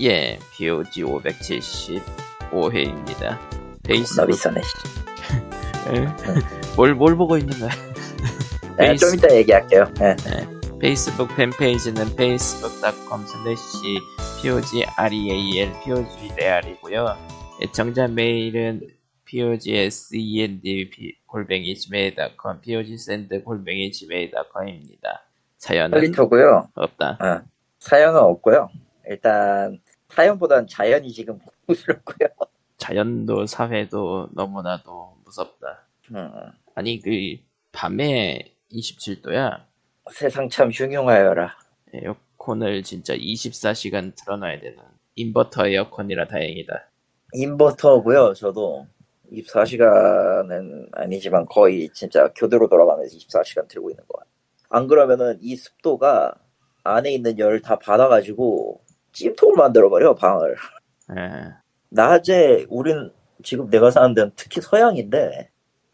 예, 0.00 0.38
POG 0.56 1.02
575회입니다. 1.04 3.20
나 3.20 3.38
페이스북, 3.84 4.26
비싸네. 4.28 4.60
예? 5.94 6.06
뭘, 6.76 6.94
뭘 6.94 7.16
보고 7.16 7.36
있는 7.36 7.58
거야? 7.58 7.70
네, 8.78 8.86
페이스- 8.88 9.06
좀 9.06 9.14
이따 9.18 9.34
얘기할게요. 9.34 9.84
네. 9.94 10.16
페이스북 10.80 11.28
팬페이지는 11.36 12.02
facebook.com 12.14 13.24
slash 13.24 13.78
POGREAL, 14.42 15.72
POGREAL이고요. 15.84 17.16
애청자 17.62 18.08
메일은 18.08 18.80
POGSEND 19.24 20.90
골뱅이 21.26 21.74
gmail.com, 21.76 22.60
POGSEND 22.62 23.44
골뱅이 23.44 23.92
gmail.com입니다. 23.92 25.22
사연은. 25.58 25.96
없다. 26.74 27.18
어, 27.20 27.42
사연은 27.78 28.18
없고요. 28.18 28.70
일단 29.06 29.80
사연보단 30.08 30.66
자연이 30.66 31.10
지금 31.12 31.38
부스럽고요. 31.66 32.28
자연도 32.76 33.46
사회도 33.46 34.30
너무나도 34.32 35.16
무섭다. 35.24 35.86
음, 36.14 36.30
아니 36.74 37.00
그 37.00 37.10
밤에 37.72 38.54
27도야. 38.72 39.64
세상 40.10 40.48
참 40.48 40.70
흉흉하여라. 40.70 41.56
에어컨을 41.94 42.82
진짜 42.82 43.14
24시간 43.14 44.14
틀어놔야 44.16 44.60
되는 44.60 44.78
인버터 45.14 45.66
에어컨이라 45.66 46.26
다행이다. 46.26 46.88
인버터고요. 47.34 48.34
저도 48.34 48.86
24시간은 49.32 50.88
아니지만 50.92 51.46
거의 51.46 51.88
진짜 51.94 52.28
교대로 52.34 52.68
돌아가면서 52.68 53.16
24시간 53.16 53.68
들고 53.68 53.90
있는 53.90 54.04
거 54.06 54.18
같아요. 54.18 54.32
안 54.68 54.86
그러면은 54.86 55.38
이 55.40 55.56
습도가 55.56 56.34
안에 56.84 57.12
있는 57.12 57.38
열을 57.38 57.62
다 57.62 57.78
받아가지고 57.78 58.80
찜통을 59.12 59.56
만들어버려 59.56 60.14
방을. 60.14 60.52
에, 61.10 61.52
낮에 61.90 62.66
우린 62.68 63.10
지금 63.42 63.68
내가 63.70 63.90
사는 63.90 64.14
데는 64.14 64.32
특히 64.36 64.60
서양인데 64.60 65.50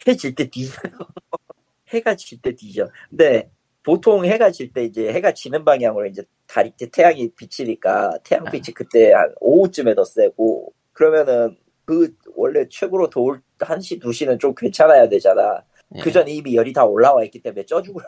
해 0.07 0.15
질 0.17 0.35
때 0.35 0.49
뒤져요. 0.49 0.93
해가 1.89 2.15
질 2.17 2.41
때 2.41 2.55
뒤져. 2.55 2.89
근데 3.11 3.51
보통 3.83 4.25
해가 4.25 4.51
질 4.51 4.73
때 4.73 4.85
이제 4.85 5.13
해가 5.13 5.33
지는 5.33 5.65
방향으로 5.65 6.07
이제 6.07 6.23
다리 6.47 6.71
때 6.73 6.89
태양이 6.91 7.31
비치니까 7.31 8.19
태양빛이 8.25 8.75
그때 8.75 9.13
한 9.13 9.33
오후쯤에 9.41 9.95
더 9.95 10.05
세고 10.05 10.73
그러면은 10.93 11.57
그 11.85 12.15
원래 12.37 12.67
최고로 12.69 13.09
더울 13.09 13.41
1시, 13.59 14.03
2시는 14.03 14.39
좀 14.39 14.55
괜찮아야 14.55 15.09
되잖아. 15.09 15.65
예, 15.95 16.01
그 16.01 16.13
전에 16.13 16.31
이미 16.33 16.55
열이 16.55 16.73
다 16.75 16.85
올라와 16.85 17.25
있기 17.25 17.41
때문에 17.41 17.65
쪄 17.65 17.81
죽을. 17.83 18.03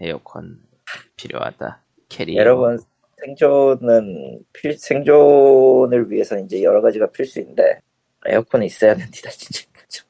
에어컨 0.00 0.58
필요하다. 1.16 1.82
캐리. 2.08 2.36
여러분 2.36 2.78
생존은 3.24 4.44
필, 4.52 4.76
생존을 4.78 6.10
위해서 6.10 6.38
이제 6.38 6.62
여러 6.62 6.82
가지가 6.82 7.10
필수인데 7.10 7.80
에어컨이 8.26 8.66
있어야 8.66 8.94
됩니다 8.94 9.30
진짜. 9.30 9.64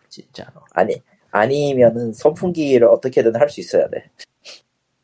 진짜로. 0.09 0.61
아니 0.73 0.95
아니면은 1.31 2.12
선풍기를 2.12 2.87
어떻게든 2.87 3.35
할 3.37 3.48
수 3.48 3.61
있어야 3.61 3.89
돼. 3.89 4.11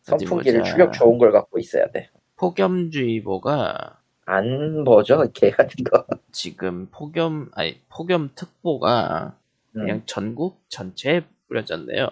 선풍기를. 0.02 0.62
추력 0.62 0.92
좋은 0.92 1.18
걸 1.18 1.32
갖고 1.32 1.58
있어야 1.58 1.90
돼. 1.90 2.08
폭염주의보가 2.36 3.98
안 4.26 4.84
뭐죠 4.84 5.24
개 5.32 5.50
같은 5.50 5.84
거. 5.84 6.06
지금 6.30 6.86
폭염 6.92 7.50
아니 7.54 7.80
폭염 7.88 8.30
특보가 8.34 9.36
음. 9.76 9.80
그냥 9.80 10.02
전국 10.06 10.62
전체에 10.68 11.22
뿌려졌네요. 11.48 12.08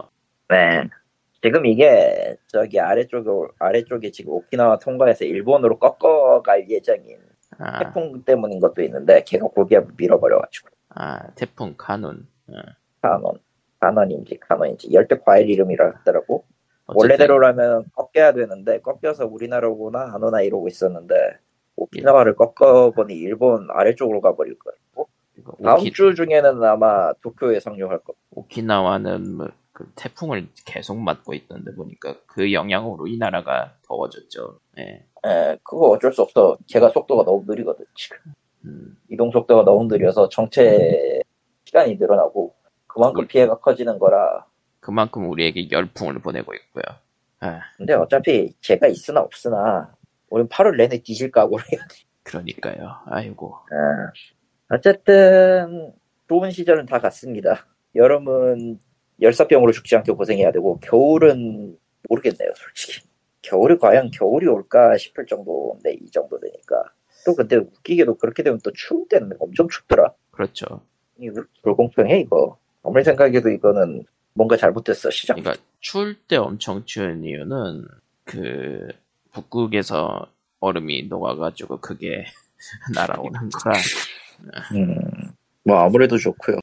네. 0.49 0.89
지금 1.43 1.67
이게 1.67 2.37
저기 2.49 2.81
아래쪽에 2.81 3.29
아래쪽에 3.59 4.11
지금 4.11 4.33
오키나와 4.33 4.79
통과해서 4.79 5.25
일본으로 5.25 5.79
꺾어갈 5.79 6.69
예정인 6.69 7.19
아, 7.59 7.79
태풍 7.79 8.23
때문인 8.25 8.61
것도 8.61 8.83
있는데 8.83 9.23
걔가 9.25 9.47
고기에 9.47 9.81
밀어버려가지고 9.97 10.69
아 10.91 11.29
태풍 11.35 11.75
카눈. 11.77 12.27
어, 12.49 12.53
카논 13.01 13.39
카논인지 13.81 14.39
카논인지 14.41 14.93
열대 14.93 15.21
과일 15.25 15.49
이름이라 15.49 15.99
하더라고. 15.99 16.45
어쨌든 16.87 17.11
원래대로라면 17.11 17.85
꺾여야 17.95 18.33
되는데 18.33 18.81
꺾여서 18.81 19.27
우리나라 19.27 19.69
오나 19.69 20.13
안 20.15 20.23
오나 20.23 20.41
이러고 20.41 20.69
있었는데 20.69 21.15
오키나와를 21.77 22.35
꺾어보니 22.35 23.15
일본 23.15 23.69
아래쪽으로 23.71 24.21
가버릴 24.21 24.59
거예요. 24.59 25.07
다음 25.63 25.81
오키, 25.81 25.93
주 25.93 26.15
중에는 26.15 26.63
아마 26.65 27.13
도쿄에 27.23 27.61
상륙할 27.61 28.01
거. 28.01 28.15
오키나와는 28.33 29.37
뭐, 29.37 29.49
그 29.79 29.89
태풍을 29.95 30.49
계속 30.67 30.99
맞고 30.99 31.35
있던데 31.35 31.73
보니까 31.73 32.17
그 32.27 32.53
영향으로 32.53 33.07
이 33.07 33.17
나라가 33.17 33.77
더워졌죠. 33.87 34.59
예. 34.77 35.07
에, 35.25 35.57
그거 35.63 35.91
어쩔 35.91 36.13
수 36.13 36.23
없어. 36.23 36.59
걔가 36.67 36.89
속도가 36.89 37.23
너무 37.23 37.45
느리거든, 37.47 37.85
지금. 37.95 38.17
음, 38.65 38.99
이동 39.09 39.31
속도가 39.31 39.63
너무 39.63 39.87
느려서 39.87 40.29
정체 40.31 41.21
시간이 41.65 41.95
늘어나고 41.95 42.57
그만큼 42.89 43.23
음. 43.23 43.29
피해가 43.29 43.61
커지는 43.61 44.01
거라. 44.01 44.47
그만큼 44.81 45.31
우리에게 45.31 45.71
열풍을 45.71 46.19
보내고 46.23 46.55
있고요. 46.55 46.83
아, 47.39 47.61
근데 47.77 47.95
어차피 47.95 48.53
걔가 48.61 48.89
있으나 48.89 49.21
없으나 49.21 49.95
우린 50.29 50.49
8월 50.49 50.77
내내 50.77 51.05
뒤질 51.05 51.31
각오를 51.31 51.65
해야 51.73 51.87
돼. 51.87 51.95
그러니까요. 52.25 52.97
아이고. 53.07 53.55
에, 53.71 54.75
어쨌든 54.75 55.93
좋은 56.29 56.51
시절은 56.51 56.87
다 56.87 56.99
갔습니다. 56.99 57.65
여름은 57.95 58.81
열사병으로 59.21 59.73
죽지 59.73 59.97
않게 59.97 60.13
고생해야 60.13 60.53
되고 60.53 60.79
겨울은 60.81 61.77
모르겠네요, 62.09 62.51
솔직히. 62.57 63.07
겨울이 63.43 63.79
과연 63.79 64.11
겨울이 64.11 64.47
올까 64.47 64.97
싶을 64.97 65.27
정도인데 65.27 65.95
이 65.95 66.11
정도 66.11 66.39
되니까. 66.39 66.85
또 67.25 67.35
근데 67.35 67.57
웃기게도 67.57 68.17
그렇게 68.17 68.43
되면 68.43 68.59
또 68.63 68.71
추울 68.73 69.07
때는 69.09 69.33
엄청 69.41 69.69
춥더라. 69.69 70.13
그렇죠. 70.31 70.83
이거 71.19 71.43
불공평해 71.63 72.21
이거. 72.21 72.59
아무리 72.83 73.05
생각해도 73.05 73.51
이거는 73.51 74.05
뭔가 74.35 74.57
잘못됐어 74.57 75.11
시장. 75.11 75.37
그러니까 75.39 75.63
추울 75.81 76.15
때 76.27 76.37
엄청 76.37 76.85
추운 76.85 77.25
이유는 77.25 77.87
그 78.25 78.89
북극에서 79.33 80.31
얼음이 80.61 81.09
녹아가지고 81.09 81.81
그게 81.81 82.25
날아오는 82.95 83.51
거라. 83.51 83.79
음, 84.75 84.97
뭐 85.65 85.77
아무래도 85.79 86.17
좋고요. 86.19 86.59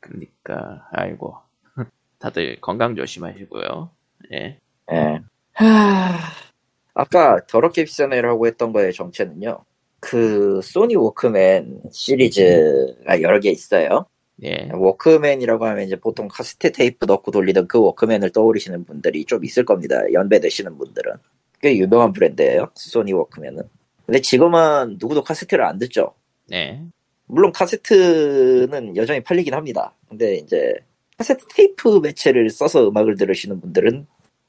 그러니까 0.00 0.86
아이고. 0.92 1.36
다들 2.20 2.60
건강 2.60 2.94
조심하시고요. 2.94 3.90
예. 4.32 4.58
예. 4.92 5.20
하... 5.54 6.18
아까 6.94 7.40
더럽게 7.46 7.84
비싼 7.84 8.12
애라고 8.12 8.46
했던 8.46 8.72
거의 8.72 8.92
정체는요. 8.92 9.64
그 10.00 10.60
소니 10.62 10.96
워크맨 10.96 11.82
시리즈가 11.92 13.20
여러 13.22 13.40
개 13.40 13.50
있어요. 13.50 14.06
예. 14.42 14.70
워크맨이라고 14.72 15.66
하면 15.66 15.84
이제 15.84 15.96
보통 15.96 16.28
카세트 16.28 16.72
테이프 16.72 17.04
넣고 17.06 17.30
돌리던 17.30 17.68
그 17.68 17.80
워크맨을 17.80 18.30
떠오르시는 18.30 18.84
분들이 18.84 19.24
좀 19.24 19.44
있을 19.44 19.64
겁니다. 19.64 20.00
연배되시는 20.12 20.78
분들은. 20.78 21.14
꽤 21.60 21.76
유명한 21.76 22.12
브랜드예요. 22.12 22.70
소니 22.74 23.12
워크맨은. 23.12 23.62
근데 24.06 24.20
지금은 24.20 24.96
누구도 24.98 25.22
카세트를 25.22 25.64
안 25.64 25.78
듣죠. 25.78 26.14
네. 26.48 26.82
물론 27.26 27.52
카세트는 27.52 28.96
여전히 28.96 29.20
팔리긴 29.22 29.54
합니다. 29.54 29.94
근데 30.08 30.36
이제 30.36 30.74
카세트 31.20 31.44
테이프 31.54 32.00
매체를 32.02 32.48
써서 32.48 32.88
음악을 32.88 33.16
들으시는 33.16 33.60
분들은 33.60 34.06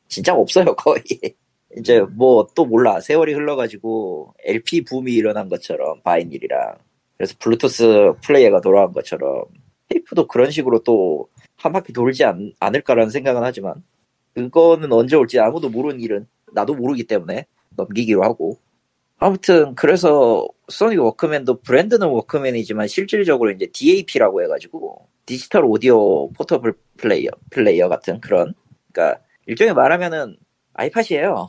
진짜 0.07 0.33
없어요, 0.33 0.73
거의. 0.75 1.03
이제 1.77 1.99
뭐 1.99 2.47
또 2.55 2.65
몰라. 2.65 3.01
세월이 3.01 3.33
흘러가지고 3.33 4.33
LP 4.45 4.85
붐이 4.85 5.11
일어난 5.13 5.49
것처럼 5.49 6.01
vinyl이랑 6.03 6.75
그래서 7.17 7.35
블루투스 7.39 8.13
플레이어가 8.23 8.61
돌아온 8.61 8.93
것처럼 8.93 9.43
테이프도 9.89 10.27
그런 10.27 10.49
식으로 10.51 10.79
또 10.83 11.29
한 11.57 11.73
바퀴 11.73 11.93
돌지 11.93 12.23
않, 12.23 12.53
않을까라는 12.59 13.11
생각은 13.11 13.43
하지만 13.43 13.83
그거는 14.33 14.91
언제 14.93 15.15
올지 15.15 15.39
아무도 15.39 15.69
모르는 15.69 15.99
일은 16.01 16.25
나도 16.53 16.73
모르기 16.73 17.03
때문에 17.03 17.45
넘기기로 17.75 18.23
하고 18.23 18.57
아무튼 19.19 19.75
그래서 19.75 20.47
소니 20.69 20.97
워크맨도 20.97 21.61
브랜드는 21.61 22.07
워크맨이지만 22.07 22.87
실질적으로 22.87 23.51
이제 23.51 23.67
DAP라고 23.71 24.41
해가지고 24.41 25.07
디지털 25.25 25.63
오디오 25.65 26.31
포터블 26.33 26.73
플레이어 26.97 27.29
플레이어 27.49 27.89
같은 27.89 28.19
그런 28.21 28.53
그러니까 28.91 29.21
일종의 29.45 29.73
말하면은 29.73 30.37
아이팟이에요. 30.73 31.47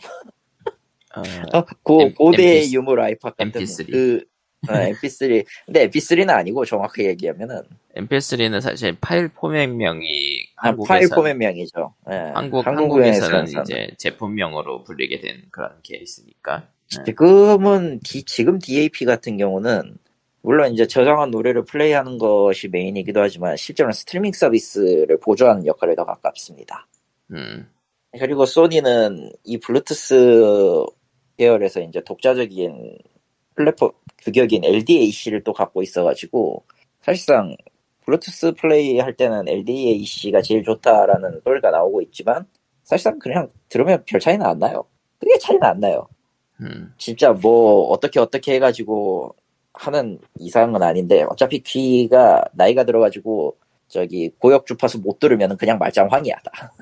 어, 1.15 1.65
고, 1.83 2.03
M- 2.03 2.15
고대 2.15 2.61
MP3. 2.63 2.73
유물 2.73 3.01
아이팟 3.01 3.31
같은 3.31 3.53
MP3. 3.53 3.91
그 3.93 4.25
어, 4.69 4.73
MP3 4.73 5.45
근데 5.67 5.89
MP3는 5.89 6.31
아니고 6.31 6.65
정확하게 6.65 7.07
얘기하면은 7.09 7.63
MP3는 7.97 8.61
사실 8.61 8.97
파일 9.01 9.29
포맷명이 9.29 10.47
아, 10.57 10.69
한국에서 10.69 10.89
파일 10.89 11.09
포맷명이죠. 11.11 11.95
예, 12.11 12.15
한국 12.35 12.67
한국에서는 12.67 13.35
한국에서는 13.39 13.63
이제 13.65 13.91
제품명으로 13.99 14.85
불리게 14.85 15.21
된 15.21 15.43
그런 15.51 15.73
케이스니까. 15.83 16.69
지금은 16.89 18.01
디- 18.05 18.23
지금 18.25 18.59
DAP 18.59 19.05
같은 19.05 19.37
경우는 19.37 19.97
물론 20.43 20.73
이제 20.73 20.87
저장한 20.87 21.31
노래를 21.31 21.65
플레이하는 21.65 22.19
것이 22.19 22.69
메인이기도 22.69 23.21
하지만 23.21 23.57
실제로는 23.57 23.93
스트리밍 23.93 24.33
서비스를 24.33 25.19
보조하는 25.21 25.67
역할에 25.67 25.95
더 25.95 26.05
가깝습니다. 26.05 26.87
음, 27.31 27.69
그리고 28.19 28.45
소니는 28.45 29.31
이 29.45 29.59
블루투스 29.59 30.85
계열에서 31.37 31.81
이제 31.81 32.03
독자적인 32.03 32.99
플랫폼 33.55 33.93
규격인 34.19 34.65
LDAC를 34.65 35.45
또 35.45 35.53
갖고 35.53 35.83
있어가지고 35.83 36.65
사실상 37.01 37.57
블루투스 38.05 38.55
플레이 38.55 38.99
할 38.99 39.17
때는 39.17 39.49
LDAC가 39.49 40.43
제일 40.43 40.65
좋다라는 40.65 41.41
소리가 41.45 41.71
나오고 41.71 42.03
있지만 42.03 42.47
사실상 42.83 43.19
그냥 43.21 43.49
들으면 43.69 44.03
별 44.07 44.19
차이는 44.19 44.45
안 44.45 44.59
나요. 44.59 44.85
그게 45.19 45.39
차이는 45.39 45.63
안 45.63 45.79
나요. 45.79 46.09
음, 46.61 46.93
진짜 46.99 47.33
뭐 47.33 47.89
어떻게 47.91 48.19
어떻게 48.19 48.55
해가지고 48.55 49.37
하는 49.75 50.19
이상은 50.39 50.83
아닌데 50.83 51.25
어차피 51.29 51.61
귀가 51.61 52.45
나이가 52.53 52.85
들어가지고 52.85 53.57
저기 53.89 54.31
고역 54.39 54.67
주파수 54.67 55.01
못 55.01 55.19
들으면 55.19 55.57
그냥 55.57 55.79
말짱황이야다. 55.79 56.73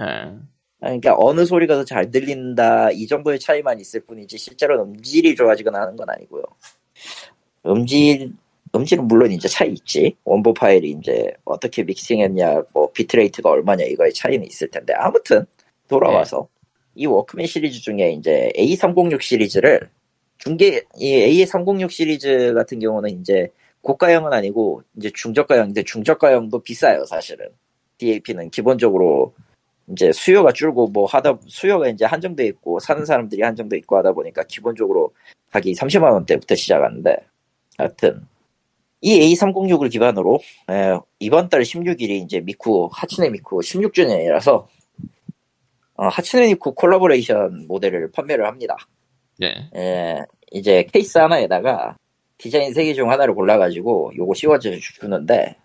예. 0.00 0.32
그러니까 0.80 1.14
어느 1.18 1.44
소리가 1.44 1.74
더 1.74 1.84
잘 1.84 2.10
들린다 2.10 2.90
이 2.90 3.06
정도의 3.06 3.38
차이만 3.38 3.80
있을 3.80 4.00
뿐이지 4.00 4.38
실제로 4.38 4.82
음질이 4.82 5.34
좋아지거나 5.34 5.80
하는 5.80 5.96
건 5.96 6.08
아니고요. 6.08 6.42
음질 7.66 8.32
음질은 8.74 9.08
물론 9.08 9.32
이제 9.32 9.48
차이 9.48 9.72
있지. 9.72 10.16
원본 10.24 10.54
파일이 10.54 10.90
이제 10.92 11.32
어떻게 11.44 11.82
믹싱했냐, 11.82 12.62
뭐 12.72 12.90
bitrate가 12.92 13.50
얼마냐 13.50 13.84
이거의 13.84 14.14
차이는 14.14 14.46
있을 14.46 14.68
텐데 14.70 14.94
아무튼 14.94 15.44
돌아와서 15.88 16.48
이 16.94 17.06
워크맨 17.06 17.46
시리즈 17.46 17.80
중에 17.80 18.12
이제 18.12 18.50
A306 18.56 19.20
시리즈를 19.22 19.90
중계 20.40 20.82
이 20.96 21.44
A306 21.44 21.90
시리즈 21.90 22.52
같은 22.54 22.78
경우는 22.78 23.20
이제 23.20 23.48
고가형은 23.82 24.32
아니고 24.32 24.82
이제 24.96 25.10
중저가형인데 25.14 25.82
중저가형도 25.84 26.60
비싸요 26.60 27.04
사실은. 27.04 27.48
DAP는 27.98 28.48
기본적으로 28.48 29.34
이제 29.88 30.10
수요가 30.12 30.52
줄고 30.52 30.86
뭐 30.86 31.04
하다 31.04 31.38
수요가 31.46 31.88
이제 31.88 32.06
한정돼 32.06 32.46
있고 32.46 32.80
사는 32.80 33.04
사람들이 33.04 33.42
한정돼 33.42 33.76
있고 33.78 33.98
하다 33.98 34.12
보니까 34.12 34.42
기본적으로 34.44 35.12
가격이 35.50 35.74
30만 35.74 36.10
원대부터 36.12 36.54
시작하는데 36.54 37.16
하여튼 37.76 38.26
이 39.02 39.34
A306을 39.34 39.90
기반으로 39.90 40.38
에, 40.70 40.98
이번 41.18 41.50
달 41.50 41.60
16일이 41.60 42.22
이제 42.24 42.40
미쿠 42.40 42.88
하츠네 42.92 43.28
미쿠 43.28 43.58
16주년이라서 43.58 44.66
어, 45.96 46.08
하츠네 46.08 46.48
미쿠 46.48 46.74
콜라보레이션 46.74 47.66
모델을 47.66 48.10
판매를 48.12 48.46
합니다. 48.46 48.76
네. 49.40 49.70
에, 49.74 50.22
이제 50.52 50.84
케이스 50.92 51.16
하나에다가 51.18 51.96
디자인 52.38 52.72
3개 52.74 52.94
중 52.94 53.10
하나를 53.10 53.34
골라가지고 53.34 54.12
요거 54.16 54.34
씌워져 54.34 54.70
주는데 54.78 55.56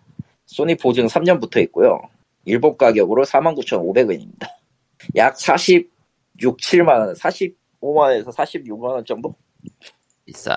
소니 0.46 0.76
보증 0.76 1.06
3년 1.06 1.40
붙어 1.40 1.60
있고요. 1.60 2.00
일본 2.46 2.76
가격으로 2.78 3.24
49,500원입니다. 3.24 4.48
약 5.16 5.38
46, 5.38 5.88
7만 6.58 6.88
원, 6.88 7.14
45만원에서 7.14 8.34
46만 8.34 8.84
원 8.84 9.04
정도? 9.04 9.34
비싸. 10.24 10.56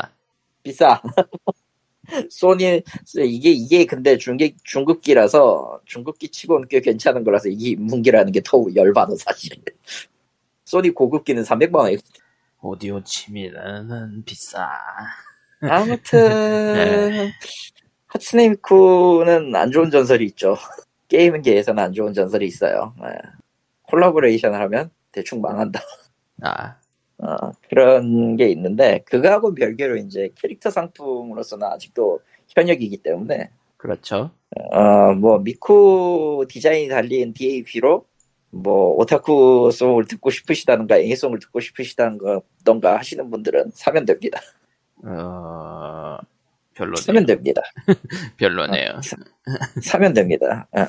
비싸. 0.63 1.01
소니, 2.29 2.81
이게, 3.25 3.51
이게 3.51 3.85
근데 3.85 4.17
중계, 4.17 4.55
중급기라서, 4.63 5.81
중급기 5.85 6.29
치고는 6.29 6.67
꽤 6.69 6.79
괜찮은 6.81 7.23
거라서 7.23 7.49
이게 7.49 7.71
인문기라는 7.71 8.31
게 8.31 8.41
더 8.43 8.63
열받아, 8.75 9.13
사실. 9.17 9.51
소니 10.65 10.91
고급기는 10.91 11.43
300만 11.43 11.75
원. 11.75 11.97
오디오 12.61 13.01
치미는 13.03 14.23
비싸. 14.25 14.69
아무튼, 15.61 17.31
하츠네 18.07 18.49
미쿠는 18.49 19.55
안 19.55 19.71
좋은 19.71 19.89
전설이 19.89 20.25
있죠. 20.25 20.55
게임계에서는 21.07 21.81
안 21.81 21.93
좋은 21.93 22.13
전설이 22.13 22.45
있어요. 22.45 22.93
예. 23.03 23.17
콜라보레이션을 23.83 24.59
하면 24.59 24.91
대충 25.11 25.41
망한다. 25.41 25.79
아, 26.43 26.75
어, 27.19 27.51
그런 27.69 28.35
게 28.35 28.49
있는데, 28.49 28.99
그거하고 29.05 29.53
별개로 29.55 29.95
이제 29.97 30.29
캐릭터 30.35 30.69
상품으로서는 30.69 31.65
아직도 31.65 32.19
현역이기 32.49 32.97
때문에, 32.97 33.49
그렇죠. 33.77 34.31
어, 34.71 35.13
뭐, 35.13 35.39
미쿠 35.39 36.45
디자인이 36.49 36.89
달린 36.89 37.33
DAP로, 37.33 38.05
뭐, 38.51 38.95
오타쿠 38.97 39.71
송을 39.71 40.05
듣고 40.05 40.29
싶으시다는가, 40.31 40.97
애니송을 40.97 41.39
듣고 41.39 41.59
싶으시다던가 41.59 42.97
하시는 42.97 43.29
분들은 43.29 43.71
사면 43.73 44.05
됩니다. 44.05 44.39
어, 45.03 46.17
별로네요. 46.73 46.95
사면 47.03 47.25
됩니다. 47.25 47.61
별로네요. 48.37 48.99
사면 49.83 50.13
됩니다. 50.13 50.67
어. 50.71 50.85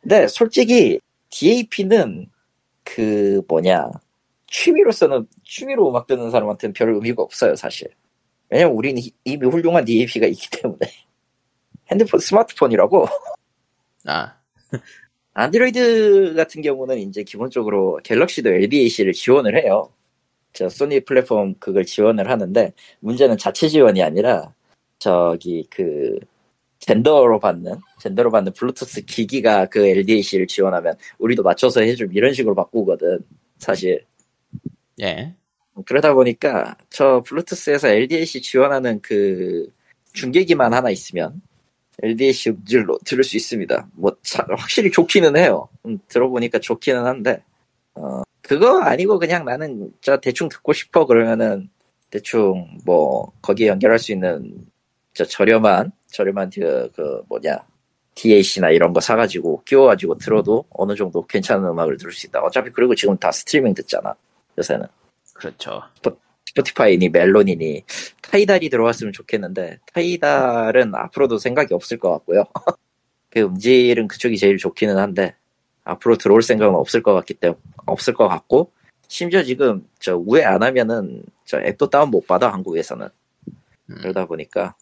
근데 0.00 0.26
솔직히 0.28 0.98
DAP는 1.30 2.30
그 2.84 3.42
뭐냐 3.48 3.90
취미로서는 4.48 5.26
취미로 5.44 5.88
음악 5.90 6.06
듣는 6.06 6.30
사람한테는 6.30 6.72
별 6.74 6.90
의미가 6.94 7.22
없어요 7.22 7.54
사실. 7.56 7.88
왜냐면 8.50 8.74
우리는 8.76 9.00
이- 9.02 9.12
이미 9.24 9.46
훌륭한 9.46 9.84
DAP가 9.84 10.26
있기 10.26 10.48
때문에 10.50 10.78
핸드폰 11.90 12.20
스마트폰이라고 12.20 13.06
아, 14.06 14.34
안드로이드 15.34 16.34
같은 16.36 16.62
경우는 16.62 16.98
이제 16.98 17.24
기본적으로 17.24 17.98
갤럭시도 18.04 18.50
LDAC를 18.50 19.12
지원을 19.12 19.56
해요. 19.62 19.90
저 20.52 20.68
소니 20.68 21.00
플랫폼 21.00 21.54
그걸 21.58 21.84
지원을 21.84 22.30
하는데 22.30 22.72
문제는 23.00 23.36
자체 23.36 23.68
지원이 23.68 24.02
아니라 24.02 24.54
저기 25.00 25.66
그 25.68 26.18
젠더로 26.78 27.40
받는 27.40 27.74
젠더로 27.98 28.30
받는 28.30 28.52
블루투스 28.52 29.04
기기가 29.06 29.66
그 29.66 29.84
LDAC를 29.84 30.46
지원하면 30.46 30.94
우리도 31.18 31.42
맞춰서 31.42 31.80
해줌 31.80 32.10
이런 32.12 32.32
식으로 32.32 32.54
바꾸거든 32.54 33.18
사실 33.58 34.04
예. 35.00 35.34
그러다 35.86 36.14
보니까 36.14 36.76
저 36.90 37.22
블루투스에서 37.26 37.88
LDAC 37.88 38.40
지원하는 38.40 39.00
그 39.02 39.68
중계기만 40.12 40.72
하나 40.72 40.90
있으면 40.90 41.42
LDAC 42.02 42.50
음질로 42.50 42.98
들을 43.04 43.22
수 43.24 43.36
있습니다. 43.36 43.88
뭐 43.94 44.16
차- 44.22 44.46
확실히 44.48 44.90
좋기는 44.90 45.36
해요. 45.36 45.68
음, 45.86 45.98
들어보니까 46.08 46.58
좋기는 46.58 47.04
한데 47.06 47.42
어, 47.94 48.22
그거 48.42 48.80
아니고 48.80 49.18
그냥 49.18 49.44
나는 49.44 49.90
저 50.00 50.16
대충 50.18 50.48
듣고 50.48 50.72
싶어 50.72 51.06
그러면은 51.06 51.70
대충 52.10 52.68
뭐 52.84 53.32
거기에 53.42 53.68
연결할 53.68 53.98
수 53.98 54.12
있는 54.12 54.66
저 55.14 55.24
저렴한 55.24 55.92
저렴한 56.08 56.50
그, 56.54 56.90
그 56.94 57.22
뭐냐 57.28 57.58
DAC나 58.14 58.70
이런 58.70 58.92
거 58.92 59.00
사가지고 59.00 59.62
끼워가지고 59.64 60.18
들어도 60.18 60.64
어느 60.70 60.94
정도 60.94 61.24
괜찮은 61.26 61.68
음악을 61.70 61.96
들을 61.96 62.12
수 62.12 62.26
있다. 62.26 62.40
어차피 62.40 62.70
그리고 62.70 62.94
지금 62.94 63.16
다 63.16 63.32
스트리밍 63.32 63.74
듣잖아 63.74 64.14
요새는. 64.58 64.86
그렇죠. 65.34 65.82
스포티파이니 66.54 67.08
멜론이니 67.08 67.84
타이달이 68.22 68.70
들어왔으면 68.70 69.12
좋겠는데 69.12 69.78
타이달은 69.92 70.94
앞으로도 70.94 71.38
생각이 71.38 71.74
없을 71.74 71.98
것 71.98 72.10
같고요. 72.10 72.44
그 73.30 73.40
음질은 73.40 74.08
그쪽이 74.08 74.38
제일 74.38 74.56
좋기는 74.56 74.96
한데 74.96 75.34
앞으로 75.82 76.16
들어올 76.16 76.42
생각은 76.42 76.74
없을 76.74 77.02
것 77.02 77.12
같기 77.14 77.34
때문에 77.34 77.60
없을 77.84 78.14
것 78.14 78.28
같고 78.28 78.70
심지어 79.08 79.42
지금 79.42 79.86
저 79.98 80.16
우회 80.16 80.44
안 80.44 80.62
하면은 80.62 81.24
저 81.44 81.60
앱도 81.60 81.90
다운 81.90 82.10
못 82.10 82.26
받아 82.26 82.52
한국에서는 82.52 83.08
음. 83.48 83.94
그러다 83.98 84.26
보니까 84.26 84.74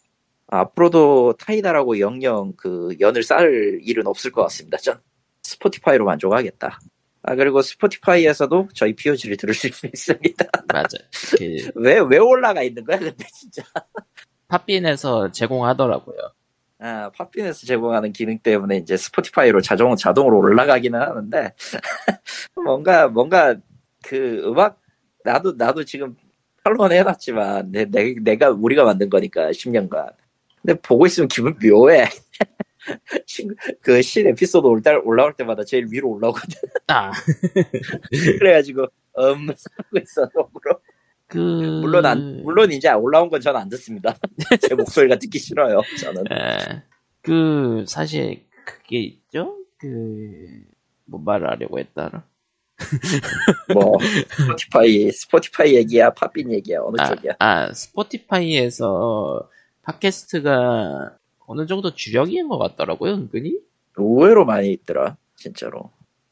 앞으로도 0.47 1.35
타이달하고 1.39 1.99
영영 1.99 2.53
그 2.57 2.95
연을 3.01 3.23
쌓을 3.23 3.81
일은 3.83 4.07
없을 4.07 4.31
것 4.31 4.43
같습니다. 4.43 4.77
전 4.77 5.01
스포티파이로 5.43 6.05
만족하겠다. 6.05 6.79
아 7.25 7.35
그리고 7.37 7.63
스포티파이에서도 7.63 8.69
저희 8.75 8.95
POG를 8.95 9.37
들을 9.37 9.55
수 9.55 9.67
있습니다. 9.87 10.45
맞아. 10.73 10.99
그, 11.39 11.71
왜, 11.77 12.01
왜 12.01 12.19
올라가 12.19 12.63
있는 12.63 12.85
거야, 12.85 12.99
근데 12.99 13.25
진짜. 13.33 13.63
팟빈에서 14.49 15.31
제공하더라고요. 15.33 16.19
아, 16.81 17.11
팝핀에서 17.17 17.65
제공하는 17.67 18.13
기능 18.13 18.39
때문에 18.41 18.79
이제 18.79 18.97
스포티파이로 18.97 19.61
자동, 19.61 19.95
자동으로 19.95 20.39
올라가기는 20.39 21.01
하는데, 21.01 21.53
뭔가, 22.57 23.07
뭔가, 23.07 23.55
그 24.05 24.43
음악, 24.45 24.81
나도, 25.25 25.53
나도 25.53 25.85
지금 25.85 26.17
팔로원 26.65 26.91
해놨지만, 26.93 27.71
내, 27.71 27.85
내, 27.85 28.15
내가, 28.21 28.51
우리가 28.51 28.85
만든 28.85 29.09
거니까, 29.09 29.53
10년간. 29.53 30.13
근데 30.61 30.81
보고 30.81 31.07
있으면 31.07 31.29
기분 31.29 31.57
묘해. 31.63 32.09
신- 33.27 33.55
그, 33.81 34.03
신 34.03 34.27
에피소드 34.29 34.67
올, 34.67 34.83
때- 34.83 34.95
올라올 34.95 35.35
때마다 35.35 35.65
제일 35.65 35.87
위로 35.91 36.11
올라오거든. 36.11 36.61
아, 36.89 37.11
그래가지고, 38.39 38.83
음, 39.19 39.49
하고 39.49 39.99
있어, 40.03 40.29
속으로. 40.33 40.81
그, 41.27 41.39
물론 41.39 42.05
안, 42.07 42.43
물론 42.43 42.71
이제 42.73 42.91
올라온 42.91 43.31
건 43.31 43.41
전 43.41 43.57
안 43.57 43.69
듣습니다. 43.71 44.15
제 44.61 44.75
목소리가 44.75 45.17
듣기 45.17 45.39
싫어요, 45.39 45.81
저는. 46.01 46.25
예. 46.31 46.83
그, 47.23 47.85
사실, 47.87 48.45
그게 48.65 48.99
있죠? 49.01 49.57
그, 49.79 50.63
뭐 51.07 51.21
말을 51.21 51.49
하려고 51.51 51.79
했더라. 51.79 52.25
뭐 53.73 53.97
스포티파이 54.37 55.11
스포티파이 55.13 55.75
얘기야 55.77 56.11
팝빈 56.15 56.51
얘기야 56.53 56.81
어느 56.83 56.97
아, 56.99 57.05
쪽이야 57.15 57.33
아, 57.39 57.73
스포티파이에서 57.73 59.49
팟캐스트가 59.83 61.17
어느 61.53 61.67
정도 61.67 61.95
주력인 61.95 62.49
것 62.49 62.57
같더라고요, 62.57 63.13
은근히. 63.13 63.59
의외로 63.97 64.47
많이 64.47 64.73
있더라 64.73 65.19
진짜로 65.37 65.91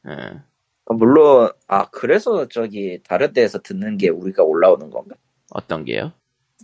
예. 0.08 0.40
어, 0.86 0.94
물론 0.94 1.50
아 1.66 1.90
그래서 1.90 2.48
저기 2.48 3.00
다른 3.02 3.34
데에서 3.34 3.58
듣는 3.58 3.98
게 3.98 4.08
우리가 4.08 4.42
올라오는 4.42 4.88
건가 4.88 5.14
어떤 5.50 5.84
게요? 5.84 6.12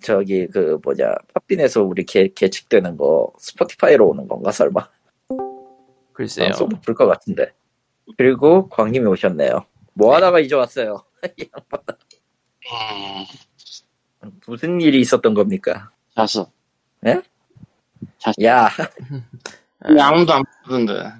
저기 0.00 0.46
그 0.46 0.78
뭐냐 0.82 1.14
팟빈에서 1.34 1.82
우리 1.82 2.06
개, 2.06 2.28
계측되는 2.28 2.96
거 2.96 3.30
스포티파이로 3.38 4.08
오는 4.08 4.26
건가 4.26 4.52
설마 4.52 4.88
글쎄요. 6.14 6.46
방송 6.48 6.70
높을 6.70 6.94
것 6.94 7.06
같은데 7.06 7.52
그리고 8.16 8.70
광님이 8.70 9.04
오셨네요 9.04 9.66
뭐 9.92 10.14
하다가 10.14 10.40
이제 10.40 10.54
왔어요. 10.54 11.04
음, 14.24 14.40
무슨 14.46 14.80
일이 14.80 15.00
있었던 15.00 15.34
겁니까 15.34 15.90
잤어. 18.18 18.32
야 18.44 18.68
근데 19.82 20.00
아무도 20.02 20.32
안 20.32 20.42
보던데. 20.64 21.12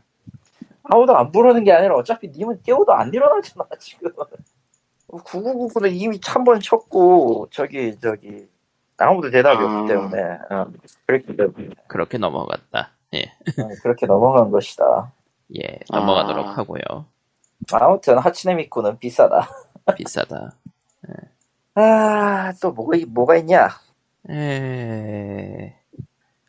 아무도 0.85 1.17
안 1.17 1.31
부르는 1.33 1.65
게 1.65 1.73
아니라 1.73 1.97
어차피 1.97 2.29
님은 2.29 2.63
깨워도 2.63 2.93
안 2.93 3.13
일어나잖아 3.13 3.65
지금 3.79 4.11
9999는 5.09 5.93
이미 5.95 6.21
한번 6.25 6.61
쳤고 6.61 7.49
저기 7.51 7.99
저기 8.01 8.49
아무도 8.97 9.31
대답이 9.31 9.59
아. 9.63 9.65
없기 9.81 9.89
때문에 9.93 10.23
어, 10.51 10.67
그렇기 11.07 11.37
때문에 11.37 11.69
그렇게 11.89 12.19
넘어갔다. 12.19 12.91
예, 13.15 13.23
어, 13.63 13.69
그렇게 13.83 14.07
넘어간 14.07 14.51
것이다 14.51 15.13
예, 15.57 15.79
넘어가도록 15.91 16.47
아. 16.47 16.51
하고요. 16.57 16.81
아무튼 17.73 18.19
하치네미쿠는 18.19 18.99
비싸다 18.99 19.49
비싸다. 19.97 20.53
아또 21.75 22.73
뭐가 22.73 22.97
있- 22.97 23.09
뭐가 23.09 23.37
있냐 23.37 23.69
에... 24.31 25.77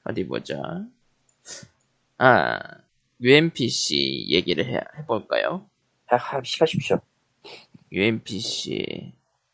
어디 0.07 0.25
보자. 0.25 0.85
아, 2.17 2.59
UMPC 3.21 4.27
얘기를 4.29 4.65
해, 4.65 4.79
해볼까요? 4.99 5.65
아, 6.09 6.15
하십시오 6.15 6.99
UMPC. 7.91 9.13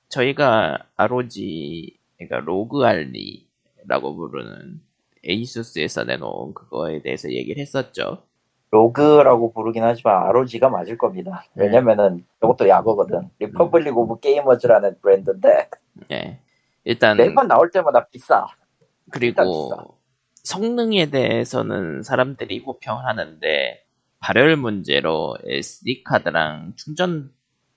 저희가 0.10 0.86
ROG, 0.95 1.98
그러니까 2.17 2.39
ROG 2.39 2.88
Ally라고 2.88 4.15
부르는 4.15 4.79
에이수스에서 5.24 6.03
내놓은 6.03 6.53
그거에 6.53 7.01
대해서 7.01 7.31
얘기를 7.31 7.60
했었죠. 7.60 8.24
로그라고 8.69 9.53
부르긴 9.53 9.83
하지만 9.83 10.24
ROG가 10.27 10.69
맞을 10.69 10.98
겁니다. 10.98 11.45
네. 11.53 11.65
왜냐면은 11.65 12.25
이것도 12.38 12.67
약어거든. 12.68 13.30
Republic 13.39 13.98
of 13.98 14.20
Gamers라는 14.20 15.00
브랜드인데 15.01 15.69
예. 16.12 16.39
일단, 16.83 17.17
매번 17.17 17.48
나올 17.48 17.72
때마다 17.72 18.05
비싸. 18.07 18.45
그리고 19.10 19.69
비싸. 19.69 20.02
성능에 20.44 21.10
대해서는 21.10 22.04
사람들이 22.04 22.60
호평하는데 22.60 23.84
발열 24.20 24.58
문제로 24.58 25.36
SD카드랑 25.44 26.74
충전 26.76 27.34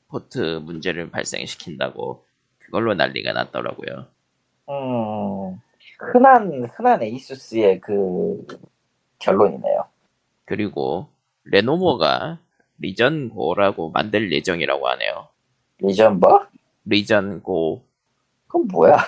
포트 0.09 0.61
문제를 0.65 1.11
발생시킨다고 1.11 2.25
그걸로 2.59 2.95
난리가 2.95 3.33
났더라고요. 3.33 4.07
음, 4.69 5.61
흔한 5.99 6.69
흔한 6.77 7.03
에이수스의 7.03 7.81
그 7.81 8.47
결론이네요. 9.19 9.85
그리고 10.45 11.09
레노버가 11.45 12.39
Legion 12.79 13.31
Go라고 13.31 13.91
만들 13.91 14.33
예정이라고 14.33 14.89
하네요. 14.89 15.29
Legion 15.79 16.21
뭐? 16.21 16.47
Legion 16.85 17.43
Go 17.43 17.85
그건 18.47 18.69
뭐야? 18.69 18.99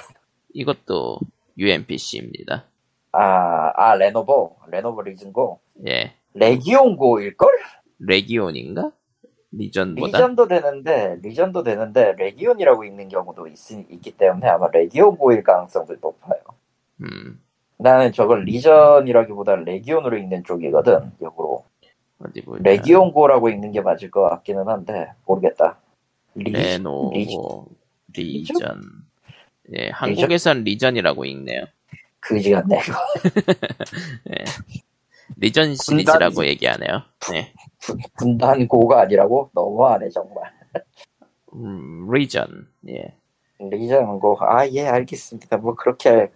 이것도 0.55 1.21
UMPC입니다. 1.57 2.65
아, 3.13 3.73
아 3.75 3.95
레노버, 3.97 4.57
레노버 4.71 5.03
Legion 5.03 5.41
Go, 5.41 5.61
예. 5.87 6.15
레기온고일걸? 6.35 7.51
레기온인가? 8.01 8.93
리전보다? 9.51 10.19
리전도 10.19 10.49
되는데 10.49 11.19
리전도 11.23 11.63
되는데 11.63 12.13
레기온이라고 12.19 12.85
읽는 12.85 13.09
경우도 13.09 13.47
있, 13.49 13.71
있기 13.71 14.17
때문에 14.17 14.47
아마 14.47 14.69
레기온고일 14.69 15.43
가능성도 15.43 15.97
높아요. 16.01 16.41
음, 17.01 17.41
나는 17.79 18.13
저걸 18.13 18.45
리전이라기보다 18.45 19.57
레기온으로 19.57 20.17
읽는 20.19 20.45
쪽이거든, 20.45 21.13
역으로. 21.23 21.65
어디 22.19 22.43
보자. 22.43 22.63
레기온고라고 22.63 23.49
읽는 23.49 23.73
게 23.73 23.81
맞을 23.81 24.11
것 24.11 24.29
같기는 24.29 24.69
한데, 24.69 25.13
모르겠다. 25.25 25.79
리, 26.35 26.53
레노버 26.53 27.11
리전? 27.15 28.59
리전. 28.59 28.83
예, 29.77 29.91
한국에선 29.91 30.65
리전이라고 30.65 31.25
읽네요. 31.25 31.65
그지 32.21 32.51
같네, 32.51 32.81
이거. 32.87 32.99
예. 34.31 34.45
리전 35.37 35.75
시리즈라고 35.77 36.47
얘기하네요. 36.47 37.03
네. 37.31 37.53
군- 37.85 37.99
군단 38.17 38.67
고가 38.67 39.03
아니라고? 39.03 39.51
너무하네, 39.55 40.09
정말. 40.11 40.53
음, 41.55 42.11
리전. 42.13 42.69
예. 42.89 43.15
리전 43.61 44.19
고, 44.21 44.37
아, 44.41 44.67
예, 44.69 44.87
알겠습니다. 44.87 45.59
뭐, 45.59 45.75
그렇게 45.75 46.31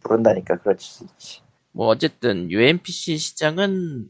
부른다니까, 0.00 0.58
그렇지 0.58 0.86
수 0.86 1.04
있지. 1.04 1.40
뭐 1.72 1.88
어쨌든 1.88 2.50
UMPC 2.50 3.18
시장은 3.18 4.08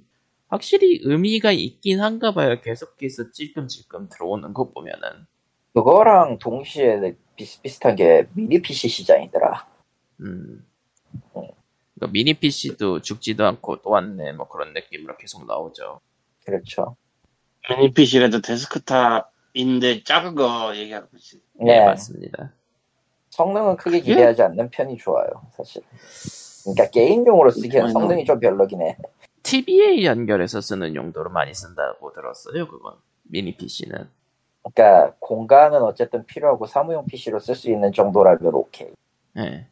확실히 0.49 1.01
의미가 1.03 1.53
있긴 1.53 2.01
한가 2.01 2.33
봐요. 2.33 2.61
계속해서 2.63 3.31
찔끔찔끔 3.33 4.09
들어오는 4.09 4.53
거 4.55 4.71
보면은. 4.71 5.27
그거랑 5.75 6.39
동시에 6.39 7.15
비슷비슷한 7.37 7.95
게 7.97 8.27
미니 8.35 8.61
PC 8.61 8.89
시장이더라. 8.89 9.67
음. 10.21 10.65
어. 11.99 12.07
그러니까 12.07 12.13
미니 12.13 12.35
PC도 12.35 13.01
죽지도 13.01 13.45
않고 13.45 13.83
또 13.83 13.91
왔네 13.91 14.33
뭐 14.33 14.49
그런 14.49 14.73
느낌으로 14.73 15.17
계속 15.17 15.47
나오죠. 15.47 16.01
그렇죠. 16.45 16.97
미니 17.69 17.93
PC라도 17.93 18.41
데스크탑인데 18.41 20.05
작은 20.05 20.35
거 20.35 20.75
얘기하는 20.77 21.09
거지. 21.11 21.41
네, 21.55 21.79
네. 21.79 21.85
맞습니다. 21.85 22.53
성능은 23.31 23.77
크게 23.77 24.01
그게? 24.01 24.13
기대하지 24.13 24.43
않는 24.43 24.71
편이 24.71 24.97
좋아요, 24.97 25.29
사실. 25.53 25.83
그러니까 26.65 26.91
게임용으로 26.91 27.51
쓰기엔 27.51 27.89
성능이 27.93 28.25
좀 28.25 28.41
별로긴 28.41 28.83
해. 28.83 28.97
TV에 29.43 30.05
연결해서 30.05 30.61
쓰는 30.61 30.95
용도로 30.95 31.31
많이 31.31 31.55
쓴다고 31.55 32.13
들었어요. 32.13 32.69
그건 32.69 32.95
미니 33.25 33.57
PC는. 33.57 34.09
그러니까 34.63 35.15
공간은 35.19 35.83
어쨌든 35.83 36.25
필요하고 36.27 36.67
사무용 36.67 37.07
PC로 37.07 37.39
쓸 37.39 37.55
수 37.55 37.71
있는 37.71 37.93
정도라면 37.93 38.55
오케이. 38.55 38.93
예. 39.39 39.67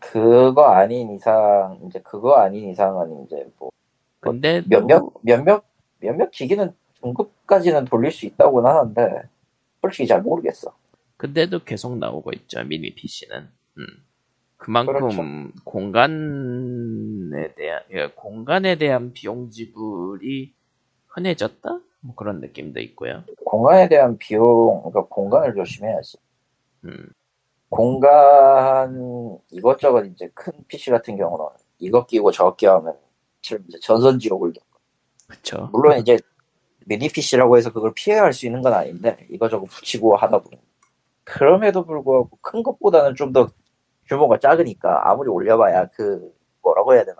그거 0.00 0.64
아닌 0.64 1.14
이상, 1.14 1.78
이제 1.86 2.00
그거 2.00 2.34
아닌 2.34 2.70
이상은 2.70 3.24
이제 3.24 3.48
뭐 3.58 3.70
근데 4.20 4.62
몇몇 4.68 5.12
몇몇 5.22 5.64
몇몇 6.00 6.30
기기는 6.30 6.72
중급까지는 7.00 7.84
돌릴 7.84 8.10
수 8.10 8.26
있다고는 8.26 8.68
하는데 8.70 9.22
솔직히 9.80 10.06
잘 10.06 10.22
모르겠어. 10.22 10.74
근데도 11.16 11.64
계속 11.64 11.96
나오고 11.96 12.32
있죠. 12.32 12.62
미니 12.64 12.94
PC는. 12.94 13.48
음. 13.78 13.86
그만큼 14.56 14.92
그렇죠. 14.94 15.22
공간에 15.64 17.54
대한 17.54 17.82
예, 17.92 18.08
공간에 18.14 18.76
대한 18.76 19.12
비용 19.12 19.50
지불이 19.50 20.54
흔해졌다? 21.08 21.80
뭐 22.00 22.14
그런 22.14 22.40
느낌도 22.40 22.80
있고요. 22.80 23.24
공간에 23.44 23.88
대한 23.88 24.16
비용, 24.18 24.82
그러니까 24.82 25.06
공간을 25.08 25.54
조심해야지. 25.54 26.18
음. 26.84 27.08
공간 27.68 29.38
이것저것 29.50 30.04
이제 30.04 30.30
큰 30.34 30.52
PC 30.68 30.90
같은 30.90 31.16
경우는 31.16 31.46
이것 31.78 32.06
끼고 32.06 32.30
저것 32.32 32.56
끼하면 32.56 32.96
이제 33.42 33.78
전선 33.82 34.18
지옥을 34.18 34.52
겪- 34.52 34.64
그쵸. 35.28 35.68
물론 35.72 35.98
이제 35.98 36.18
미니 36.86 37.08
PC라고 37.08 37.56
해서 37.56 37.72
그걸 37.72 37.92
피해갈 37.94 38.32
수 38.32 38.46
있는 38.46 38.62
건 38.62 38.72
아닌데 38.72 39.26
이거저거 39.30 39.64
붙이고 39.66 40.16
하다 40.16 40.38
보니 40.38 40.58
그럼에도 41.24 41.84
불구하고 41.84 42.30
큰 42.40 42.62
것보다는 42.62 43.14
좀 43.16 43.32
더 43.32 43.48
규모가 44.08 44.38
작으니까 44.38 45.10
아무리 45.10 45.28
올려봐야 45.28 45.88
그 45.88 46.32
뭐라고 46.62 46.94
해야 46.94 47.04
되나 47.04 47.18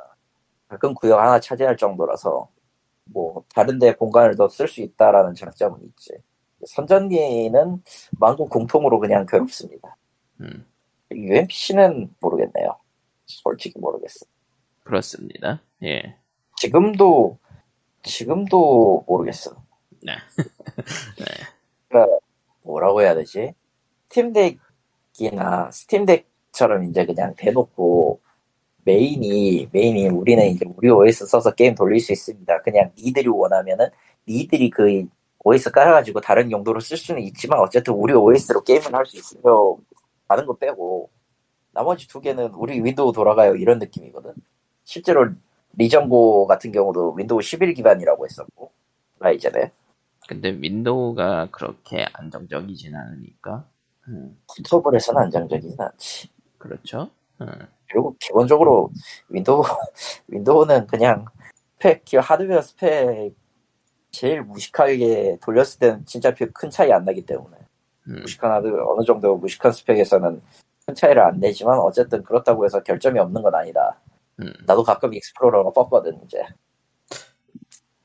가끔 0.68 0.94
구역 0.94 1.18
하나 1.20 1.40
차지할 1.40 1.76
정도라서 1.76 2.48
뭐 3.06 3.42
다른데 3.54 3.94
공간을 3.96 4.36
더 4.36 4.46
쓸 4.48 4.68
수 4.68 4.80
있다라는 4.82 5.34
장점은 5.34 5.80
있지 5.82 6.12
선전기는 6.64 7.82
만국 8.20 8.50
공통으로 8.50 9.00
그냥 9.00 9.26
괴롭습니다 9.26 9.96
음. 10.40 10.66
UMPC는 11.12 12.14
모르겠네요 12.20 12.76
솔직히 13.26 13.78
모르겠어 13.78 14.26
그렇습니다. 14.84 15.62
예. 15.82 16.16
지금도 16.56 17.38
지금도 18.02 19.04
모르겠어 19.06 19.56
네. 20.02 20.12
뭐라고 22.62 23.02
해야 23.02 23.14
되지? 23.14 23.54
스팀덱이나 24.08 25.70
스팀덱처럼 25.72 26.84
이제 26.84 27.04
그냥 27.06 27.34
대놓고 27.36 28.20
메인이 28.84 29.68
메인이 29.72 30.08
우리는 30.08 30.46
이제 30.46 30.64
우리 30.76 30.88
OS 30.88 31.26
써서 31.26 31.52
게임 31.52 31.74
돌릴 31.74 32.00
수 32.00 32.12
있습니다. 32.12 32.62
그냥 32.62 32.92
니들이 32.96 33.28
원하면은 33.28 33.88
니들이 34.28 34.70
그 34.70 35.06
OS 35.44 35.70
깔아가지고 35.72 36.20
다른 36.20 36.50
용도로 36.50 36.80
쓸 36.80 36.96
수는 36.96 37.22
있지만 37.22 37.60
어쨌든 37.60 37.94
우리 37.94 38.12
OS로 38.14 38.62
게임을 38.62 38.94
할 38.94 39.06
수 39.06 39.16
있어요. 39.16 39.78
많은 40.28 40.46
거 40.46 40.56
빼고 40.56 41.10
나머지 41.72 42.08
두 42.08 42.20
개는 42.20 42.52
우리 42.54 42.82
윈도우 42.82 43.12
돌아가요 43.12 43.54
이런 43.54 43.78
느낌이거든. 43.78 44.32
실제로 44.84 45.28
Legion 45.74 46.28
Go 46.28 46.46
같은 46.46 46.72
경우도 46.72 47.14
윈도우 47.14 47.42
11 47.42 47.74
기반이라고 47.74 48.24
했었고 48.24 48.72
라이젠에 49.18 49.72
근데 50.28 50.50
윈도우가 50.50 51.48
그렇게 51.52 52.04
안정적이진 52.12 52.94
않으니까. 52.94 53.64
음. 54.08 54.38
포터블에서는 54.48 55.22
안정적이진 55.22 55.76
않지. 55.78 56.28
그렇죠. 56.58 57.10
음, 57.40 57.46
그리고 57.88 58.16
기본적으로 58.18 58.90
윈도우 59.28 59.62
윈도우는 60.28 60.86
그냥 60.86 61.26
스펙 61.78 62.02
하드웨어 62.20 62.62
스펙 62.62 63.36
제일 64.10 64.42
무식하게 64.42 65.38
돌렸을 65.42 65.78
때는 65.78 66.06
진짜 66.06 66.34
별큰 66.34 66.70
차이 66.70 66.90
안 66.92 67.04
나기 67.04 67.24
때문에 67.26 67.56
음, 67.56 67.65
무식한 68.06 68.52
하드웨어 68.52 68.84
어느 68.86 69.04
정도 69.04 69.36
무식한 69.36 69.72
스펙에서는 69.72 70.40
큰 70.86 70.94
차이를 70.94 71.22
안 71.22 71.40
내지만 71.40 71.78
어쨌든 71.78 72.22
그렇다고 72.22 72.64
해서 72.64 72.82
결점이 72.82 73.18
없는 73.18 73.42
건 73.42 73.54
아니다. 73.54 73.98
음. 74.40 74.52
나도 74.66 74.82
가끔 74.82 75.12
Explorer가 75.14 75.70
뻗거든 75.70 76.20
이제. 76.24 76.44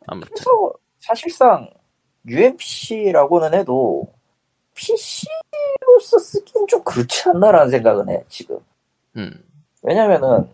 아무튼 0.08 0.30
그래서 0.34 0.74
사실상 1.00 1.70
UMPC라고는 2.28 3.54
해도 3.54 4.12
PC로서 4.74 6.18
쓰기엔 6.20 6.68
좀 6.68 6.84
그렇지 6.84 7.30
않나라는 7.30 7.70
생각은 7.70 8.10
해 8.10 8.24
지금. 8.28 8.60
음, 9.18 9.44
왜냐면은 9.82 10.50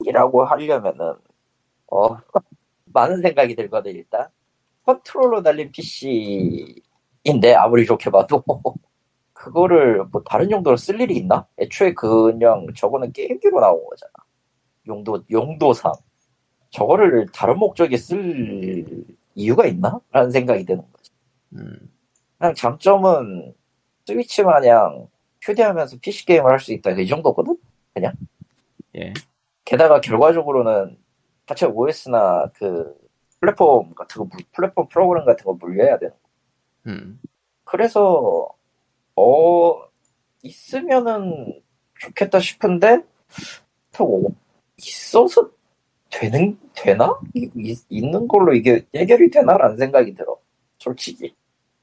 이라고 0.00 0.44
하려면은 0.44 1.14
어 1.90 2.16
많은 2.86 3.20
생각이 3.22 3.54
들거든 3.54 3.92
일단 3.92 4.28
컨트롤러 4.84 5.42
달린 5.42 5.70
PC 5.70 6.82
인데 7.24 7.54
아무리 7.54 7.84
좋게 7.86 8.10
봐도 8.10 8.42
그거를 9.32 10.04
뭐 10.06 10.22
다른 10.22 10.50
용도로 10.50 10.76
쓸 10.76 11.00
일이 11.00 11.16
있나? 11.16 11.46
애초에 11.58 11.94
그냥 11.94 12.66
저거는 12.76 13.12
게임기로 13.12 13.60
나온 13.60 13.84
거잖아. 13.88 14.12
용도 14.86 15.22
용도상 15.30 15.92
저거를 16.70 17.26
다른 17.32 17.58
목적에 17.58 17.96
쓸 17.96 19.04
이유가 19.34 19.66
있나? 19.66 20.00
라는 20.10 20.30
생각이 20.30 20.64
드는 20.64 20.82
거지. 20.92 21.10
음, 21.54 21.90
그냥 22.38 22.54
장점은 22.54 23.54
스위치 24.06 24.42
마냥 24.42 25.08
휴대하면서 25.42 25.96
PC 26.00 26.26
게임을 26.26 26.50
할 26.50 26.60
수 26.60 26.72
있다 26.72 26.90
이 26.92 27.06
정도거든? 27.06 27.56
예, 28.96 29.12
게다가 29.64 30.00
결과적으로는 30.00 30.98
자체 31.46 31.66
OS나 31.66 32.50
그 32.54 32.94
플랫폼 33.40 33.94
같은 33.94 34.20
거, 34.20 34.24
물- 34.26 34.44
플랫폼 34.52 34.88
프로그램 34.88 35.24
같은 35.24 35.44
거 35.44 35.54
물려야 35.54 35.98
되는. 35.98 36.14
음, 36.86 37.20
그래서, 37.64 38.48
어, 39.16 39.82
있으면은 40.42 41.62
좋겠다 42.00 42.40
싶은데, 42.40 43.02
또 43.96 44.24
있어서 44.78 45.50
되는, 46.10 46.58
되나? 46.74 47.18
이- 47.34 47.50
이- 47.56 47.76
있는 47.90 48.28
걸로 48.28 48.54
이게 48.54 48.86
해결이 48.94 49.30
되나라는 49.30 49.76
생각이 49.76 50.14
들어. 50.14 50.38
솔직히. 50.78 51.34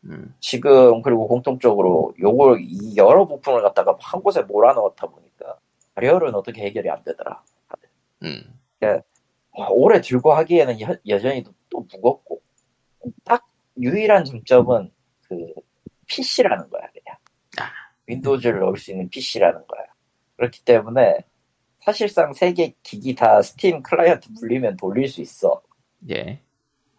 음, 0.06 0.36
지금, 0.39 1.01
그리고 1.01 1.27
공통적으로 1.27 2.13
요걸, 2.20 2.62
이 2.62 2.96
여러 2.98 3.27
부품을 3.27 3.62
갖다가 3.63 3.98
한 4.01 4.22
곳에 4.22 4.41
몰아넣었다 4.44 5.08
보니까, 5.08 5.58
발열은 5.96 6.36
어떻게 6.36 6.63
해결이 6.63 6.89
안 6.89 7.03
되더라. 7.03 7.44
음, 8.24 8.60
와, 9.53 9.68
오래 9.70 10.01
들고 10.01 10.34
하기에는 10.34 10.82
여, 10.82 10.96
여전히 11.08 11.44
또, 11.44 11.51
또 11.70 11.86
무겁고 11.91 12.41
딱 13.24 13.49
유일한 13.81 14.25
장점은 14.25 14.91
그 15.27 15.53
PC라는 16.07 16.69
거야 16.69 16.83
그냥. 16.93 17.17
아. 17.59 17.71
Windows를 18.07 18.59
넣을 18.62 18.77
수 18.77 18.91
있는 18.91 19.09
PC라는 19.09 19.62
거야. 19.67 19.83
그렇기 20.38 20.63
때문에 20.65 21.19
사실상 21.79 22.33
세 22.33 22.53
개 22.53 22.74
기기 22.83 23.15
다 23.15 23.41
스팀 23.41 23.83
클라이언트 23.83 24.29
물리면 24.39 24.77
돌릴 24.77 25.07
수 25.07 25.21
있어. 25.21 25.62
예, 26.09 26.39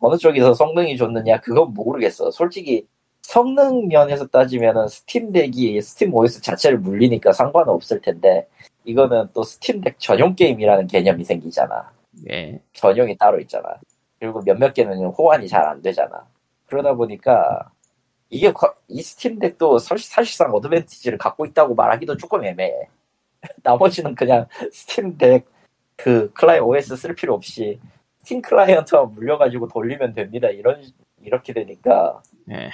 어느 0.00 0.16
더 0.18 0.54
성능이 0.54 0.96
좋느냐 0.96 1.40
그건 1.40 1.74
모르겠어. 1.74 2.30
솔직히 2.30 2.86
성능 3.22 3.88
면에서 3.88 4.26
따지면은 4.26 4.88
스팀 4.88 5.32
덱이 5.32 5.80
스팀 5.82 6.14
OS 6.14 6.40
자체를 6.42 6.78
물리니까 6.78 7.32
상관은 7.32 7.68
없을 7.70 8.00
텐데 8.00 8.48
이거는 8.84 9.28
또 9.34 9.42
Steam 9.42 9.80
Deck 9.82 9.98
전용 9.98 10.34
게임이라는 10.34 10.86
개념이 10.86 11.24
생기잖아. 11.24 11.92
예, 12.30 12.60
전용이 12.72 13.16
따로 13.18 13.40
있잖아. 13.40 13.76
그리고 14.18 14.42
몇몇 14.44 14.72
개는 14.74 15.04
호환이 15.06 15.48
잘 15.48 15.64
안 15.66 15.80
되잖아. 15.82 16.26
그러다 16.70 16.94
보니까 16.94 17.70
이게 18.30 18.52
거- 18.52 18.74
이 18.88 19.02
Steam 19.02 19.38
Deck도 19.40 19.78
사- 19.78 19.96
사실상 19.98 20.54
어드밴티지를 20.54 21.18
갖고 21.18 21.44
있다고 21.46 21.74
말하기도 21.74 22.16
조금 22.16 22.44
애매해. 22.44 22.88
나머지는 23.64 24.14
그냥 24.14 24.46
Steam 24.72 25.18
Deck 25.18 25.46
그 25.96 26.32
클라이언트 26.32 26.64
OS 26.78 26.96
쓸 26.96 27.14
필요 27.14 27.34
없이 27.34 27.78
스팀 28.20 28.40
클라이언트만 28.42 29.12
물려가지고 29.12 29.68
돌리면 29.68 30.14
됩니다. 30.14 30.48
이런 30.48 30.82
이렇게 31.20 31.52
되니까 31.52 32.22
예, 32.50 32.70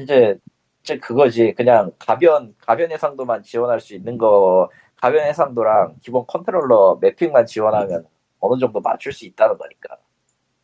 이제 0.00 0.36
이제 0.82 0.98
그거지. 0.98 1.54
그냥 1.54 1.92
가변 1.98 2.54
가변 2.58 2.90
해상도만 2.92 3.44
지원할 3.44 3.80
수 3.80 3.94
있는 3.94 4.18
거 4.18 4.68
가변 4.96 5.24
해상도랑 5.24 5.96
기본 6.02 6.26
컨트롤러 6.26 6.98
매핑만 7.00 7.46
지원하면 7.46 8.06
어느 8.40 8.58
정도 8.58 8.80
맞출 8.80 9.12
수 9.12 9.24
있다는 9.26 9.56
거니까. 9.56 9.96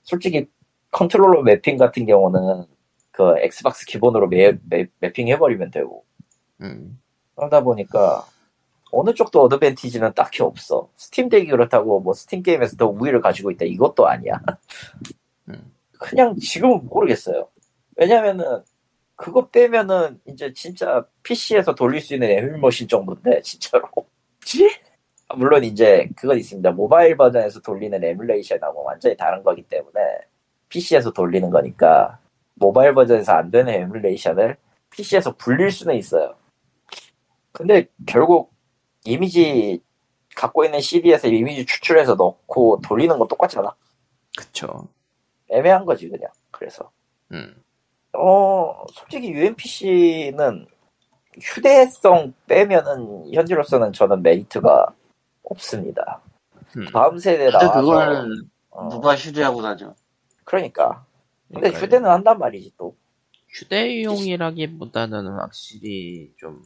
솔직히 0.02 0.48
컨트롤러 0.90 1.42
매핑 1.42 1.76
같은 1.76 2.06
경우는 2.06 2.64
그 3.10 3.34
Xbox 3.38 3.86
기본으로 3.86 4.28
매, 4.28 4.52
매, 4.68 4.86
매핑 5.00 5.28
해버리면 5.28 5.70
되고 5.70 6.04
음, 6.62 7.00
그러다 7.34 7.62
보니까 7.62 8.24
어느 8.92 9.14
쪽도 9.14 9.42
어드밴티지는 9.42 10.14
딱히 10.14 10.42
없어. 10.42 10.88
스팀 10.96 11.28
덱이 11.28 11.46
그렇다고 11.46 12.00
뭐 12.00 12.12
스팀 12.12 12.42
게임에서 12.42 12.76
더 12.76 12.88
우위를 12.88 13.20
가지고 13.20 13.50
있다 13.50 13.64
이것도 13.64 14.06
아니야. 14.08 14.40
음, 15.48 15.72
그냥 15.98 16.36
지금은 16.36 16.86
모르겠어요. 16.88 17.48
왜냐면은 17.96 18.62
그거 19.14 19.48
빼면은 19.48 20.18
이제 20.26 20.52
진짜 20.54 21.04
PC에서 21.22 21.74
돌릴 21.74 22.00
수 22.00 22.14
있는 22.14 22.30
에뮬머신 22.30 22.88
정도인데 22.88 23.42
진짜로. 23.42 23.86
지? 24.44 24.68
아, 25.28 25.36
물론 25.36 25.62
이제 25.62 26.08
그건 26.16 26.38
있습니다. 26.38 26.70
모바일 26.72 27.16
버전에서 27.16 27.60
돌리는 27.60 28.02
에뮬레이션하고 28.02 28.82
완전히 28.82 29.16
다른 29.16 29.42
거기 29.42 29.62
때문에 29.62 30.00
PC에서 30.70 31.12
돌리는 31.12 31.50
거니까 31.50 32.18
모바일 32.54 32.94
버전에서 32.94 33.32
안 33.32 33.50
되는 33.50 33.72
에뮬레이션을 33.72 34.56
PC에서 34.90 35.36
불릴 35.36 35.70
수는 35.70 35.96
있어요. 35.96 36.34
근데 37.52 37.86
결국 38.06 38.52
이미지 39.04 39.82
갖고 40.34 40.64
있는 40.64 40.80
CD에서 40.80 41.28
이미지 41.28 41.66
추출해서 41.66 42.14
넣고 42.14 42.80
돌리는 42.82 43.18
건 43.18 43.28
똑같잖아. 43.28 43.74
그쵸. 44.36 44.88
애매한 45.50 45.84
거지 45.84 46.08
그냥. 46.08 46.30
그래서 46.50 46.90
음, 47.32 47.62
어 48.12 48.84
솔직히 48.92 49.28
UMPC는 49.30 50.66
휴대성 51.40 52.34
빼면은 52.46 53.32
현재로서는 53.32 53.92
저는 53.92 54.22
메리트가 54.22 54.86
없습니다. 55.42 56.20
음. 56.76 56.86
다음 56.92 57.18
세대 57.18 57.50
나와서 57.50 57.80
그걸 57.80 58.26
어, 58.70 58.88
누가 58.88 59.16
휴대하고 59.16 59.62
다녀? 59.62 59.94
그러니까 60.44 61.04
근데 61.48 61.60
그러니까요. 61.60 61.84
휴대는 61.84 62.10
한단 62.10 62.38
말이지 62.38 62.74
또 62.76 62.96
휴대용이라기보다는 63.48 65.26
확실히 65.26 66.32
좀 66.36 66.62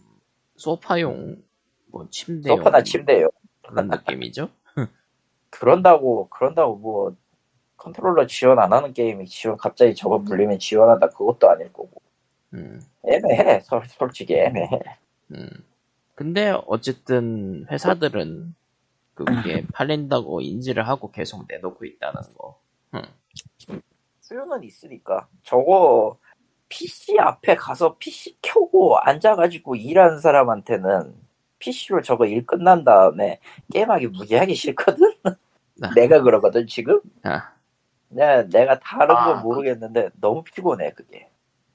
소파용, 0.57 1.43
뭐 1.87 2.09
침대용 2.11 2.59
소파나 2.59 2.83
침대요. 2.83 3.29
그런 3.67 3.89
느낌이죠. 3.89 4.51
그런다고 5.51 6.29
그런다고 6.29 6.77
뭐 6.77 7.17
컨트롤러 7.77 8.27
지원 8.27 8.59
안 8.59 8.73
하는 8.73 8.93
게임이 8.93 9.27
지원 9.27 9.57
갑자기 9.57 9.95
저거 9.95 10.19
물리면 10.19 10.59
지원한다 10.59 11.09
그것도 11.09 11.51
아닐 11.51 11.73
거고 11.73 12.03
음, 12.55 12.81
애매해 13.07 13.61
솔, 13.61 13.83
솔직히 13.87 14.35
애매해. 14.35 14.81
음. 15.33 15.49
근데 16.15 16.55
어쨌든 16.67 17.67
회사들은 17.71 18.55
그게 19.15 19.65
팔린다고 19.73 20.41
인지를 20.41 20.87
하고 20.87 21.11
계속 21.11 21.47
내놓고 21.49 21.85
있다는 21.85 22.21
거. 22.37 22.61
수요는 24.20 24.64
있으니까 24.64 25.28
저거 25.42 26.18
PC 26.68 27.18
앞에 27.18 27.54
가서 27.57 27.96
PC 27.98 28.38
켜고 28.42 28.98
앉아가지고 28.98 29.76
일하는 29.76 30.18
사람한테는 30.20 31.14
PC로 31.59 32.02
저거 32.02 32.26
일 32.26 32.44
끝난 32.46 32.85
다음에 32.85 33.38
게임하기 33.72 34.09
무지하기 34.09 34.54
싫거든? 34.54 35.14
내가 35.94 36.20
그러거든 36.22 36.66
지금? 36.66 37.00
아, 37.22 37.52
내, 38.09 38.46
내가 38.48 38.78
다른 38.78 39.14
아, 39.16 39.24
건 39.26 39.42
모르겠는데 39.42 40.11
너무 40.20 40.42
피곤해 40.44 40.92
그게 40.92 41.28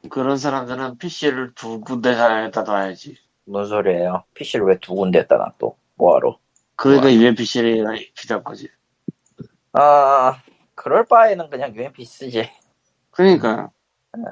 그런 0.10 0.38
사람들은 0.38 0.98
PC를 0.98 1.54
두 1.56 1.82
군데에다 1.82 2.64
놔야지. 2.64 3.18
뭔 3.46 3.66
소리예요 3.68 4.24
PC를 4.36 4.66
왜 4.68 4.78
두 4.80 4.94
군데에다 4.96 5.38
놔 5.38 5.54
또 5.58 5.78
뭐하러 5.96 6.38
그러니까 6.76 7.10
좋아요. 7.10 7.20
UMPC가 7.20 7.92
필요한 8.16 8.44
거지. 8.44 8.70
아 9.74 10.42
그럴 10.80 11.04
바에는 11.06 11.50
그냥 11.50 11.76
UMP 11.76 12.06
쓰지 12.06 12.50
그러니까 13.12 13.70
음. 14.16 14.24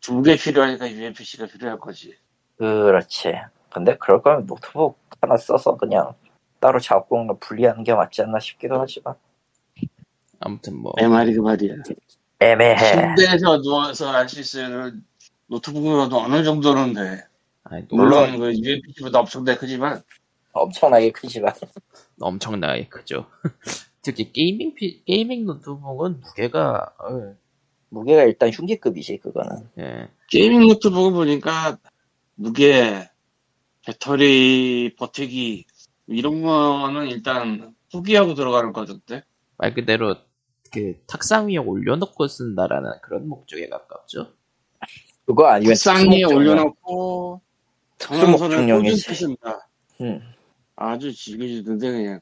두개 0.00 0.36
필요하니까 0.36 0.90
UMPC가 0.90 1.46
필요할 1.46 1.78
거지. 1.78 2.16
그렇지 2.56 3.34
근데 3.70 3.96
그럴 3.98 4.22
거면 4.22 4.46
노트북 4.46 4.98
하나 5.20 5.36
써서 5.36 5.76
그냥 5.76 6.14
따로 6.60 6.80
작업공간 6.80 7.38
분리하는 7.38 7.84
게 7.84 7.94
맞지 7.94 8.22
않나 8.22 8.38
싶기도 8.40 8.80
하지만 8.80 9.14
아무튼 10.40 10.76
뭐 10.78 10.94
내 10.96 11.06
말이 11.08 11.34
그 11.34 11.40
말이야. 11.40 11.74
애매해 12.40 13.14
침대에서 13.16 13.60
누워서 13.60 14.10
할 14.12 14.26
수 14.28 14.40
있으면 14.40 15.04
노트북으로도 15.48 16.16
어느 16.18 16.42
정도는 16.42 16.94
돼. 16.94 17.26
아니, 17.64 17.84
물론 17.90 18.30
물론 18.32 18.38
그 18.38 18.54
UMPC보다 18.54 19.20
엄청나게 19.20 19.58
크지만 19.58 20.02
엄청나게 20.52 21.12
크지만 21.12 21.52
엄청나게 22.18 22.88
크죠. 22.88 23.26
특히 24.02 24.32
게이밍 24.32 24.74
피, 24.74 25.04
게이밍 25.04 25.46
노트북은 25.46 26.20
무게가 26.20 26.92
어, 26.98 27.36
무게가 27.88 28.24
일단 28.24 28.50
흉기급이지 28.50 29.18
그거는. 29.18 29.68
예. 29.78 30.08
게이밍 30.28 30.66
노트북을 30.66 31.12
보니까 31.12 31.78
무게, 32.34 33.08
배터리 33.86 34.94
버티기 34.96 35.66
이런 36.08 36.42
거는 36.42 37.08
일단 37.08 37.74
포기하고 37.92 38.34
들어가는 38.34 38.72
거 38.72 38.80
같은데. 38.80 39.22
말 39.56 39.72
그대로 39.72 40.16
그 40.72 40.94
탁상 41.06 41.48
위에 41.48 41.58
올려놓고 41.58 42.26
쓴다라는 42.26 42.90
그런 43.02 43.28
목적에 43.28 43.68
가깝죠. 43.68 44.32
그거 45.26 45.46
아니면 45.46 45.74
쌍 45.76 46.10
위에 46.10 46.24
올려놓고 46.24 47.40
특수목적용이지. 47.98 49.14
습니다 49.14 49.68
음, 50.00 50.20
아주 50.74 51.12
지그지근데 51.12 51.90
그냥. 51.90 52.20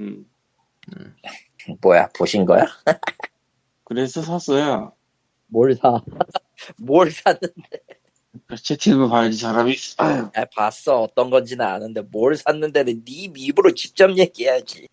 음. 0.00 0.26
뭐야 1.80 2.08
보신 2.16 2.44
거야? 2.44 2.66
그래서 3.84 4.22
샀어요. 4.22 4.92
뭘 5.46 5.74
사? 5.76 6.00
뭘 6.78 7.10
샀는데? 7.10 7.80
그 8.46 8.56
채팅을 8.56 9.08
봐야지 9.08 9.38
사람이. 9.38 9.74
아유. 9.98 10.28
아, 10.34 10.44
봤어 10.56 11.02
어떤 11.02 11.30
건지는 11.30 11.64
아는데 11.64 12.02
뭘 12.02 12.36
샀는데는 12.36 13.04
네 13.04 13.30
입으로 13.36 13.74
직접 13.74 14.16
얘기해야지. 14.16 14.88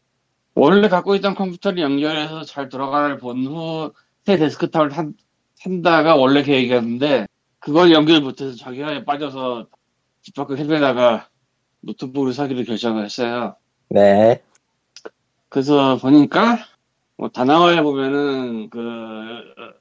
원래 0.54 0.88
갖고 0.90 1.16
있던 1.16 1.36
컴퓨터를 1.36 1.82
연결해서 1.82 2.44
잘 2.44 2.70
돌아가는 2.70 3.18
본후 3.18 3.94
새 4.26 4.38
데스크탑을 4.38 4.92
산, 4.92 5.14
산다가 5.56 6.16
원래 6.16 6.44
계획이었는데 6.44 7.26
그걸 7.60 7.92
연결 7.92 8.22
못해서 8.22 8.56
자기가 8.56 9.04
빠져서 9.06 9.68
집 10.22 10.36
밖을 10.36 10.60
헤매다가 10.60 11.30
노트북을 11.82 12.34
사기로 12.34 12.64
결정을 12.64 13.06
했어요. 13.06 13.56
네. 13.90 14.42
그래서 15.52 15.98
보니까 15.98 16.60
뭐 17.18 17.28
다나와에 17.28 17.82
보면은 17.82 18.70
그 18.70 18.80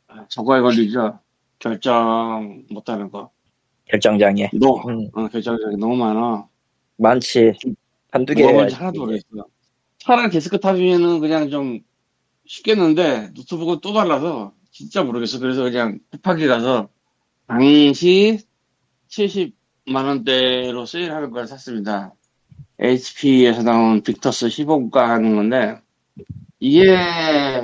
어, 0.08 0.26
저거에 0.28 0.60
걸리죠. 0.60 1.20
결정 1.60 2.64
못하는 2.70 3.08
거. 3.08 3.30
결정장애. 3.84 4.50
너 4.54 4.82
음, 4.88 5.08
어, 5.12 5.28
결정이 5.28 5.76
너무 5.78 5.94
많아. 5.94 6.48
많지. 6.96 7.52
한두 8.10 8.34
개 8.34 8.44
하나도 8.44 8.98
모르겠어. 8.98 9.46
차라리 9.98 10.30
데스크탑이면은 10.30 11.20
그냥 11.20 11.50
좀 11.50 11.78
쉽겠는데 12.46 13.30
노트북은 13.36 13.78
또 13.80 13.92
달라서 13.92 14.52
진짜 14.72 15.04
모르겠어. 15.04 15.38
그래서 15.38 15.62
그냥 15.62 16.00
쿠팡에 16.10 16.48
가서 16.48 16.88
당시 17.46 18.40
70만 19.08 20.04
원대로 20.04 20.84
세일하는 20.84 21.30
걸 21.30 21.46
샀습니다. 21.46 22.12
HP에서 22.80 23.62
나온 23.62 24.02
빅터스 24.02 24.46
15라고 24.48 24.96
하는 24.96 25.36
건데 25.36 25.78
이게 26.58 26.96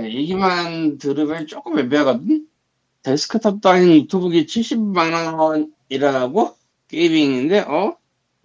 얘기만 0.04 0.98
들으면 0.98 1.46
조금 1.46 1.78
애매하거든. 1.78 2.46
데스크탑도 3.02 3.68
아닌 3.68 3.98
노트북이 4.00 4.46
70만 4.46 5.38
원이라고 5.38 6.56
게이밍인데 6.88 7.60
어 7.60 7.96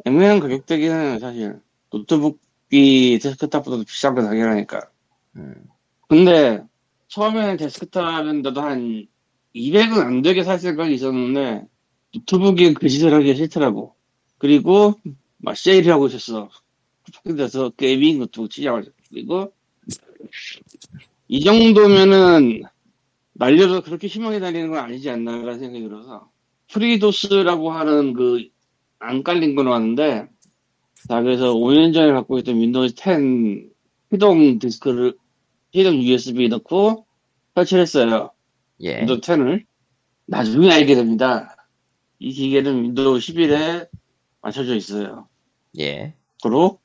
애매한 0.05 0.39
가격대기는 0.39 1.19
사실 1.19 1.59
노트북이 1.91 3.19
데스크탑보다 3.21 3.83
비싼 3.83 4.15
건 4.15 4.25
당연하니까. 4.25 4.89
음. 5.37 5.55
근데 6.07 6.63
처음에는 7.07 7.57
데스크탑인데도 7.57 8.61
한 8.61 9.07
200은 9.55 10.05
안 10.05 10.21
되게 10.21 10.43
살 10.43 10.59
생각이 10.59 10.93
있었는데 10.93 11.65
노트북이 12.13 12.73
그 12.75 12.87
짓을 12.87 13.13
하기 13.13 13.35
싫더라고. 13.35 13.95
그리고 14.37 14.95
막 15.37 15.57
세일하고 15.57 16.07
있었어. 16.07 16.49
쿠팡에서 17.11 17.69
게이밍 17.71 18.19
노트북 18.19 18.49
치자마자. 18.49 18.89
그리고 19.09 19.53
이 21.27 21.43
정도면은 21.43 22.63
날려서 23.33 23.81
그렇게 23.81 24.07
심하게 24.07 24.39
달리는 24.39 24.69
건 24.69 24.79
아니지 24.79 25.09
않나라는 25.09 25.59
생각이 25.59 25.83
들어서 25.83 26.29
프리도스라고 26.67 27.71
하는 27.71 28.13
그 28.13 28.51
안 29.01 29.23
깔린 29.23 29.55
건 29.55 29.67
왔는데 29.67 30.27
자 31.09 31.21
그래서 31.21 31.53
5년 31.53 31.93
전에 31.93 32.11
갖고 32.13 32.37
있던 32.39 32.55
윈도우 32.57 32.89
10 32.89 33.71
기동 34.11 34.59
디스크를 34.59 35.17
기동 35.71 36.01
USB 36.03 36.47
넣고 36.49 37.05
설치를 37.55 37.81
했어요. 37.81 38.31
예. 38.81 38.99
윈도우 38.99 39.17
10을 39.21 39.65
나중에 40.27 40.71
알게 40.71 40.95
됩니다. 40.95 41.55
이 42.19 42.31
기계는 42.31 42.83
윈도우 42.83 43.17
11에 43.17 43.89
맞춰져 44.41 44.75
있어요. 44.75 45.27
예. 45.79 46.13
그리고 46.43 46.79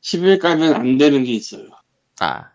11 0.00 0.38
깔면 0.38 0.74
안 0.74 0.98
되는 0.98 1.24
게 1.24 1.32
있어요. 1.32 1.68
아. 2.20 2.50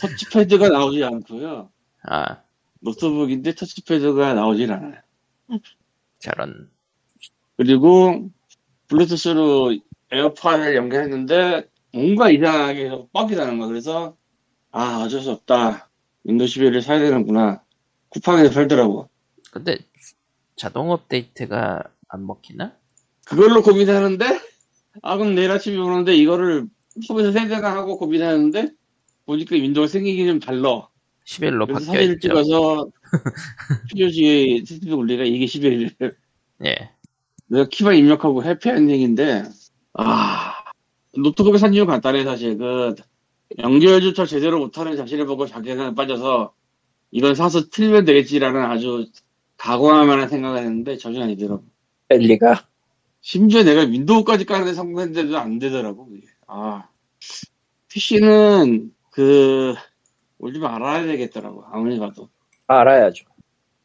터치패드가 0.00 0.68
나오지 0.68 1.04
않고요. 1.04 1.70
아. 2.04 2.42
노트북인데 2.80 3.54
터치패드가 3.54 4.34
나오질 4.34 4.72
않아요. 4.72 5.00
저런. 6.18 6.70
그리고 7.56 8.30
블루투스로 8.88 9.76
에어팟을 10.10 10.76
연결했는데 10.76 11.68
뭔가 11.92 12.30
이상하게 12.30 12.90
뻑이 13.12 13.36
나는 13.36 13.58
거야. 13.58 13.68
그래서 13.68 14.16
아 14.70 15.02
어쩔 15.04 15.20
수 15.20 15.30
없다. 15.30 15.90
윈도우 16.24 16.46
11을 16.46 16.82
사야 16.82 16.98
되는구나. 16.98 17.62
쿠팡에서 18.08 18.52
팔더라고. 18.52 19.08
근데 19.50 19.78
자동 20.56 20.90
업데이트가 20.90 21.82
안 22.08 22.26
먹히나? 22.26 22.76
그걸로 23.24 23.62
고민하는데 23.62 24.51
아 25.00 25.16
그럼 25.16 25.34
내일 25.34 25.50
아침에 25.50 25.76
오는데 25.76 26.14
이거를 26.14 26.66
컴퓨터 27.08 27.32
세대가 27.32 27.74
하고 27.74 27.98
고민하는데 27.98 28.70
보니까 29.24 29.56
윈도우가 29.56 29.88
생기기 29.88 30.26
좀 30.26 30.38
달라. 30.38 30.88
11로 31.24 31.66
그래서 31.66 31.72
바뀌어 31.72 31.84
사진을 31.84 32.14
있죠. 32.14 32.28
찍어서 32.28 32.90
POG에 33.94 34.64
세트에 34.64 34.92
올리가 34.92 35.24
이게 35.24 35.46
11일. 35.46 36.14
예. 36.64 36.90
내가 37.46 37.68
키만 37.68 37.96
입력하고 37.96 38.44
해피한 38.44 38.90
얘기인데, 38.90 39.44
아, 39.94 40.54
노트북을 41.16 41.58
산 41.58 41.74
이유가 41.74 41.92
간단해, 41.92 42.24
사실. 42.24 42.56
그, 42.56 42.94
연결조차 43.58 44.24
제대로 44.24 44.58
못하는 44.58 44.96
자신을 44.96 45.26
보고 45.26 45.46
자기가 45.46 45.94
빠져서, 45.94 46.54
이걸 47.10 47.36
사서 47.36 47.68
틀면 47.68 48.06
되겠지라는 48.06 48.62
아주 48.62 49.06
각오할 49.58 50.06
만한 50.06 50.28
생각을 50.28 50.58
했는데, 50.58 50.96
전혀 50.96 51.22
아니더라고. 51.22 51.62
벨리가 52.08 52.66
심지어 53.22 53.62
내가 53.62 53.82
윈도우까지 53.82 54.44
까는데 54.44 54.74
성공했는데도 54.74 55.38
안 55.38 55.58
되더라고, 55.58 56.06
그게. 56.06 56.26
아, 56.46 56.88
PC는, 57.88 58.92
그, 59.10 59.74
좀 60.52 60.66
알아야 60.66 61.06
되겠더라고, 61.06 61.64
아무리 61.70 61.98
봐도. 61.98 62.28
알아야죠. 62.66 63.24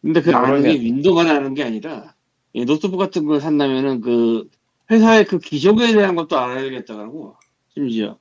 근데 0.02 0.22
그 0.22 0.34
아는 0.34 0.64
게 0.64 0.72
윈도우만 0.72 1.24
아는 1.24 1.54
게 1.54 1.64
아니라 1.64 2.16
이 2.54 2.66
노트북 2.66 2.98
같은 2.98 3.26
걸 3.26 3.42
산다면은 3.42 4.02
그 4.02 4.50
회사의 4.90 5.26
그 5.26 5.40
기종에 5.40 5.94
대한 5.94 6.16
것도 6.16 6.38
알아야 6.38 6.62
되겠다고 6.62 7.36
심지어 7.74 8.18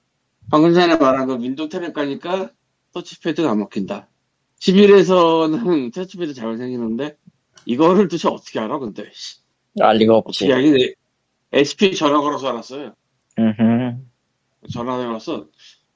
방금 0.50 0.74
전에 0.74 0.96
말한 0.96 1.26
그 1.28 1.38
윈도우 1.40 1.68
10을 1.68 1.92
까니까 1.92 2.50
터치패드가 2.92 3.50
안 3.50 3.58
먹힌다 3.60 4.08
11에서는 4.60 5.92
터치패드 5.94 6.34
잘 6.34 6.56
생기는데 6.56 7.16
이거를 7.66 8.08
도대체 8.08 8.28
어떻게 8.28 8.58
알아 8.58 8.78
근데 8.78 9.08
씨. 9.12 9.38
알 9.80 9.98
리가 9.98 10.14
어떻게 10.16 10.46
없지. 10.46 10.52
알겠네 10.52 10.92
HP 11.52 11.94
전화 11.94 12.20
걸어서 12.20 12.48
알았어요. 12.48 12.94
음흠. 13.38 13.98
전화 14.72 14.96
걸어서 14.96 15.46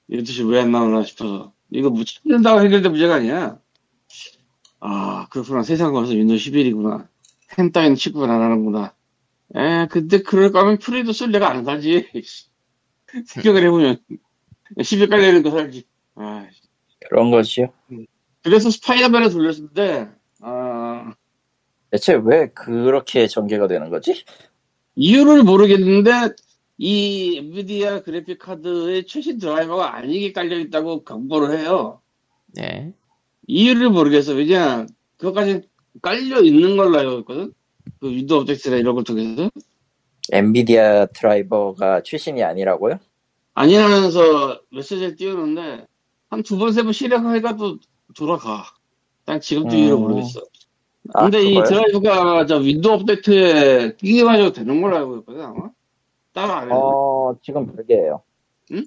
이거 0.08 0.22
도대체 0.22 0.42
왜안 0.42 0.70
나오나 0.70 1.02
싶어서. 1.04 1.52
이거 1.70 1.90
뭐 1.90 2.04
찾는다고 2.04 2.60
해결될 2.62 2.90
문제가 2.90 3.16
아니야. 3.16 3.58
아 4.80 5.26
그렇구나. 5.30 5.62
세상 5.62 5.92
가서 5.92 6.12
윈도우 6.12 6.36
11이구나. 6.36 7.08
햄 7.58 7.72
따위는 7.72 7.96
취급을 7.96 8.30
안 8.30 8.42
하는구나. 8.42 8.94
에 9.54 9.86
근데 9.88 10.22
그럴 10.22 10.52
거면 10.52 10.78
프리도스를 10.78 11.32
내가 11.32 11.50
안 11.50 11.64
사지. 11.64 12.08
생각을 13.26 13.64
해보면. 13.64 13.98
11 14.82 15.08
깔려있는 15.08 15.42
거 15.42 15.50
살지. 15.50 15.84
아 16.14 16.46
그런 17.08 17.30
거지요. 17.30 17.72
그래서 18.42 18.70
스파이더맨을 18.70 19.30
돌렸는데 19.30 20.10
아. 20.40 21.14
대체 21.90 22.14
왜 22.22 22.48
그렇게 22.54 23.26
전개가 23.26 23.66
되는 23.66 23.90
거지? 23.90 24.24
이유를 24.96 25.42
모르겠는데 25.42 26.34
이 26.78 27.36
엔비디아 27.38 28.02
그래픽 28.02 28.38
카드의 28.38 29.06
최신 29.06 29.38
드라이버가 29.38 29.96
아니게 29.96 30.32
깔려 30.32 30.58
있다고 30.58 31.04
경고를 31.04 31.58
해요 31.58 32.00
예. 32.58 32.92
이유를 33.46 33.90
모르겠어. 33.90 34.32
왜냐, 34.34 34.86
그것까지 35.18 35.62
깔려 36.02 36.40
있는 36.40 36.76
걸로 36.76 36.98
알고 36.98 37.18
있거든? 37.20 37.52
그 38.00 38.08
윈도우 38.08 38.40
업데이트나 38.40 38.76
이런 38.76 38.94
걸 38.94 39.04
통해서. 39.04 39.50
엔비디아 40.32 41.06
드라이버가 41.06 42.02
최신이 42.04 42.42
아니라고요? 42.44 42.98
아니라면서 43.54 44.60
메시지를 44.70 45.16
띄우는데, 45.16 45.86
한 46.28 46.42
두 46.44 46.58
번, 46.58 46.72
세 46.72 46.82
번 46.84 46.92
실행해가도 46.92 47.78
돌아가. 48.16 48.64
난 49.26 49.40
지금도 49.40 49.74
음. 49.74 49.78
이유를 49.78 49.96
모르겠어. 49.98 50.40
아, 51.14 51.22
근데 51.24 51.42
이 51.42 51.54
그거요? 51.54 51.64
드라이브가 51.64 52.46
저 52.46 52.56
윈도우 52.58 52.92
업데이트에 52.94 53.96
끼게 53.96 54.22
가지고 54.22 54.52
되는 54.52 54.80
걸로 54.80 54.96
알고 54.96 55.16
있거든, 55.18 55.42
아마? 55.42 55.70
따로 56.32 56.52
안 56.52 56.68
해요. 56.70 56.78
어, 56.78 57.36
지금 57.42 57.66
별개예요. 57.74 58.22
응? 58.72 58.84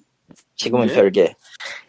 지금은 0.56 0.88
왜? 0.90 0.94
별개. 0.94 1.34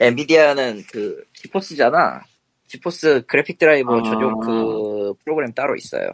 엔비디아는 0.01 0.83
그 0.91 1.25
지포스잖아. 1.35 2.23
지포스 2.67 3.25
그래픽 3.27 3.59
드라이버 3.59 3.99
아. 3.99 4.03
전용 4.03 4.41
그 4.41 5.15
프로그램 5.23 5.53
따로 5.53 5.77
있어요. 5.77 6.09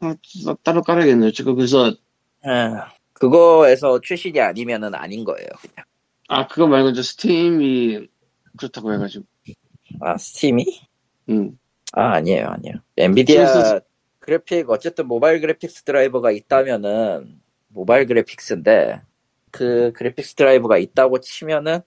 아, 0.00 0.14
따- 0.44 0.54
따로 0.62 0.82
깔아야겠네요. 0.82 1.30
지금 1.32 1.54
그래서 1.54 1.94
아, 2.44 2.92
그거에서 3.14 4.00
출시이 4.00 4.38
아니면은 4.40 4.94
아닌 4.94 5.24
거예요. 5.24 5.48
그냥. 5.60 5.86
아 6.28 6.46
그거 6.46 6.66
말고 6.66 6.90
이제 6.90 7.02
스팀이 7.02 8.08
그렇다고 8.58 8.92
해가지고. 8.92 9.24
아 10.00 10.16
스팀이? 10.18 10.64
음. 11.30 11.58
아 11.92 12.12
아니에요 12.14 12.46
아니에요. 12.48 12.76
엔비디아 12.96 13.52
그래서- 13.52 13.80
그래픽 14.18 14.70
어쨌든 14.70 15.06
모바일 15.08 15.40
그래픽스 15.40 15.82
드라이버가 15.82 16.30
있다면은 16.30 17.40
모바일 17.68 18.06
그래픽스인데 18.06 19.00
그 19.50 19.92
그래픽스 19.94 20.34
드라이버가 20.34 20.78
있다고 20.78 21.20
치면은 21.20 21.80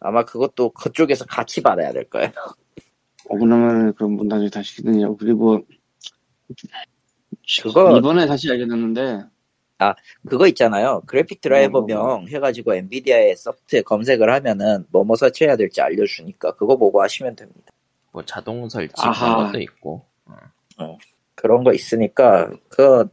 아마 0.00 0.24
그것도 0.24 0.70
그쪽에서 0.70 1.24
같이 1.26 1.62
받아야 1.62 1.92
될 1.92 2.04
거예요. 2.10 2.30
억울하면 3.28 3.94
그럼 3.94 4.12
문 4.16 4.28
나중에 4.28 4.50
다시 4.50 4.74
시키느냐고 4.76 5.16
그리고 5.16 5.60
그거- 7.62 7.96
이번에 7.98 8.26
다시 8.26 8.50
알게 8.50 8.66
됐는데 8.66 9.24
그거 10.28 10.46
있잖아요. 10.48 11.02
그래픽 11.06 11.40
드라이버명 11.40 12.26
해가지고 12.28 12.74
엔비디아의 12.74 13.36
소프트에 13.36 13.82
검색을 13.82 14.32
하면은 14.32 14.86
뭐뭐 14.90 15.16
설치해야 15.16 15.56
될지 15.56 15.80
알려주니까 15.80 16.56
그거 16.56 16.76
보고 16.76 17.02
하시면 17.02 17.36
됩니다. 17.36 17.72
뭐 18.16 18.24
자동 18.24 18.66
설치 18.70 18.94
아하. 18.96 19.36
그런 19.36 19.46
것도 19.46 19.60
있고. 19.60 20.06
그런 21.34 21.64
거 21.64 21.74
있으니까 21.74 22.50
그 22.70 23.06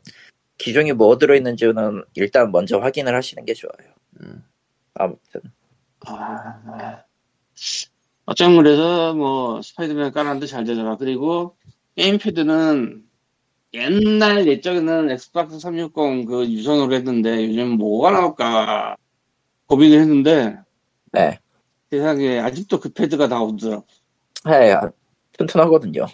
기종이 0.57 0.93
뭐 0.93 1.17
들어있는지는 1.17 2.05
일단 2.13 2.53
먼저 2.53 2.79
확인을 2.79 3.13
하시는 3.13 3.43
게 3.43 3.53
좋아요. 3.53 3.93
음. 4.21 4.45
아무튼 4.93 5.41
아, 6.05 7.03
어쩜 8.23 8.55
그래서 8.55 9.13
뭐 9.13 9.61
스파이더맨 9.61 10.13
깔았는데 10.13 10.47
잘 10.47 10.63
되더라. 10.63 10.95
그리고 10.95 11.57
게임패드는 11.97 13.03
옛날 13.73 14.47
예적에는 14.47 15.11
엑스박스 15.11 15.59
360 15.59 16.25
그 16.25 16.49
유선으로 16.49 16.93
했는데 16.93 17.45
요즘 17.45 17.71
뭐가 17.71 18.11
나올까 18.11 18.95
고민을 19.65 19.99
했는데 19.99 20.55
네, 21.11 21.39
세상에 21.91 22.39
아직도 22.39 22.79
그 22.79 22.93
패드가 22.93 23.27
나오더라고. 23.27 23.85
해 24.47 24.75
튼튼하거든요. 25.37 26.05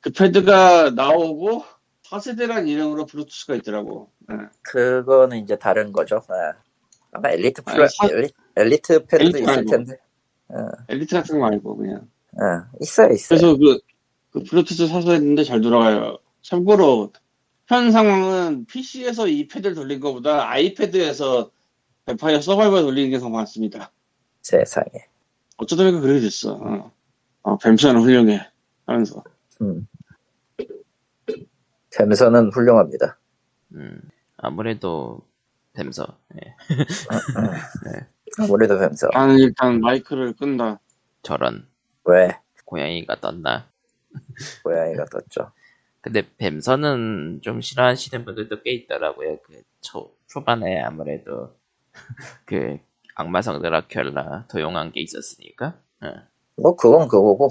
그 0.00 0.10
패드가 0.10 0.90
나오고 0.90 1.64
4세대란 2.04 2.68
이름으로 2.68 3.06
블루투스가 3.06 3.54
있더라고. 3.56 4.10
네. 4.28 4.36
그거는 4.62 5.38
이제 5.38 5.56
다른 5.56 5.92
거죠. 5.92 6.20
네. 6.28 6.34
아마 7.12 7.30
엘리트 7.30 7.62
프로 7.64 7.82
아니, 7.82 7.88
사- 7.90 8.06
엘리, 8.08 8.28
엘리트 8.56 9.06
패드도 9.06 9.22
엘리트 9.24 9.38
있을 9.38 9.46
말고. 9.46 9.70
텐데. 9.70 9.96
엘리트 10.88 11.14
같은 11.14 11.38
거 11.38 11.46
말고 11.48 11.76
그냥. 11.76 12.08
어, 12.32 12.66
있어요, 12.80 13.12
있어요. 13.12 13.38
그래서 13.38 13.56
그, 13.58 13.80
그 14.30 14.42
블루투스 14.44 14.86
사서 14.88 15.12
했는데 15.12 15.44
잘 15.44 15.60
돌아가요. 15.60 16.18
참고로 16.42 17.12
현 17.66 17.90
상황은 17.92 18.66
PC에서 18.66 19.28
이 19.28 19.46
패드를 19.48 19.74
돌린 19.74 20.00
것보다 20.00 20.48
아이패드에서 20.50 21.50
뱀파이어 22.06 22.40
서바이벌 22.40 22.82
돌리는 22.82 23.10
게 23.10 23.18
더 23.18 23.28
많습니다. 23.28 23.92
세상에. 24.42 24.86
어쩌다 25.58 25.84
보니까 25.84 26.00
그렇게 26.00 26.20
됐어. 26.20 26.54
어, 26.54 26.92
어 27.42 27.58
뱀파이어는 27.58 28.02
훌륭해. 28.02 28.40
하면서. 28.86 29.22
음. 29.60 29.86
갬서는 31.90 32.50
훌륭합니다. 32.52 33.18
음. 33.74 34.00
아무래도 34.36 35.20
뱀서. 35.74 36.06
예. 36.36 36.54
아무래도 38.38 38.78
뱀서. 38.78 39.08
나는 39.12 39.38
일단 39.38 39.80
마이크를 39.80 40.34
끈다. 40.34 40.80
저런 41.22 41.66
왜? 42.04 42.38
고양이가 42.64 43.20
떴나? 43.20 43.68
고양이가 44.62 45.06
떴죠. 45.06 45.52
근데 46.00 46.22
뱀서는 46.36 47.40
좀 47.42 47.60
싫어하시는 47.60 48.24
분들도 48.24 48.62
꽤 48.62 48.72
있더라고요. 48.72 49.38
그 49.42 49.62
초, 49.80 50.14
초반에 50.28 50.80
아무래도 50.80 51.56
그 52.46 52.78
악마성 53.18 53.60
드라큘라 53.60 54.46
도용한 54.46 54.92
게 54.92 55.00
있었으니까. 55.00 55.76
예. 56.04 56.14
뭐 56.56 56.76
그건 56.76 57.08
그거고. 57.08 57.50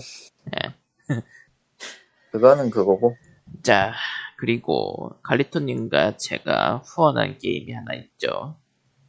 예. 0.55 0.73
그거는 2.31 2.69
그거고. 2.69 3.17
자, 3.63 3.93
그리고 4.37 5.11
칼리토님과 5.23 6.15
제가 6.15 6.77
후원한 6.85 7.37
게임이 7.37 7.73
하나 7.73 7.95
있죠. 7.95 8.57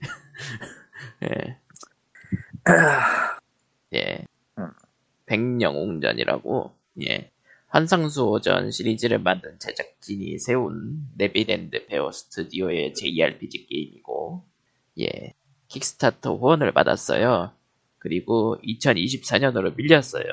예, 1.22 1.58
예. 3.94 4.24
음. 4.58 4.70
백령웅전이라고, 5.26 6.74
예. 7.08 7.30
환상수호전 7.68 8.72
시리즈를 8.72 9.20
만든 9.20 9.58
제작진이 9.60 10.38
세운 10.40 11.06
네비랜드 11.16 11.86
베어 11.86 12.10
스튜디오의 12.10 12.94
JRPG 12.94 13.66
게임이고, 13.66 14.44
예. 15.00 15.34
킥스타터 15.68 16.36
후원을 16.36 16.72
받았어요. 16.72 17.52
그리고 17.98 18.56
2024년으로 18.64 19.76
밀렸어요. 19.76 20.24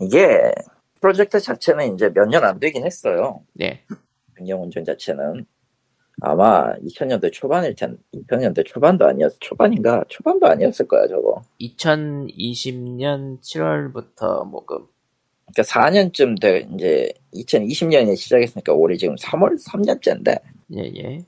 이게 0.00 0.52
프로젝트 1.00 1.38
자체는 1.40 1.94
이제 1.94 2.10
몇 2.14 2.26
년 2.28 2.44
안 2.44 2.58
되긴 2.60 2.84
했어요. 2.84 3.42
네. 3.54 3.84
백령운전 4.36 4.84
자체는 4.84 5.46
아마 6.20 6.74
2000년대 6.76 7.32
초반일 7.32 7.74
텐 7.74 7.98
2000년대 8.14 8.64
초반도 8.66 9.06
아니었 9.06 9.34
초반인가 9.40 10.04
초반도 10.08 10.46
아니었을 10.46 10.86
거야 10.88 11.06
저거 11.08 11.42
2020년 11.60 13.40
7월부터 13.40 14.46
모금. 14.48 14.86
그러니까 15.52 15.62
4년쯤 15.62 16.40
돼 16.40 16.68
이제 16.74 17.12
2020년에 17.34 18.16
시작했으니까 18.16 18.72
올해 18.72 18.96
지금 18.96 19.14
3월 19.16 19.62
3년째인데 19.64 20.40
예, 20.76 20.92
예. 20.96 21.24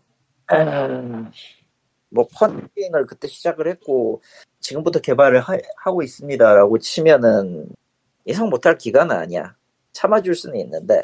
뭐 2.17 2.27
펀딩을 2.35 3.07
그때 3.07 3.29
시작을 3.29 3.69
했고 3.69 4.23
지금부터 4.61 5.01
개발을 5.01 5.41
하, 5.41 5.59
고 5.93 6.03
있습니다라고 6.03 6.79
치면은 6.79 7.69
예상 8.27 8.49
못할 8.49 8.79
기간은 8.79 9.15
아니야 9.15 9.55
참아줄 9.93 10.35
수는 10.35 10.59
있는데 10.61 11.03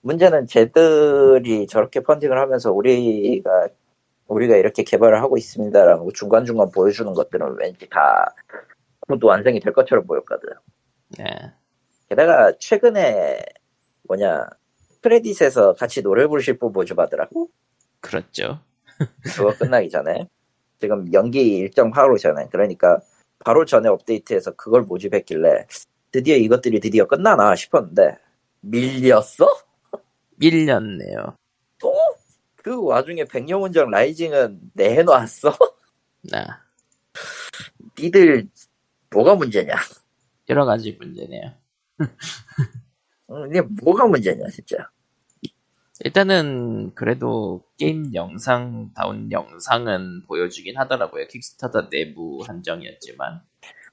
문제는 0.00 0.48
쟤들이 0.48 1.68
저렇게 1.68 2.00
펀딩을 2.00 2.36
하면서 2.36 2.72
우리가 2.72 3.68
우리가 4.26 4.56
이렇게 4.56 4.82
개발을 4.82 5.22
하고 5.22 5.38
있습니다라고 5.38 6.12
중간중간 6.12 6.70
보여주는 6.72 7.12
것들은 7.14 7.56
왠지 7.58 7.88
다 7.88 8.34
아무도 9.06 9.28
완성이 9.28 9.60
될 9.60 9.72
것처럼 9.72 10.06
보였거든 10.06 10.48
예. 11.20 11.52
게다가 12.08 12.52
최근에 12.58 13.44
뭐냐 14.08 14.46
크레딧에서 15.02 15.74
같이 15.74 16.02
노래 16.02 16.26
부르실 16.26 16.58
분 16.58 16.72
모집하더라고 16.72 17.48
그렇죠. 18.00 18.60
그거 19.22 19.54
끝나기 19.56 19.88
전에 19.88 20.28
지금 20.80 21.12
연기 21.12 21.56
일정 21.56 21.90
하루 21.94 22.18
전에 22.18 22.48
그러니까 22.50 23.00
바로 23.38 23.64
전에 23.64 23.88
업데이트해서 23.88 24.52
그걸 24.52 24.82
모집했길래 24.82 25.66
드디어 26.10 26.36
이것들이 26.36 26.80
드디어 26.80 27.06
끝나나 27.06 27.54
싶었는데 27.56 28.18
밀렸어? 28.60 29.46
밀렸네요. 30.36 31.36
또? 31.78 31.92
그 32.56 32.82
와중에 32.84 33.24
백령운정 33.24 33.90
라이징은 33.90 34.60
내놔왔어? 34.74 35.52
나. 36.30 36.64
니들 37.98 38.48
뭐가 39.10 39.34
문제냐? 39.34 39.74
여러 40.48 40.64
가지 40.64 40.92
문제네요. 40.92 41.52
응, 43.30 43.48
이게 43.50 43.60
뭐가 43.82 44.06
문제냐 44.06 44.46
진짜 44.48 44.90
일단은 46.04 46.92
그래도 46.94 47.64
게임 47.78 48.12
영상다운 48.14 49.30
영상은 49.30 50.22
보여주긴 50.26 50.76
하더라고요. 50.76 51.26
킥스타터 51.28 51.88
내부 51.90 52.40
한정이었지만. 52.46 53.40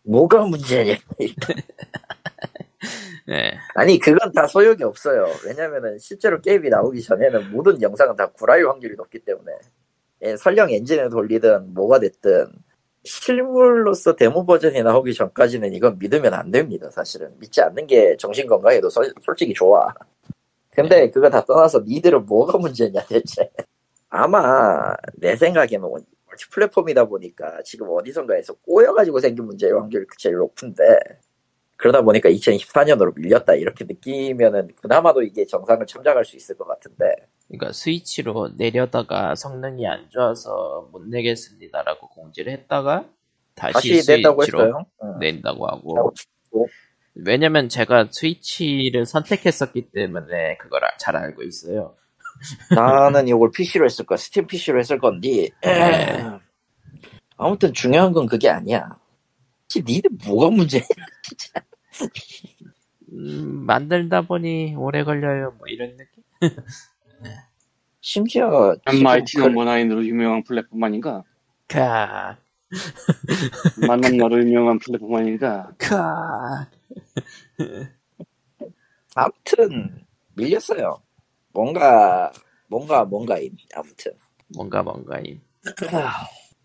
뭐가 0.04 0.46
문제냐 0.46 0.96
네. 3.28 3.58
아니 3.76 4.00
그건 4.00 4.32
다 4.32 4.48
소용이 4.48 4.82
없어요 4.84 5.26
왜냐면은 5.46 6.00
실제로 6.00 6.40
게임이 6.42 6.70
나오기 6.70 7.02
전에는 7.02 7.52
모든 7.52 7.82
영상은 7.82 8.16
다 8.16 8.28
구라일 8.28 8.68
확률이 8.70 8.96
높기 8.96 9.20
때문에 9.20 9.52
예, 10.24 10.38
설령 10.38 10.72
엔진을 10.72 11.10
돌리든 11.10 11.74
뭐가 11.74 12.00
됐든 12.00 12.48
실물로서 13.04 14.16
데모 14.16 14.46
버전이 14.46 14.82
나오기 14.84 15.14
전까지는 15.14 15.74
이건 15.74 16.00
믿으면 16.00 16.34
안 16.34 16.50
됩니다 16.50 16.90
사실은 16.92 17.38
믿지 17.40 17.62
않는 17.62 17.86
게 17.86 18.16
정신 18.18 18.48
건강에도 18.48 18.90
서- 18.90 19.04
솔직히 19.22 19.54
좋아 19.54 19.94
근데 20.72 21.10
그거 21.10 21.30
다 21.30 21.44
떠나서 21.44 21.82
니들은 21.86 22.26
뭐가 22.26 22.58
문제냐 22.58 23.06
대체 23.06 23.52
아마 24.10 24.94
내 25.16 25.36
생각에는 25.36 25.82
멀티 25.90 26.50
플랫폼이다 26.52 27.06
보니까 27.06 27.62
지금 27.64 27.88
어디선가에서 27.90 28.54
꼬여가지고 28.66 29.20
생긴 29.20 29.46
문제의 29.46 29.74
확률이 29.74 30.06
제일 30.18 30.36
높은데 30.36 30.84
그러다 31.78 32.02
보니까 32.02 32.30
2024년으로 32.30 33.16
밀렸다 33.16 33.54
이렇게 33.56 33.86
느끼면은 33.86 34.70
그나마도 34.82 35.24
이게 35.24 35.46
정상을 35.46 35.86
참작할 35.86 36.26
수 36.26 36.36
있을 36.36 36.58
것 36.58 36.68
같은데 36.68 37.16
그러니까 37.48 37.72
스위치로 37.74 38.50
내려다가 38.58 39.34
성능이 39.36 39.88
안 39.88 40.10
좋아서 40.10 40.88
못 40.92 41.08
내겠습니다라고 41.08 42.10
공지를 42.10 42.54
했다가 42.54 43.10
다시, 43.56 43.74
다시 43.74 44.12
낸다고 44.12 44.42
스위치로 44.44 44.60
했어요. 44.60 44.86
응. 45.04 45.20
낸다고 45.20 45.68
하고. 45.68 46.14
왜냐면 47.16 47.70
제가 47.70 48.08
스위치를 48.12 49.06
선택했었기 49.06 49.92
때문에 49.92 50.58
그걸 50.58 50.86
아- 50.86 50.98
잘 50.98 51.16
알고 51.16 51.44
있어요. 51.44 51.96
나는 52.74 53.28
이걸 53.28 53.52
PC로 53.52 53.86
했을 53.86 54.06
거야. 54.06 54.18
스팀 54.18 54.48
PC로 54.48 54.80
했을 54.80 54.98
건데. 55.00 55.50
네. 55.62 56.24
아무튼 57.38 57.74
중요한 57.74 58.14
건 58.14 58.26
그게 58.26 58.50
아니야. 58.50 58.98
혹시 59.64 59.84
니들 59.86 60.12
뭐가 60.26 60.50
문제야? 60.56 60.82
음, 63.12 63.66
만들다 63.66 64.22
보니 64.22 64.76
오래 64.78 65.04
걸려요. 65.04 65.54
뭐 65.58 65.68
이런 65.68 65.98
느낌. 65.98 66.24
심지어 68.02 68.76
마이티 69.04 69.34
지금 69.34 69.48
넘버 69.48 69.66
나인으로 69.66 70.06
유명한 70.06 70.44
플랫폼 70.44 70.82
아닌가? 70.84 71.24
카, 71.68 72.38
만남 73.88 74.18
나로 74.18 74.40
유명한 74.40 74.80
플랫폼 74.80 75.14
아닌가? 75.16 75.70
카. 75.78 76.68
아무튼 79.16 80.06
밀렸어요. 80.36 81.02
뭔가 81.54 82.32
뭔가 82.68 83.04
뭔가임. 83.06 83.56
아무튼 83.76 84.14
뭔가 84.56 84.84
뭔가임. 84.84 85.42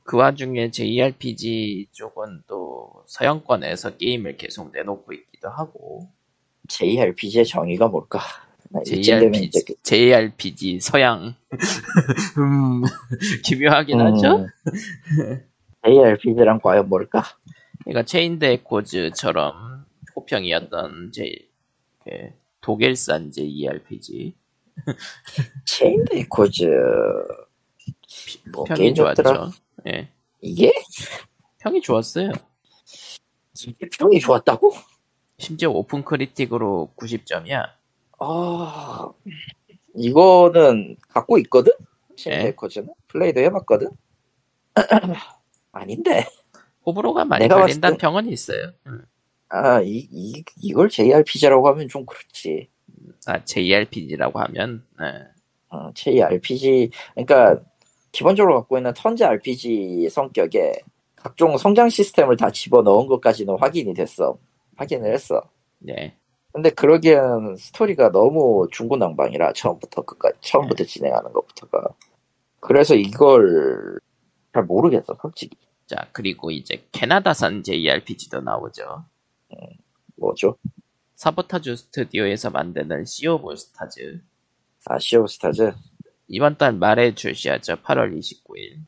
그 0.04 0.18
와중에 0.18 0.70
JRPG 0.70 1.88
쪽은 1.92 2.42
또 2.46 3.04
서양권에서 3.06 3.96
게임을 3.96 4.36
계속 4.36 4.70
내놓고 4.72 5.12
있기도 5.14 5.48
하고 5.48 6.10
JRPG의 6.68 7.46
정의가 7.46 7.88
뭘까? 7.88 8.20
나 8.70 8.80
이쯤 8.86 9.20
되면 9.20 9.34
이제 9.42 9.60
JRPG, 9.60 9.82
JRPG 9.82 10.80
서양 10.80 11.34
음, 12.38 12.82
기묘하긴 13.44 14.00
음, 14.00 14.06
하죠. 14.06 14.46
JRPG란 15.84 16.60
과연 16.60 16.88
뭘까? 16.88 17.22
그러니까 17.84 18.04
체인드 18.04 18.44
에코즈처럼 18.44 19.83
호평이었던 20.16 21.12
제 21.12 21.34
그, 22.04 22.30
독일산 22.60 23.30
JRPG 23.30 24.34
체인드 25.64 26.14
에코즈 26.16 26.64
뭐 28.52 28.64
평이. 28.64 28.94
좋았죠. 28.94 29.50
예, 29.86 30.08
이게 30.40 30.72
평이 31.60 31.80
좋았어요. 31.80 32.32
이게 33.66 33.88
평이 33.98 34.20
좋았다고? 34.20 34.72
심지어 35.38 35.70
오픈 35.70 36.04
크리틱으로 36.04 36.92
90점이야. 36.96 37.70
아 38.20 39.12
이거는 39.96 40.96
갖고 41.08 41.38
있거든? 41.38 41.72
체인드 42.16 42.42
네. 42.44 42.48
에코즈는 42.50 42.88
플레이도 43.08 43.40
해봤거든. 43.40 43.90
아닌데. 45.72 46.26
호불호가 46.86 47.24
많이 47.24 47.48
갈린다는 47.48 47.96
때- 47.96 48.00
평은 48.02 48.28
있어요. 48.28 48.72
음. 48.86 49.04
아, 49.54 49.80
이, 49.80 50.08
이, 50.10 50.44
이걸 50.60 50.88
JRPG라고 50.88 51.68
하면 51.68 51.86
좀 51.86 52.04
그렇지. 52.04 52.68
아, 53.26 53.44
JRPG라고 53.44 54.40
하면 54.40 54.84
네. 54.98 55.06
어, 55.68 55.92
JRPG, 55.94 56.90
그러니까, 57.14 57.60
기본적으로 58.10 58.56
갖고 58.56 58.76
있는 58.76 58.92
턴제 58.94 59.24
RPG 59.24 60.08
성격에 60.10 60.74
각종 61.14 61.56
성장 61.56 61.88
시스템을 61.88 62.36
다 62.36 62.50
집어넣은 62.50 63.06
것까지는 63.06 63.56
확인이 63.58 63.94
됐어. 63.94 64.38
확인을 64.76 65.12
했어. 65.12 65.40
네. 65.78 66.16
근데 66.52 66.70
그러기엔 66.70 67.56
스토리가 67.56 68.10
너무 68.10 68.66
중구난방이라, 68.72 69.52
처음부터 69.52 70.02
끝까지, 70.02 70.36
처음부터 70.40 70.84
진행하는 70.84 71.32
것부터가. 71.32 71.88
그래서 72.58 72.94
이걸 72.94 73.98
잘 74.52 74.64
모르겠어, 74.64 75.16
솔직히. 75.20 75.56
자, 75.86 76.08
그리고 76.12 76.50
이제 76.50 76.86
캐나다산 76.92 77.62
JRPG도 77.62 78.40
나오죠. 78.40 79.04
뭐죠? 80.16 80.56
사보타주 81.16 81.76
스튜디오에서 81.76 82.50
만드는 82.50 83.04
시 83.04 83.26
오브 83.28 83.54
스타즈. 83.56 84.20
아, 84.86 84.98
시 84.98 85.08
오브 85.08 85.28
스타즈. 85.28 85.72
이번 86.28 86.58
달 86.58 86.72
말에 86.72 87.14
출시하죠. 87.14 87.76
8월 87.76 88.18
29일. 88.18 88.80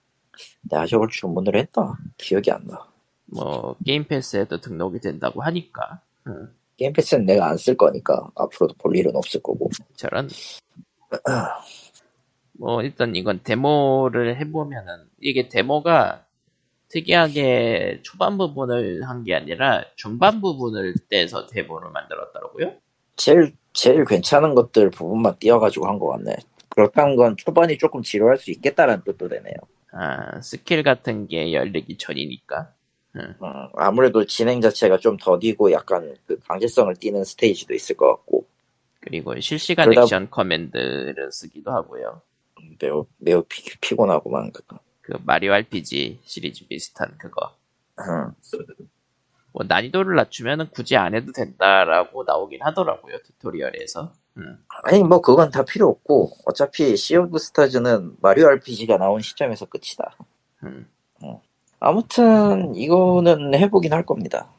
내가 0.63 0.87
저걸 0.87 1.09
주문을 1.11 1.57
했다. 1.57 1.99
기억이 2.19 2.51
안 2.51 2.67
나. 2.67 2.87
뭐 3.27 3.77
게임 3.85 4.05
패스에도 4.05 4.61
등록이 4.61 5.01
된다고 5.01 5.43
하니까. 5.43 6.01
음, 6.27 6.55
게임 6.77 6.93
패스는 6.93 7.25
내가 7.27 7.49
안 7.49 7.57
쓸 7.57 7.77
거니까 7.77 8.31
앞으로도 8.35 8.75
볼 8.79 8.97
일은 8.97 9.17
없을 9.17 9.43
거고. 9.43 9.71
저런 9.97 10.29
뭐 12.53 12.83
일단 12.83 13.15
이건 13.17 13.41
데모를 13.43 14.37
해보면은 14.41 15.09
이게 15.21 15.49
데모가 15.49 16.26
특이하게 17.01 18.01
초반 18.03 18.39
부분을 18.39 19.03
한 19.09 19.23
게 19.25 19.35
아니라 19.35 19.85
중반 19.97 20.41
부분을 20.41 20.95
떼서 21.11 21.47
데모를 21.49 21.91
만들었더라고요. 21.91 22.75
제일 23.17 23.55
제일 23.73 24.05
괜찮은 24.05 24.55
것들 24.55 24.91
부분만 24.91 25.39
띄어가지고 25.39 25.87
한 25.87 25.99
것 25.99 26.09
같네. 26.09 26.37
그렇다는 26.69 27.17
건 27.17 27.37
초반이 27.37 27.77
조금 27.79 28.03
지루할 28.03 28.37
수 28.39 28.51
있겠다라는 28.51 29.03
뜻도 29.05 29.29
되네요. 29.29 29.55
아 29.93 30.41
스킬 30.41 30.83
같은 30.83 31.27
게 31.27 31.53
열리기 31.53 31.97
전이니까. 31.99 32.73
음, 33.17 33.35
아무래도 33.77 34.27
진행 34.27 34.61
자체가 34.61 34.99
좀 34.99 35.17
더디고 35.17 35.73
약간 35.73 36.15
그 36.27 36.39
강제성을 36.47 36.95
띠는 36.97 37.25
스테이지도 37.25 37.73
있을 37.75 37.97
것 37.97 38.09
같고 38.09 38.47
그리고 39.01 39.39
실시간 39.41 39.89
그러다- 39.89 40.03
액션 40.03 40.29
커맨드를 40.31 41.31
쓰기도 41.33 41.71
하고요. 41.73 42.21
매우 42.79 43.07
매우 43.19 43.43
피, 43.49 43.63
피곤하고만 43.81 44.53
그거. 44.53 44.79
그 45.07 45.17
마리오 45.25 45.53
RPG 45.53 46.21
시리즈 46.25 46.67
비슷한 46.67 47.17
그거. 47.17 47.55
음, 48.01 48.33
뭐 49.53 49.65
난이도를 49.67 50.17
낮추면은 50.17 50.71
굳이 50.71 50.97
안 50.97 51.15
해도 51.15 51.31
된다라고 51.33 52.25
나오긴 52.25 52.61
하더라고요 52.63 53.17
튜토리얼에서. 53.23 54.13
음. 54.39 54.59
아니 54.83 55.05
뭐 55.05 55.21
그건 55.21 55.51
다 55.51 55.65
필요 55.65 55.89
없고 55.89 56.31
어차피 56.45 56.97
시 56.97 57.17
오브 57.17 57.39
스타즈는 57.39 58.17
마리오 58.21 58.49
RPG가 58.49 58.99
나온 58.99 59.21
시점에서 59.21 59.67
끝이다. 59.67 60.17
음. 60.65 60.89
아무튼 61.79 62.75
이거는 62.75 63.55
해보긴 63.55 63.93
할 63.93 64.05
겁니다. 64.05 64.53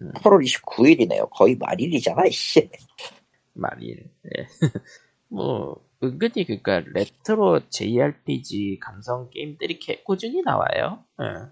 음. 0.00 0.10
8월 0.14 0.44
29일이네요. 0.44 1.30
거의 1.30 1.54
말일이잖아, 1.56 2.26
이씨. 2.26 2.68
말일. 3.54 4.10
예. 4.36 4.46
뭐 5.32 5.82
은근히 6.02 6.44
그니까 6.44 6.82
레트로 6.92 7.68
JRPG 7.70 8.78
감성 8.80 9.30
게임들이 9.30 9.78
개 9.78 10.02
꾸준히 10.02 10.42
나와요. 10.42 11.04
예. 11.22 11.48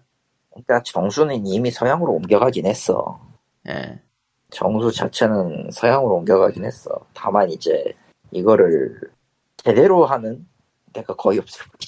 그러니까 0.51 0.83
정수는 0.83 1.47
이미 1.47 1.71
서양으로 1.71 2.15
ом겨가긴 2.17 2.67
했어. 2.67 3.21
예. 3.69 4.03
정수 4.51 4.93
자체는 4.93 5.71
서양으로 5.71 6.17
옮겨가긴 6.17 6.65
했어. 6.65 6.91
다만 7.15 7.51
이제 7.51 7.95
이거를 8.33 9.01
제대로 9.57 10.05
하는 10.05 10.47
데가 10.93 11.15
거의 11.15 11.39
없을 11.39 11.65
뿐. 11.67 11.79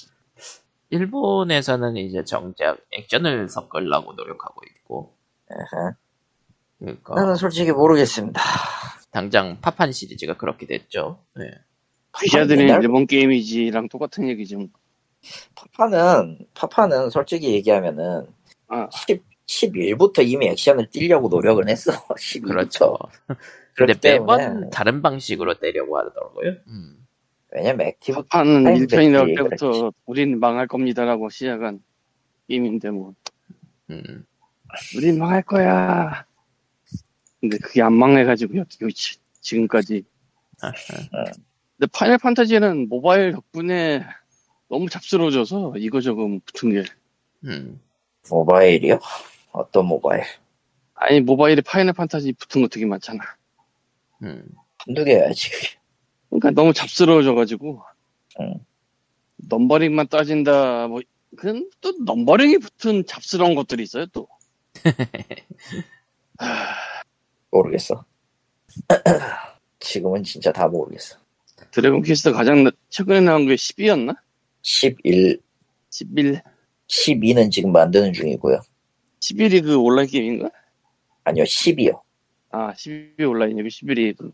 일본에서는 0.89 1.97
이제 1.97 2.23
정작 2.23 2.77
액션을 2.91 3.49
섞으려고 3.49 4.13
노력하고 4.13 4.61
있고. 4.65 5.13
에헤. 5.51 5.91
그러니까 6.79 7.15
나는 7.15 7.35
솔직히 7.35 7.71
모르겠습니다. 7.71 8.41
당장 9.11 9.59
파판 9.61 9.91
시리즈가 9.91 10.37
그렇게 10.37 10.65
됐죠. 10.65 11.19
예. 11.39 11.51
기자들은 12.19 12.63
옛날- 12.63 12.81
일본 12.83 13.07
게임이지랑 13.07 13.89
똑같은 13.89 14.27
얘기지. 14.29 14.55
뭐. 14.55 14.67
파파는 15.55 16.39
파파는 16.53 17.09
솔직히 17.09 17.51
얘기하면은 17.53 18.25
아, 18.67 18.89
10, 18.91 19.21
11부터 19.47 20.25
이미 20.27 20.47
액션을 20.47 20.89
띄려고 20.89 21.27
노력을 21.29 21.67
했어. 21.67 21.91
12부터. 22.15 22.47
그렇죠. 22.47 22.97
근데 23.75 23.93
매번 24.03 24.69
다른 24.69 25.01
방식으로 25.01 25.55
떼려고 25.59 25.97
하더라고요. 25.97 26.55
음. 26.67 27.05
왜냐면 27.51 27.87
액티브 27.87 28.23
파는 28.23 28.63
타임 28.63 28.85
1편이 28.85 29.11
나올 29.11 29.35
때부터. 29.35 29.91
우린 30.05 30.39
망할 30.39 30.67
겁니다라고 30.67 31.29
시작한 31.29 31.81
게임인데 32.47 32.89
뭐 32.91 33.13
음. 33.91 34.25
우린 34.97 35.19
망할 35.19 35.41
거야. 35.43 36.25
근데 37.39 37.57
그게 37.59 37.81
안 37.81 37.93
망해가지고 37.93 38.57
여기 38.57 38.93
지- 38.93 39.17
지금까지. 39.41 40.03
근데 41.83 41.91
파이널 41.91 42.17
판타지는 42.17 42.87
모바일 42.87 43.33
덕분에 43.33 44.05
너무 44.69 44.89
잡스러워져서 44.89 45.73
이거저거 45.79 46.25
붙은 46.45 46.71
게 46.71 46.83
음. 47.43 47.81
모바일이요? 48.29 49.01
어떤 49.51 49.87
모바일? 49.87 50.23
아니 50.95 51.19
모바일에 51.19 51.61
파이널 51.61 51.91
판타지 51.91 52.31
붙은 52.33 52.61
거 52.61 52.69
되게 52.69 52.85
많잖아. 52.85 53.21
음. 54.21 54.47
한두 54.77 55.03
개야지. 55.03 55.49
그러니까 56.29 56.51
너무 56.51 56.71
잡스러워져가지고 56.71 57.81
응. 58.39 58.65
넘버링만 59.49 60.07
따진다 60.07 60.87
뭐 60.87 61.01
그건 61.35 61.69
또 61.81 61.91
넘버링이 62.05 62.59
붙은 62.59 63.05
잡스러운 63.05 63.55
것들이 63.55 63.83
있어요 63.83 64.05
또. 64.05 64.29
모르겠어. 67.51 68.05
지금은 69.81 70.23
진짜 70.23 70.53
다 70.53 70.69
모르겠어. 70.69 71.22
드래곤 71.71 72.01
퀘스트 72.03 72.31
가장 72.31 72.63
나- 72.63 72.71
최근에 72.89 73.21
나온 73.21 73.45
게 73.47 73.55
10이었나? 73.55 74.15
11, 74.61 75.39
11, 75.89 76.41
12는 76.87 77.51
지금 77.51 77.71
만드는 77.71 78.13
중이고요. 78.13 78.59
11이 79.19 79.63
그 79.63 79.77
온라인 79.77 80.07
게임인가? 80.07 80.49
아니요, 81.23 81.43
10이요. 81.43 82.01
아, 82.51 82.73
12 82.75 83.23
온라인이고 83.23 83.67
11이 83.67 84.15
그 84.17 84.31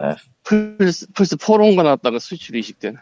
네. 0.00 0.14
플스, 0.42 1.06
플스 1.12 1.36
4론가 1.36 1.82
나왔다가 1.82 2.18
스위치로 2.18 2.58
이식된. 2.58 2.96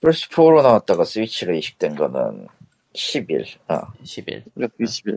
플스 0.00 0.28
4로 0.28 0.62
나왔다가 0.62 1.04
스위치로 1.04 1.54
이식된 1.54 1.96
거는 1.96 2.48
11. 2.94 3.46
어. 3.68 3.80
11. 4.02 4.44
그러니까 4.54 4.74
그 4.78 4.86
11. 4.86 5.16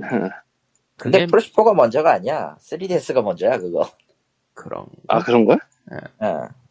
근데 0.98 1.20
그게 1.20 1.26
플스 1.28 1.52
4가 1.54 1.76
먼저가 1.76 2.14
아니야. 2.14 2.58
3DS가 2.62 3.22
먼저야, 3.24 3.58
그거. 3.58 3.92
그런. 4.54 4.86
아, 5.08 5.20
그런 5.22 5.46
거야? 5.46 5.58
예. 5.92 5.98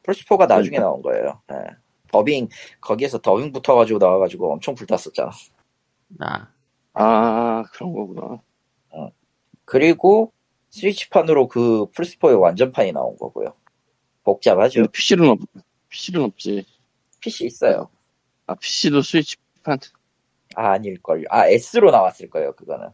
플스4가 0.07 0.47
나중에 0.47 0.79
나온 0.79 1.03
거예요. 1.03 1.41
예. 1.53 1.57
더빙, 2.13 2.49
거기에서 2.81 3.19
더빙 3.19 3.53
붙어가지고 3.53 3.99
나와가지고 3.99 4.53
엄청 4.53 4.75
불탔었잖아. 4.75 5.31
아, 6.21 6.49
아, 6.95 7.65
그런 7.73 7.93
거구나. 7.93 8.41
그리고 9.67 10.33
스위치판으로 10.71 11.49
그 11.49 11.87
플스4의 11.93 12.41
완전판이 12.41 12.93
나온 12.93 13.17
거고요. 13.17 13.55
복잡하죠? 14.25 14.87
PC는 14.89 15.29
없, 15.29 15.39
PC는 15.89 16.23
없지. 16.25 16.65
PC 17.21 17.47
있어요. 17.47 17.89
아, 18.47 18.55
PC도 18.55 19.03
스위치판. 19.03 19.79
아, 20.55 20.73
아닐걸요. 20.73 21.25
아, 21.31 21.47
S로 21.49 21.91
나왔을 21.91 22.31
거예요, 22.31 22.53
그거는. 22.55 22.89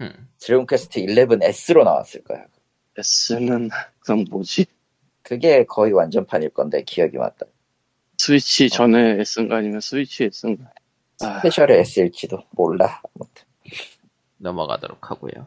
음. 0.00 0.28
드래곤 0.38 0.66
퀘스트 0.66 1.00
11 1.00 1.42
S로 1.42 1.84
나왔을 1.84 2.24
거예요. 2.24 2.44
S는, 2.96 3.68
그럼 4.00 4.24
뭐지? 4.30 4.66
그게 5.22 5.64
거의 5.64 5.92
완전판일 5.92 6.50
건데, 6.50 6.82
기억이 6.84 7.16
맞다. 7.18 7.46
스위치 8.18 8.68
전에 8.68 9.20
S인가 9.20 9.56
아니면 9.56 9.80
스위치 9.80 10.24
S인가? 10.24 10.72
아, 11.22 11.36
스페셜의 11.38 11.80
S일지도 11.80 12.42
몰라. 12.52 13.00
아무튼. 13.14 13.44
넘어가도록 14.38 15.10
하고요. 15.10 15.46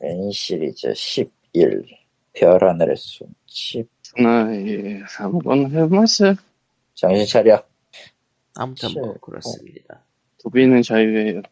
메인 0.00 0.30
시리즈 0.32 0.92
11. 0.94 1.84
별 2.34 2.62
하늘의 2.68 2.96
숨. 2.96 3.26
10. 3.46 3.88
나의 4.18 5.02
한번 5.06 5.70
해봤어. 5.70 6.34
정신 6.94 7.26
차려. 7.26 7.64
아무튼 8.54 8.92
뭐 8.92 9.12
실- 9.12 9.20
그렇습니다. 9.20 10.04
도비는 10.42 10.82
자유예요. 10.82 11.42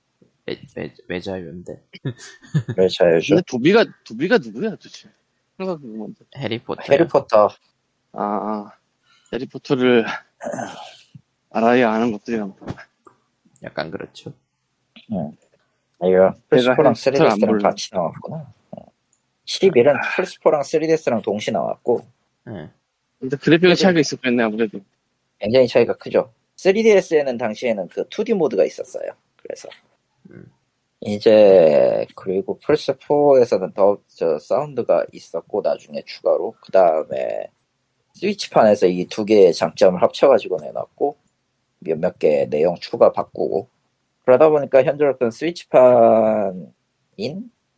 왜, 0.47 0.61
왜, 0.77 0.95
왜 1.09 1.21
자유인데? 1.21 1.83
왜 2.77 2.89
자유죠? 2.89 3.37
근데 3.37 3.43
도비가, 3.47 3.85
도비가 4.05 4.37
누구야, 4.39 4.71
도대체? 4.71 5.09
생각해보면. 5.65 6.15
해리포터. 6.37 6.83
해리포터. 6.91 7.49
아, 8.13 8.23
아, 8.23 8.73
해리포터를 9.33 10.05
알아야 11.51 11.93
아는 11.93 12.13
것들이 12.13 12.39
많구나. 12.39 12.75
약간 13.63 13.91
그렇죠. 13.91 14.33
이거 15.09 16.35
플스4랑 16.51 16.53
해리포터를 16.53 16.87
안 16.87 16.95
3DS랑 16.95 17.47
몰라. 17.47 17.69
같이 17.69 17.91
나왔구나. 17.93 18.53
11은 19.45 20.01
플스4랑 20.17 20.61
3DS랑 20.61 21.23
동시 21.23 21.51
나왔고, 21.51 22.07
예. 22.49 22.71
근데 23.19 23.37
그래픽의 23.37 23.77
차이가 23.77 24.01
있었겠네, 24.01 24.43
아무래도. 24.43 24.81
굉장히 25.39 25.67
차이가 25.67 25.95
크죠. 25.97 26.33
3DS에는 26.57 27.39
당시에는 27.39 27.89
그 27.89 28.09
2D 28.09 28.35
모드가 28.35 28.65
있었어요. 28.65 29.13
그래서 29.37 29.69
음. 30.31 30.51
이제 31.03 32.07
그리고 32.15 32.59
플스 32.59 32.93
4에서는 32.97 33.75
더 33.75 33.99
저 34.09 34.39
사운드가 34.39 35.07
있었고 35.13 35.63
나중에 35.63 36.03
추가로 36.05 36.55
그 36.61 36.73
다음에 36.73 37.47
스위치판에서 38.15 38.87
이 38.89 39.07
두 39.07 39.25
개의 39.25 39.55
장점을 39.55 40.01
합쳐가지고 40.03 40.59
내놨고 40.61 41.17
몇몇 41.81 42.19
개 42.19 42.47
내용 42.51 42.75
추가 42.77 43.13
바꾸고 43.13 43.69
그러다 44.25 44.51
보니까 44.51 44.83
현재로서는 44.85 45.31
스위치판인 45.31 46.73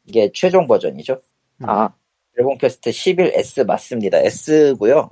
이게 0.06 0.30
최종 0.34 0.66
버전이죠. 0.66 1.20
음. 1.62 1.68
아, 1.68 1.94
드래곤 2.34 2.58
퀘스트 2.58 2.90
11S 2.90 3.64
맞습니다. 3.66 4.18
S고요. 4.18 5.10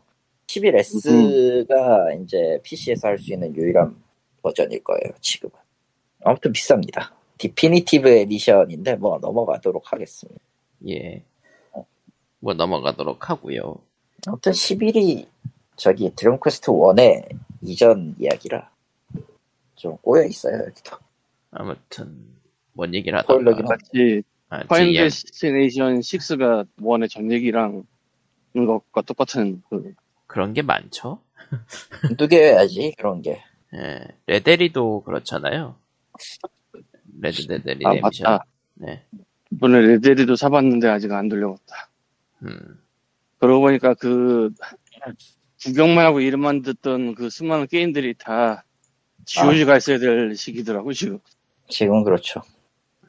11S가 0.48 2.22
이제 2.24 2.58
PC에서 2.64 3.06
할 3.08 3.18
수 3.18 3.32
있는 3.32 3.54
유일한 3.54 3.94
버전일 4.42 4.82
거예요. 4.82 5.12
지금은. 5.20 5.52
아무튼 6.24 6.52
비쌉니다. 6.52 7.10
Definitive 7.40 8.06
Edition인데 8.06 8.96
뭐 8.96 9.18
넘어가도록 9.18 9.92
하겠습니다. 9.92 10.38
예. 10.88 11.22
뭐 12.38 12.52
넘어가도록 12.52 13.30
하고요. 13.30 13.76
아무튼 14.26 14.52
11이 14.52 15.26
저기 15.76 16.14
드래곤 16.14 16.38
퀘스트 16.44 16.70
1의 16.70 17.34
이전 17.62 18.14
이야기라 18.18 18.70
좀 19.74 19.96
꼬여 20.02 20.24
있어요 20.26 20.64
여기도. 20.66 20.98
아무튼 21.50 22.18
뭔 22.74 22.94
얘기를 22.94 23.18
스포일러긴 23.22 23.64
하다가 23.64 23.74
마치 23.74 24.22
아, 24.50 24.62
파이널 24.64 24.92
GM. 24.92 25.04
데스티네이션 25.04 26.00
6가 26.00 26.66
one의 26.82 27.08
전 27.08 27.32
얘기랑 27.32 27.84
것과 28.54 29.00
똑같은 29.02 29.62
그 29.70 29.94
그런 30.26 30.52
게 30.52 30.60
많죠. 30.60 31.20
두개야지 32.18 32.94
그런 32.98 33.22
게. 33.22 33.42
예. 33.74 34.06
레데리도 34.26 35.04
그렇잖아요. 35.04 35.76
레드데드 37.20 37.70
아, 37.84 37.92
리뎀션. 37.92 38.24
맞다. 38.24 38.44
네. 38.74 39.02
이번에 39.52 39.80
레데리도 39.80 40.36
사봤는데 40.36 40.88
아직 40.88 41.12
안 41.12 41.28
돌려봤다. 41.28 41.88
음. 42.42 42.80
그러고 43.38 43.62
보니까 43.62 43.94
그 43.94 44.52
구경만 45.62 46.04
하고 46.04 46.20
이름만 46.20 46.62
듣던 46.62 47.14
그 47.14 47.30
수많은 47.30 47.66
게임들이 47.66 48.14
다 48.18 48.64
GOG가 49.24 49.76
있어야 49.76 49.98
될 49.98 50.34
시기더라고 50.36 50.92
지금. 50.92 51.18
지금 51.68 52.04
그렇죠. 52.04 52.42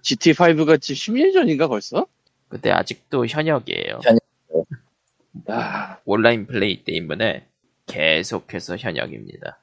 GTA 0.01 0.41
5가 0.41 0.81
지금 0.81 1.15
10년 1.15 1.33
전인가 1.33 1.67
벌써? 1.67 2.07
근데 2.49 2.71
아직도 2.71 3.27
현역이에요. 3.27 3.99
현역. 4.03 4.21
야, 5.49 5.99
온라인 6.05 6.45
플레이 6.47 6.83
때문에 6.83 7.45
계속해서 7.87 8.77
현역입니다. 8.77 9.57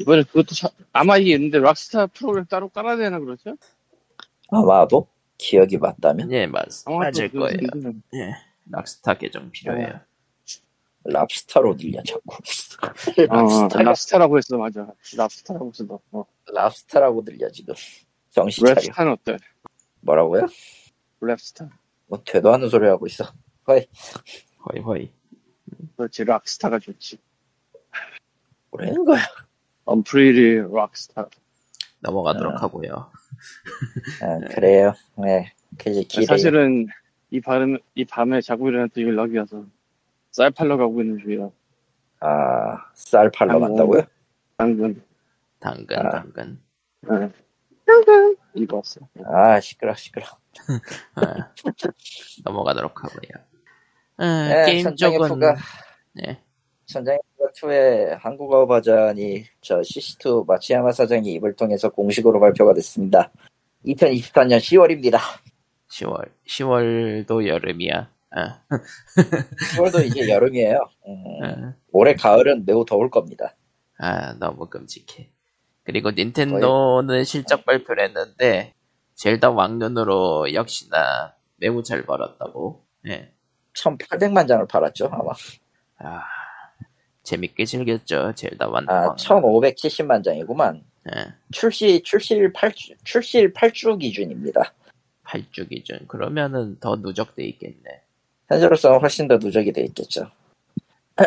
이번에 0.00 0.22
그것도 0.24 0.54
사- 0.54 0.70
아마 0.92 1.16
이게 1.18 1.34
있는데 1.34 1.58
락스타 1.58 2.06
프로그램 2.08 2.46
따로 2.46 2.68
깔아야 2.68 2.96
되나 2.96 3.18
그러죠? 3.18 3.56
아마도 4.50 5.08
기억이 5.38 5.78
맞다면 5.78 6.30
예, 6.32 6.46
맞, 6.46 6.66
맞을 6.86 7.30
거예요. 7.30 7.58
있는데. 7.74 8.00
예. 8.14 8.34
락스타 8.70 9.14
계정 9.14 9.50
필요해요. 9.50 10.00
랍스타로 11.04 11.76
들려 11.76 12.02
자꾸. 12.02 12.36
어, 13.30 13.34
랍스타. 13.34 13.82
랍스타라고 13.82 14.36
했어 14.38 14.58
맞아. 14.58 14.86
랍스타라고 15.16 15.68
했어 15.70 15.84
너. 15.84 16.00
어. 16.12 16.24
랍스타라고 16.52 17.24
들려 17.24 17.50
지금. 17.50 17.74
정신 18.30 18.66
차려. 18.66 18.80
rap 18.80 18.89
star는 18.89 19.12
어때? 19.12 19.36
뭐라고요? 20.00 20.46
rap 21.20 21.39
star. 21.39 21.70
뭐 22.06 22.22
되도 22.24 22.52
않는 22.54 22.68
소리 22.68 22.86
하고 22.86 23.06
있어. 23.06 23.24
허이 23.68 23.86
허이 24.66 24.80
허이. 24.82 25.12
그렇지 25.96 26.24
rock 26.24 26.46
star가 26.46 26.78
좋지. 26.78 27.18
뭐라는 28.70 29.04
거야? 29.04 29.20
unpretty 29.90 30.72
rock 30.72 30.96
star. 30.96 31.26
넘어가도록 32.00 32.54
아. 32.54 32.62
하고요. 32.62 33.10
아, 34.22 34.38
그래요. 34.54 34.94
네. 35.16 35.52
그게 35.78 36.02
길에 36.04 36.24
사실은 36.26 36.86
이 37.30 37.40
밤에 37.40 37.76
이 37.94 38.04
밤에 38.04 38.40
자고 38.40 38.68
일어났더니 38.68 39.06
연락이 39.08 39.36
와서 39.36 39.64
쌀 40.30 40.50
팔러 40.52 40.76
가고 40.76 41.00
있는 41.02 41.18
중이라. 41.18 41.50
아 42.20 42.76
쌀 42.94 43.30
팔러 43.30 43.54
아이고. 43.54 43.66
간다고요? 43.66 44.02
당근. 44.56 45.02
당근, 45.58 45.98
아. 45.98 46.10
당근. 46.10 46.60
네. 47.02 47.32
당근. 47.86 48.36
이거 48.54 48.76
왔어. 48.76 49.00
아 49.26 49.58
시끄러 49.60 49.94
시끄러. 49.94 50.24
아, 51.16 51.52
넘어가도록 52.44 53.02
하고요. 53.04 53.44
아, 54.18 54.48
네, 54.48 54.66
게임 54.66 54.94
쪽은 54.94 55.40
네, 56.14 56.42
2의 56.90 58.18
한국어 58.18 58.66
버전이 58.66 59.44
저 59.60 59.80
CC2 59.80 60.46
마츠야마 60.46 60.92
사장의 60.92 61.32
입을 61.34 61.54
통해서 61.54 61.88
공식으로 61.88 62.40
발표가 62.40 62.74
됐습니다. 62.74 63.30
2024년 63.86 64.58
10월입니다. 64.58 65.18
10월 65.88 66.30
10월도 66.46 67.46
여름이야. 67.46 68.10
아, 68.32 68.60
10월도 69.76 70.06
이제 70.06 70.28
여름이에요. 70.28 70.78
음, 71.06 71.44
아, 71.44 71.74
올해 71.90 72.14
가을은 72.14 72.64
매우 72.64 72.84
더울 72.84 73.10
겁니다. 73.10 73.56
아, 73.98 74.34
너무 74.34 74.66
끔찍해. 74.68 75.30
그리고 75.82 76.10
닌텐도는 76.12 77.24
실적 77.24 77.64
발표를 77.64 78.04
했는데 78.04 78.74
젤다 79.14 79.50
왕눈으로 79.50 80.54
역시나 80.54 81.34
매우 81.56 81.82
잘 81.82 82.04
벌었다고. 82.04 82.84
예. 83.08 83.32
1,800만 83.74 84.46
장을 84.46 84.64
팔았죠 84.66 85.08
아마. 85.10 85.32
아, 85.98 86.22
재밌게 87.22 87.64
즐겼죠 87.64 88.32
젤다 88.34 88.68
왕. 88.68 88.84
아 88.88 89.14
1,570만 89.14 90.22
장이구만. 90.24 90.82
예. 91.14 91.32
출시 91.52 92.02
출시일 92.02 92.52
8주 92.52 92.94
출시일 93.04 93.52
8주 93.52 93.98
기준입니다. 93.98 94.72
8주 95.24 95.68
기준. 95.68 96.06
그러면은 96.08 96.76
더 96.80 96.96
누적돼 96.96 97.44
있겠네. 97.44 98.02
현재로서는 98.48 98.98
훨씬 99.00 99.28
더 99.28 99.36
누적이 99.36 99.72
돼 99.72 99.82
있겠죠. 99.84 100.30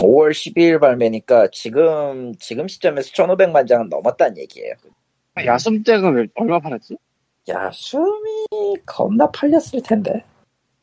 5월 0.00 0.30
12일 0.30 0.80
발매니까 0.80 1.48
지금 1.52 2.34
지금 2.38 2.66
시점에서 2.66 3.10
1,500만 3.12 3.66
장은 3.68 3.88
넘었다는 3.88 4.38
얘기예요. 4.38 4.74
야숨 5.44 5.82
때가 5.82 6.10
몇- 6.10 6.30
얼마 6.34 6.58
팔았지? 6.60 6.96
야숨이 7.50 8.46
겁나 8.86 9.30
팔렸을 9.30 9.82
텐데. 9.84 10.24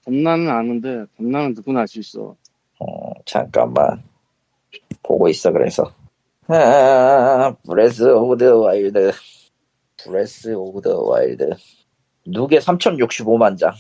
겁나는 0.06 0.50
아는데 0.50 1.06
겁나는 1.18 1.54
누구나 1.54 1.82
알 1.82 1.88
수 1.88 2.00
있어. 2.00 2.36
어, 2.80 3.12
잠깐만. 3.26 4.04
보고 5.04 5.28
있어, 5.30 5.52
그래서. 5.52 5.94
아, 6.48 7.56
브레스 7.66 8.04
오브 8.04 8.38
더 8.38 8.58
와일드. 8.58 9.12
브레스 10.04 10.54
오브 10.54 10.82
더 10.82 11.02
와일드. 11.02 11.50
누계 12.26 12.60
3065만 12.60 13.58
장. 13.58 13.74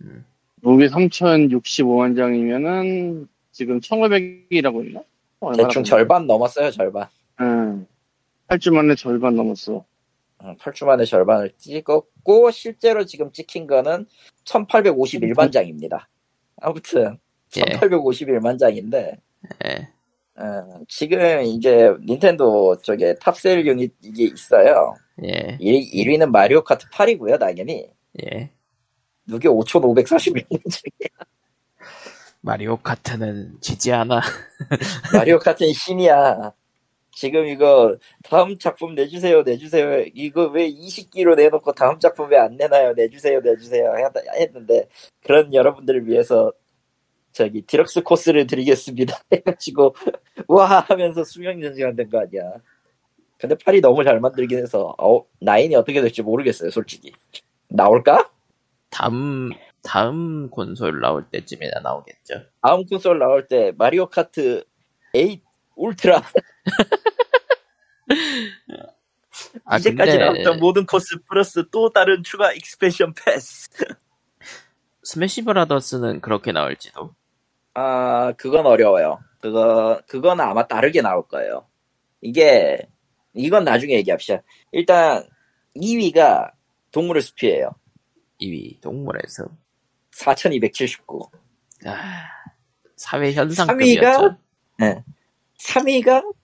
음. 0.00 0.24
무게 0.62 0.88
3,065만 0.88 2.16
장이면은 2.16 3.28
지금 3.50 3.80
1,500이라고 3.80 4.86
했나? 4.86 5.02
대충 5.56 5.82
절반 5.82 6.26
넘었어요, 6.26 6.70
절반. 6.70 7.08
응. 7.40 7.86
8주 8.48 8.72
만에 8.72 8.94
절반 8.94 9.34
넘었어. 9.34 9.84
8주 10.38 10.86
만에 10.86 11.04
절반을 11.04 11.52
찍었고, 11.58 12.50
실제로 12.52 13.04
지금 13.04 13.32
찍힌 13.32 13.66
거는 13.66 14.06
1851만 14.44 15.52
장입니다. 15.52 16.08
아무튼, 16.60 17.18
예. 17.56 17.60
1851만 17.62 18.58
장인데, 18.58 19.18
예. 19.64 19.88
어, 20.36 20.80
지금 20.88 21.42
이제 21.42 21.90
닌텐도 22.06 22.78
쪽에 22.82 23.14
top 23.20 23.40
sell 23.40 23.66
unit 23.66 23.92
이게 24.02 24.24
있어요. 24.24 24.94
예. 25.24 25.56
1, 25.60 26.08
위는 26.08 26.32
마리오 26.32 26.62
카트 26.64 26.88
8이고요, 26.88 27.38
당연히. 27.38 27.86
예. 28.24 28.50
누계 29.26 29.48
5,541만 29.48 30.48
장이야. 30.48 31.26
마리오 32.40 32.76
카트는 32.78 33.58
지지 33.60 33.92
않아. 33.92 34.20
마리오 35.14 35.38
카트는 35.38 35.72
신이야. 35.72 36.52
지금 37.14 37.46
이거 37.46 37.96
다음 38.24 38.56
작품 38.58 38.94
내주세요, 38.94 39.42
내주세요. 39.42 40.06
이거 40.14 40.46
왜 40.46 40.66
20기로 40.68 41.36
내놓고 41.36 41.72
다음 41.72 41.98
작품 42.00 42.30
왜 42.30 42.38
안 42.38 42.56
내나요? 42.56 42.94
내주세요, 42.94 43.40
내주세요. 43.40 43.92
했- 43.98 44.40
했는데 44.40 44.88
그런 45.22 45.52
여러분들을 45.52 46.06
위해서 46.08 46.50
저기 47.32 47.62
디럭스 47.62 48.02
코스를 48.02 48.46
드리겠습니다. 48.46 49.18
해가지고 49.32 49.94
와 50.48 50.80
하면서 50.80 51.24
수명 51.24 51.62
연장한 51.62 51.96
된거 51.96 52.20
아니야. 52.20 52.52
근데 53.38 53.56
팔이 53.56 53.80
너무 53.80 54.04
잘 54.04 54.20
만들긴 54.20 54.58
해서 54.58 54.94
어, 54.98 55.24
nine이 55.40 55.74
어떻게 55.74 56.00
될지 56.00 56.22
모르겠어요, 56.22 56.70
솔직히. 56.70 57.12
나올까? 57.68 58.30
다음 58.90 59.50
다음 59.82 60.48
콘솔 60.50 61.00
나올 61.00 61.24
때쯤이나 61.28 61.80
나오겠죠. 61.80 62.42
다음 62.60 62.84
콘솔 62.84 63.18
나올 63.18 63.48
때 63.48 63.72
마리오 63.76 64.06
카트 64.06 64.64
8 65.12 65.40
울트라 65.74 66.22
아 69.64 69.78
이제까지 69.78 70.12
근데 70.12 70.24
나왔던 70.24 70.60
모든 70.60 70.86
코스 70.86 71.16
플러스 71.26 71.68
또 71.70 71.90
다른 71.90 72.22
추가 72.22 72.52
expansion 72.52 73.14
pass. 73.14 73.70
스매시 75.02 75.44
브라더스는 75.44 76.20
그렇게 76.20 76.52
나올지도. 76.52 77.14
아, 77.74 78.32
그건 78.36 78.66
어려워요. 78.66 79.18
그거, 79.40 80.00
그건 80.06 80.40
아마 80.40 80.66
다르게 80.66 81.00
나올 81.00 81.26
거예요. 81.26 81.66
이게, 82.20 82.88
이건 83.34 83.64
나중에 83.64 83.94
얘기합시다. 83.94 84.42
일단, 84.72 85.26
2위가 85.76 86.52
동물의 86.90 87.22
숲이에요. 87.22 87.70
2위 88.40 88.80
동물에서 88.80 89.46
4279. 90.10 91.30
아, 91.86 92.24
사회 92.96 93.32
3위가, 93.32 93.36
현상급이었죠. 93.36 94.36
네. 94.78 95.02
3위가 95.58 96.34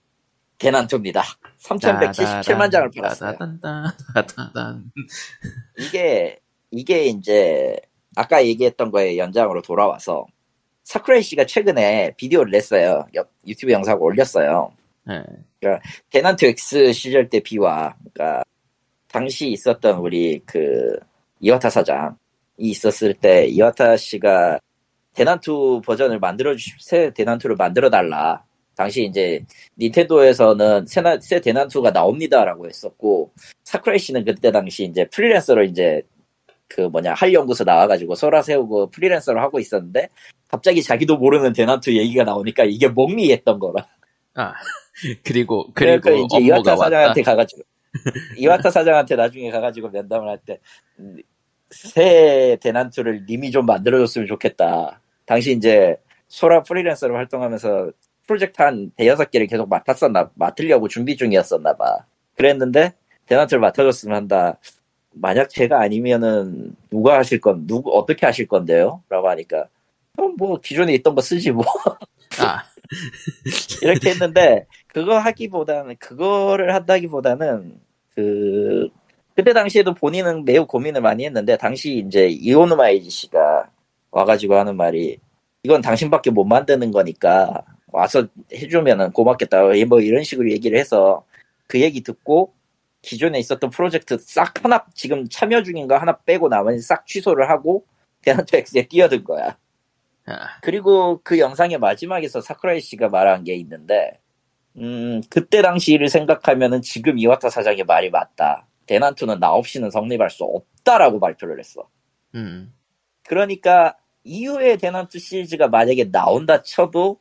대난투입니다. 0.57 1.23
3177만 1.63 2.71
장을 2.71 2.89
팔았어요. 2.91 3.37
이게, 5.77 6.39
이게 6.71 7.05
이제, 7.05 7.77
아까 8.15 8.43
얘기했던 8.45 8.91
거에 8.91 9.17
연장으로 9.17 9.61
돌아와서, 9.61 10.25
사쿠라이 10.89 11.21
씨가 11.21 11.45
최근에 11.45 12.13
비디오를 12.17 12.51
냈어요. 12.51 13.05
여- 13.15 13.25
유튜브 13.45 13.71
영상을 13.71 14.01
올렸어요. 14.01 14.71
예. 15.63 15.79
대난투 16.09 16.47
X 16.47 16.93
시절 16.93 17.29
때 17.29 17.39
비와, 17.41 17.95
그러니까, 18.11 18.43
당시 19.07 19.49
있었던 19.51 19.99
우리 19.99 20.39
그, 20.47 20.97
이와타 21.41 21.69
사장이 21.69 22.15
있었을 22.57 23.13
때, 23.13 23.45
이와타 23.45 23.97
씨가 23.97 24.59
대난투 25.13 25.81
버전을 25.85 26.17
만들어주시, 26.17 26.71
새 26.79 27.11
대난투를 27.13 27.55
만들어 27.55 27.91
달라. 27.91 28.43
당시 28.75 29.03
이제, 29.03 29.45
닌텐도에서는 29.77 30.87
새, 30.87 31.01
나- 31.01 31.19
새 31.19 31.39
대난투가 31.39 31.91
나옵니다라고 31.91 32.65
했었고, 32.67 33.31
사쿠라이 33.63 33.99
씨는 33.99 34.25
그때 34.25 34.51
당시 34.51 34.85
이제 34.85 35.05
프리랜서로 35.05 35.65
이제, 35.65 36.01
그 36.69 36.81
뭐냐, 36.81 37.13
할 37.15 37.33
연구소 37.33 37.65
나와가지고 37.65 38.15
소라 38.15 38.43
세우고 38.43 38.91
프리랜서로 38.91 39.41
하고 39.41 39.59
있었는데, 39.59 40.09
갑자기 40.47 40.83
자기도 40.83 41.17
모르는 41.17 41.53
대난투 41.53 41.93
얘기가 41.97 42.23
나오니까 42.25 42.65
이게 42.65 42.87
멍미했던 42.89 43.59
거라. 43.59 43.87
아 44.35 44.53
그리고 45.25 45.69
그리고 45.73 46.11
이제 46.11 46.39
이와타 46.39 46.71
왔다. 46.71 46.83
사장한테 46.85 47.21
가가지고 47.23 47.63
이와타 48.37 48.69
사장한테 48.71 49.15
나중에 49.17 49.51
가가지고 49.51 49.89
면담을 49.89 50.29
할 50.29 50.39
때 50.45 50.59
새 51.71 52.57
대난투를 52.61 53.25
님이 53.27 53.51
좀 53.51 53.65
만들어줬으면 53.65 54.27
좋겠다. 54.27 55.01
당시 55.25 55.51
이제 55.53 55.97
소라 56.27 56.63
프리랜서로 56.63 57.15
활동하면서 57.15 57.91
프로젝트 58.27 58.61
한 58.61 58.91
대여섯 58.95 59.31
개를 59.31 59.47
계속 59.47 59.69
맡았었나 59.69 60.31
맡으려고 60.35 60.87
준비 60.87 61.15
중이었었나 61.17 61.75
봐. 61.77 62.05
그랬는데 62.35 62.93
대난투를 63.27 63.61
맡아줬으면 63.61 64.15
한다. 64.17 64.57
만약 65.11 65.49
제가 65.49 65.81
아니면은 65.81 66.75
누가 66.89 67.17
하실 67.17 67.41
건 67.41 67.65
누구 67.67 67.97
어떻게 67.97 68.25
하실 68.25 68.47
건데요? 68.47 69.03
라고 69.09 69.29
하니까 69.29 69.67
그럼 70.15 70.35
뭐 70.37 70.59
기존에 70.59 70.93
있던 70.95 71.15
거 71.15 71.21
쓰지 71.21 71.51
뭐. 71.51 71.63
아. 72.39 72.63
이렇게 73.83 74.09
했는데 74.09 74.65
그거 74.87 75.17
하기보다는 75.17 75.95
그거를 75.99 76.73
한다기보다는 76.73 77.79
그 78.15 78.89
그때 79.35 79.53
당시에도 79.53 79.93
본인은 79.93 80.43
매우 80.43 80.65
고민을 80.65 81.01
많이 81.01 81.23
했는데 81.25 81.55
당시 81.55 82.03
이제 82.05 82.27
이오누마이지 82.27 83.09
씨가 83.09 83.69
와가지고 84.11 84.55
하는 84.55 84.75
말이 84.75 85.19
이건 85.63 85.81
당신밖에 85.81 86.31
못 86.31 86.45
만드는 86.45 86.91
거니까 86.91 87.63
와서 87.87 88.27
해주면은 88.51 89.11
고맙겠다. 89.11 89.61
뭐 89.87 89.99
이런 90.01 90.23
식으로 90.23 90.51
얘기를 90.51 90.77
해서 90.77 91.23
그 91.67 91.79
얘기 91.79 92.01
듣고 92.01 92.53
기존에 93.01 93.39
있었던 93.39 93.69
프로젝트 93.69 94.17
싹 94.19 94.63
하나 94.63 94.85
지금 94.93 95.27
참여 95.29 95.63
중인 95.63 95.87
거 95.87 95.97
하나 95.97 96.17
빼고 96.17 96.49
나머지 96.49 96.81
싹 96.81 97.05
취소를 97.05 97.49
하고 97.49 97.85
대한투 98.21 98.57
X에 98.57 98.87
뛰어든 98.87 99.23
거야. 99.23 99.57
아, 100.25 100.59
그리고 100.61 101.21
그 101.23 101.39
영상의 101.39 101.79
마지막에서 101.79 102.41
사쿠라이 102.41 102.81
씨가 102.81 103.09
말한 103.09 103.45
게 103.45 103.55
있는데, 103.55 104.19
음, 104.77 105.21
그때 105.29 105.61
당시를 105.61 106.09
생각하면은 106.09 106.81
지금 106.81 107.17
이와타 107.17 107.49
사장의 107.49 107.85
말이 107.85 108.09
맞다. 108.09 108.67
대난투는 108.85 109.39
나 109.39 109.51
없이는 109.51 109.91
성립할 109.91 110.29
수 110.29 110.43
없다라고 110.43 111.19
발표를 111.19 111.59
했어. 111.59 111.87
음 112.35 112.73
그러니까 113.23 113.95
이후에 114.23 114.77
대난투 114.77 115.19
시리즈가 115.19 115.67
만약에 115.67 116.11
나온다 116.11 116.61
쳐도 116.63 117.19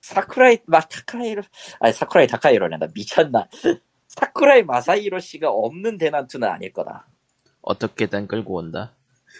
사쿠라이 0.00 0.58
마타카이로 0.66 1.42
아니 1.80 1.92
사쿠라이 1.92 2.26
타카이로란다 2.28 2.88
미쳤나 2.94 3.48
사쿠라이 4.18 4.62
마사히로 4.64 5.18
씨가 5.20 5.50
없는 5.50 5.98
대난투는 5.98 6.48
아닐 6.48 6.72
거다. 6.72 7.06
어떻게든 7.62 8.26
끌고 8.26 8.54
온다. 8.54 8.92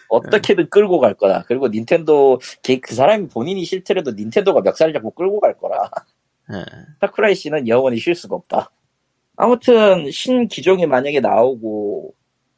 어떻게든 0.08 0.70
끌고 0.70 1.00
갈 1.00 1.14
거다. 1.14 1.44
그리고 1.46 1.68
닌텐도 1.68 2.40
걔- 2.62 2.78
그 2.80 2.94
사람이 2.94 3.28
본인이 3.28 3.64
싫더라도 3.64 4.12
닌텐도가 4.12 4.60
멱살 4.60 4.92
잡고 4.92 5.10
끌고 5.12 5.40
갈 5.40 5.56
거라. 5.58 5.90
예. 6.52 6.64
사쿠라이 7.00 7.34
씨는 7.34 7.68
영원히 7.68 7.98
쉴 7.98 8.14
수가 8.14 8.36
없다. 8.36 8.70
아무튼 9.36 10.10
신 10.10 10.48
기종이 10.48 10.86
만약에 10.86 11.20
나오고 11.20 12.14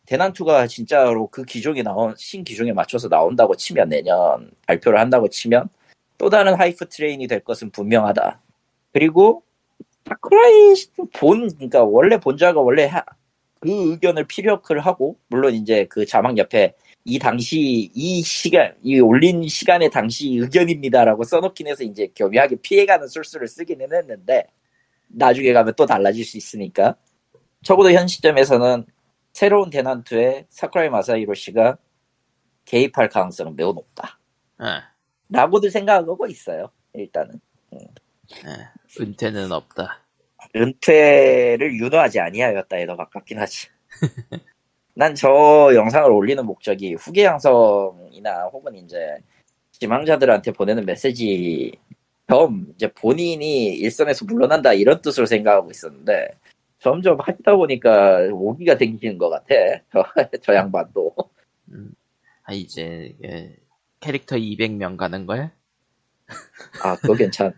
대난투가 0.06 0.66
진짜로 0.66 1.28
그 1.28 1.44
기종에 1.44 1.82
나온 1.82 2.14
신 2.16 2.42
기종에 2.42 2.72
맞춰서 2.72 3.08
나온다고 3.08 3.54
치면 3.54 3.88
내년 3.90 4.50
발표를 4.66 4.98
한다고 4.98 5.28
치면 5.28 5.68
또 6.18 6.30
다른 6.30 6.54
hype 6.54 6.88
train이 6.88 7.26
될 7.26 7.40
것은 7.40 7.70
분명하다. 7.70 8.40
그리고 8.92 9.42
사쿠라이 10.10 10.74
본 11.14 11.48
그러니까 11.56 11.84
원래 11.84 12.18
본자가 12.18 12.60
원래 12.60 12.86
하- 12.86 13.04
그 13.60 13.70
의견을 13.92 14.26
피력을 14.26 14.78
하고 14.80 15.18
물론 15.28 15.54
이제 15.54 15.86
그 15.86 16.06
자막 16.06 16.38
옆에 16.38 16.74
이 17.06 17.18
당시 17.20 17.90
이 17.94 18.22
시간 18.22 18.76
이 18.82 19.00
올린 19.00 19.48
시간의 19.48 19.90
당시 19.90 20.36
의견입니다라고 20.36 21.24
써놓긴 21.24 21.68
해서 21.68 21.84
이제 21.84 22.08
교묘하게 22.16 22.58
피해가는 22.62 23.08
술수를 23.08 23.48
쓰기는 23.48 23.92
했는데 23.94 24.46
나중에 25.08 25.52
가면 25.54 25.74
또 25.76 25.86
달라질 25.86 26.24
수 26.24 26.38
있으니까 26.38 26.96
적어도 27.64 27.92
현 27.92 28.08
시점에서는 28.08 28.86
새로운 29.32 29.70
대난투에 29.70 30.46
사쿠라이 30.50 30.90
마사히로 30.90 31.34
씨가 31.34 31.78
개입할 32.66 33.08
가능성은 33.10 33.56
매우 33.56 33.72
높다. 33.74 34.20
아, 34.58 34.82
라고들 35.30 35.70
생각하고 35.70 36.26
있어요. 36.28 36.70
일단은. 36.94 37.40
음. 37.74 37.78
예, 38.34 38.79
은퇴는 38.98 39.52
없다. 39.52 40.00
은퇴를 40.56 41.74
유도하지 41.74 42.20
아니하였다 42.20 42.76
해도 42.76 42.96
가깝긴 42.96 43.38
하지. 43.38 43.68
난 44.94 45.14
저 45.14 45.70
영상을 45.74 46.10
올리는 46.10 46.44
목적이 46.44 46.94
후기 46.94 47.22
양성이나 47.22 48.44
혹은 48.52 48.74
이제 48.76 49.18
지망자들한테 49.72 50.52
보내는 50.52 50.84
메시지 50.84 51.72
겸 52.26 52.66
이제 52.74 52.88
본인이 52.92 53.68
일선에서 53.76 54.24
물러난다 54.26 54.72
이런 54.74 55.00
뜻으로 55.00 55.26
생각하고 55.26 55.70
있었는데 55.70 56.28
점점 56.80 57.18
하다 57.20 57.56
보니까 57.56 58.28
오기가 58.32 58.76
생기는 58.76 59.16
것 59.18 59.30
같아. 59.30 59.54
저, 59.92 60.04
저 60.42 60.54
양반도. 60.54 61.14
아, 62.44 62.52
이제, 62.52 63.14
예, 63.24 63.56
캐릭터 64.00 64.36
200명 64.36 64.96
가는 64.96 65.24
거야? 65.26 65.52
아, 66.82 66.96
그거 66.96 67.14
괜찮. 67.14 67.54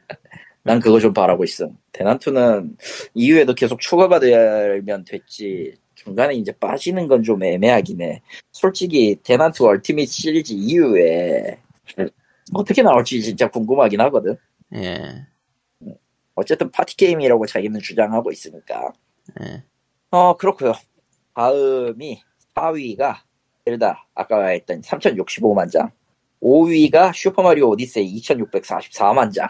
난 0.65 0.79
그거 0.81 1.01
좀 1.01 1.13
바라고 1.13 1.45
있어. 1.45 1.71
대난투는 1.93 2.77
이후에도 3.15 3.55
계속 3.55 3.81
추가받으면 3.81 5.05
됐지. 5.05 5.75
중간에 5.95 6.35
이제 6.35 6.53
빠지는 6.53 7.07
건 7.07 7.23
좀 7.23 7.43
애매하긴 7.43 8.01
해. 8.03 8.23
솔직히 8.53 9.17
대난투 9.23 9.65
얼티밋 9.67 10.09
시리즈 10.09 10.53
이후에 10.53 11.59
어떻게 12.55 12.83
나올지 12.83 13.23
진짜 13.23 13.49
궁금하긴 13.49 14.01
하거든. 14.03 14.37
예, 14.75 15.27
어쨌든 16.35 16.71
파티 16.71 16.97
게임이라고 16.97 17.47
자기는 17.47 17.79
주장하고 17.81 18.33
있으니까. 18.33 18.93
예. 19.43 19.63
어, 20.11 20.37
그렇고요. 20.37 20.73
다음이 21.35 22.21
4위가 22.55 23.17
젤다 23.65 24.07
아까 24.15 24.47
했던 24.47 24.81
3065만 24.81 25.71
장. 25.71 25.91
5위가 26.43 27.15
슈퍼마리오 27.15 27.69
오디세이 27.71 28.17
2644만 28.21 29.33
장. 29.33 29.49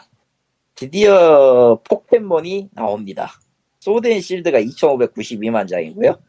드디어 0.82 1.80
포켓몬이 1.88 2.68
나옵니다. 2.72 3.30
소드 3.78 4.08
앤 4.08 4.20
실드가 4.20 4.60
2592만 4.60 5.68
장이고요. 5.68 6.20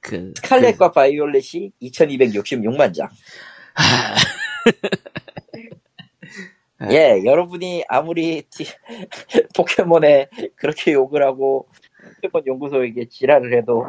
그, 0.00 0.32
스칼렛과 0.36 0.92
바이올렛이 0.92 1.72
2266만 1.82 2.94
장. 2.94 3.10
네. 6.80 6.88
예, 7.18 7.24
여러분이 7.26 7.84
아무리 7.88 8.42
티- 8.50 8.64
포켓몬에 9.54 10.28
그렇게 10.54 10.94
욕을 10.94 11.22
하고 11.22 11.68
포켓몬 12.22 12.46
연구소에게 12.46 13.06
지랄을 13.10 13.52
해도 13.52 13.86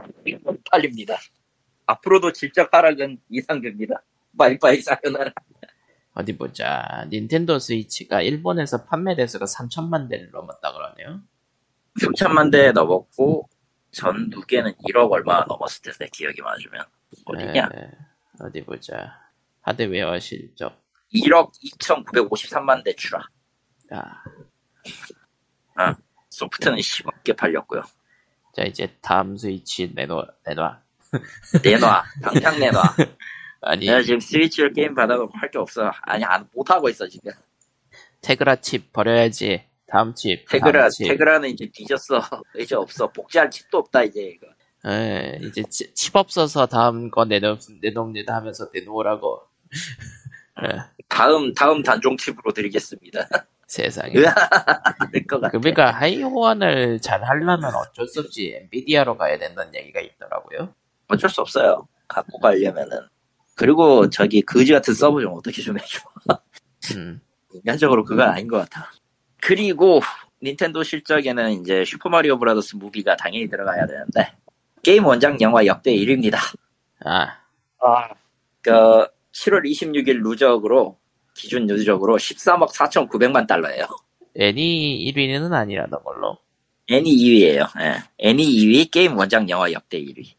팔립니다. 0.69 1.17
앞으로도 1.85 2.33
질적 2.33 2.73
하락은 2.73 3.17
이상됩니다. 3.29 4.03
바이바이 4.37 4.81
사요나라. 4.81 5.31
어디 6.17 6.35
보자. 6.35 7.05
닌텐도 7.11 7.59
스위치가 7.59 8.21
일본에서 8.23 8.85
판매 8.85 9.15
대수가 9.15 9.45
3천만 9.45 10.09
대를 10.09 10.31
넘었다 10.31 10.73
그러네요. 10.73 11.21
3천만 12.01 12.51
대 12.51 12.71
넘었고 12.71 13.47
전 13.91 14.29
두 14.31 14.41
개는 14.41 14.73
1억 14.89 15.11
얼마 15.11 15.45
넘었을 15.47 15.83
텐데 15.83 16.07
기억이 16.11 16.41
맞으면 16.41 16.83
어디냐? 17.25 17.69
예, 17.75 17.91
어디 18.39 18.63
보자. 18.63 19.19
하드웨어 19.61 20.17
실적. 20.19 20.81
1억 21.13 21.51
2,953만 21.79 22.83
대 22.83 22.93
출하. 22.95 23.23
아, 25.75 25.95
소프트는 26.31 26.77
10억 26.79 27.23
개 27.23 27.33
팔렸고요. 27.33 27.83
자, 28.55 28.63
이제 28.63 28.97
다음 29.01 29.37
스위치 29.37 29.91
내놔, 29.93 30.25
내놔. 30.45 30.81
내놔, 31.63 32.03
당장 32.23 32.59
내놔. 32.59 32.81
아니, 33.61 33.85
내가 33.87 34.01
지금 34.01 34.19
스위치를 34.19 34.73
게임 34.73 34.93
받아도 34.95 35.29
할게 35.33 35.57
없어. 35.57 35.91
아니 36.01 36.23
안 36.23 36.47
못하고 36.53 36.89
있어 36.89 37.07
지금. 37.07 37.31
Tegra 38.21 38.57
칩 38.57 38.91
버려야지. 38.93 39.63
다음 39.87 40.13
칩. 40.13 40.45
Tegra 40.49 40.81
다음 40.81 40.89
칩. 40.89 41.07
Tegra는 41.07 41.49
이제 41.49 41.69
뒤졌어. 41.73 42.21
이제 42.59 42.75
없어. 42.75 43.07
복제할 43.11 43.49
칩도 43.49 43.77
없다 43.77 44.03
이제 44.03 44.21
이거. 44.21 44.47
예, 44.87 45.39
이제 45.41 45.63
치- 45.69 45.93
칩 45.93 46.15
없어서 46.15 46.65
다음 46.67 47.09
거 47.09 47.25
내놓, 47.25 47.59
내놓습니다 47.81 48.35
하면서 48.35 48.69
내놓으라고. 48.73 49.41
예, 50.63 50.77
다음 51.09 51.53
다음 51.53 51.83
단종 51.83 52.17
칩으로 52.17 52.51
드리겠습니다. 52.53 53.27
세상에. 53.67 54.13
될것 55.11 55.41
같아. 55.41 55.57
그러니까 55.59 55.91
하위 55.91 56.21
호환을 56.21 57.01
잘 57.01 57.21
하려면 57.23 57.65
어쩔 57.75 58.07
수 58.07 58.21
없이 58.21 58.53
엔비디아로 58.61 59.17
가야 59.17 59.37
된다는 59.37 59.75
얘기가 59.75 59.99
있더라고요. 59.99 60.73
어쩔 61.09 61.29
수 61.29 61.41
없어요. 61.41 61.87
갖고 62.07 62.39
가려면은. 62.39 63.07
그리고 63.57 64.07
저기 64.09 64.41
거지 64.43 64.71
같은 64.71 64.93
서버 64.93 65.19
좀 65.19 65.33
어떻게 65.33 65.61
좀 65.63 65.77
해줘. 65.79 65.99
음, 66.95 67.19
인간적으로 67.51 68.05
그건 68.05 68.29
아닌 68.29 68.47
것 68.47 68.57
같아. 68.57 68.91
그리고 69.41 69.99
닌텐도 70.43 70.83
실적에는 70.83 71.61
이제 71.61 71.83
슈퍼마리오 71.83 72.37
브라더스 72.37 72.75
무비가 72.75 73.15
당연히 73.17 73.49
들어가야 73.49 73.87
되는데 73.87 74.31
게임 74.83 75.05
원작 75.05 75.41
영화 75.41 75.65
역대 75.65 75.91
1위입니다. 75.91 76.37
아, 77.03 77.39
아, 77.81 78.09
그 78.61 78.71
7월 79.31 79.65
26일 79.65 80.21
누적으로 80.21 80.99
기준 81.33 81.65
누적으로 81.65 82.15
13억 82.17 82.71
4,900만 82.71 83.47
달러예요. 83.47 83.87
애니 84.35 85.11
1위는 85.11 85.51
아니라던 85.51 86.03
걸로. 86.03 86.37
애니 86.91 87.09
2위예요. 87.09 87.67
예. 87.81 88.03
애니 88.19 88.45
2위 88.45 88.91
게임 88.91 89.17
원작 89.17 89.49
영화 89.49 89.71
역대 89.71 89.99
1위. 89.99 90.33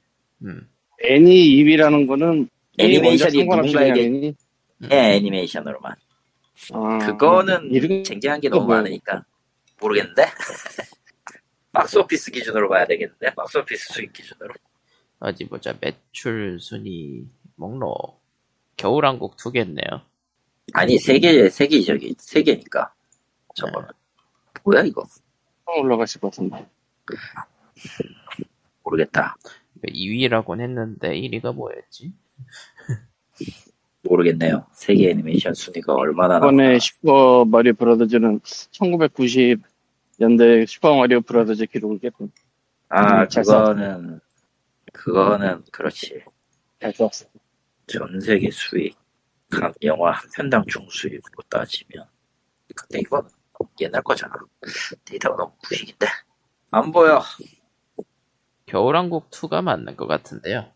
음, 0.44 0.68
애니 1.02 1.32
2위라는 1.64 2.06
거는 2.06 2.48
애니메이션이 2.78 3.44
누군가에게-? 3.44 4.34
예, 4.90 4.96
애니메이션으로만. 5.16 5.94
아, 6.72 6.98
그거는 6.98 7.70
이름 7.72 8.02
쟁쟁한 8.04 8.40
게 8.40 8.48
너무 8.48 8.66
뭐야? 8.66 8.78
많으니까 8.78 9.24
모르겠는데. 9.80 10.24
박스오피스 11.72 12.30
기준으로 12.32 12.68
봐야 12.68 12.86
되겠는데. 12.86 13.34
박스오피스 13.34 13.92
수익 13.94 14.12
기준으로. 14.12 14.54
어디 15.20 15.46
보자. 15.48 15.74
매출 15.80 16.58
순위 16.60 17.24
목록. 17.56 18.20
겨울왕국 18.76 19.36
2개네요. 19.36 20.02
아니 20.74 20.98
세 20.98 21.18
개, 21.18 21.48
세 21.48 21.66
개, 21.66 21.80
저기 21.82 22.14
세 22.18 22.42
개니까. 22.42 22.92
저거는 23.54 23.88
뭐야 24.64 24.82
이거? 24.82 25.04
올라갔을 25.66 26.20
것 26.20 26.30
같은데. 26.30 26.66
모르겠다. 28.82 29.36
2위라고는 29.86 30.60
했는데 30.60 31.10
1위가 31.10 31.54
뭐였지? 31.54 32.12
모르겠네요. 34.02 34.66
세계 34.72 35.10
애니메이션 35.10 35.54
순위가 35.54 35.94
얼마나. 35.94 36.38
이번에 36.38 36.78
슈퍼 36.78 37.44
마리오 37.44 37.72
브라더즈는 37.74 38.40
1990년대 38.40 40.66
슈퍼 40.66 40.96
마리오 40.96 41.20
브라더즈 41.20 41.66
기록을 41.66 41.98
깼군. 41.98 42.32
아 42.88 43.22
음, 43.22 43.28
잘 43.28 43.44
그거는 43.44 44.20
그거는 44.92 45.64
그렇지. 45.72 46.22
잘 46.80 46.92
좋았어. 46.92 47.26
전 47.86 48.20
세계 48.20 48.50
수익 48.50 48.96
각 49.50 49.74
영화 49.82 50.12
한 50.12 50.28
편당 50.34 50.64
총수익으로 50.66 51.42
따지면 51.48 52.06
근데 52.74 53.00
이건 53.00 53.26
옛날 53.80 54.02
거잖아. 54.02 54.34
데이터가 55.04 55.36
너무 55.36 55.52
구식인데 55.66 56.06
안 56.70 56.92
보여. 56.92 57.20
겨울왕국 58.66 59.30
2가 59.30 59.62
맞는 59.62 59.96
것 59.96 60.06
같은데요. 60.06 60.70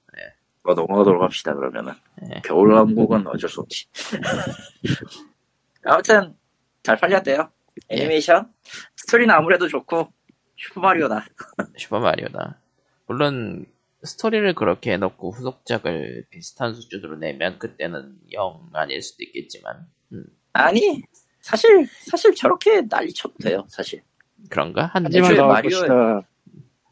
네. 0.62 0.74
뭐 0.74 0.74
넘어가도록 0.74 1.22
합시다 1.22 1.54
그러면은 1.54 1.92
네. 2.22 2.40
겨울 2.44 2.72
왕국은 2.72 3.26
어쩔 3.26 3.50
수 3.50 3.60
없지. 3.60 3.86
아무튼 5.84 6.36
잘 6.82 6.96
팔렸대요. 6.96 7.50
애니메이션 7.88 8.52
스토리는 8.96 9.34
아무래도 9.34 9.66
좋고 9.68 10.12
슈퍼마리오다. 10.56 11.24
슈퍼마리오다. 11.76 12.58
물론 13.06 13.66
스토리를 14.04 14.54
그렇게 14.54 14.92
해놓고 14.92 15.32
후속작을 15.32 16.26
비슷한 16.30 16.74
수준으로 16.74 17.16
내면 17.16 17.58
그때는 17.58 18.16
영 18.32 18.68
아닐 18.72 19.00
수도 19.02 19.22
있겠지만 19.24 19.86
음, 20.12 20.24
아니 20.52 21.02
사실 21.40 21.86
사실 21.86 22.34
저렇게 22.34 22.82
난리 22.88 23.12
쳐도 23.12 23.34
돼요 23.42 23.64
사실. 23.68 24.02
그런가? 24.48 24.86
한 24.86 25.04
하지만 25.06 25.36
마리오 25.48 26.22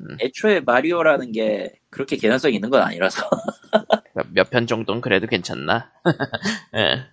에- 0.00 0.06
것이다. 0.08 0.24
애초에 0.24 0.60
마리오라는 0.60 1.32
게 1.32 1.72
그렇게 1.90 2.16
개연성 2.16 2.52
있는 2.52 2.70
건 2.70 2.82
아니라서 2.82 3.28
몇 4.32 4.50
편 4.50 4.66
정도는 4.66 5.00
그래도 5.00 5.26
괜찮나? 5.26 5.90
예. 6.76 7.06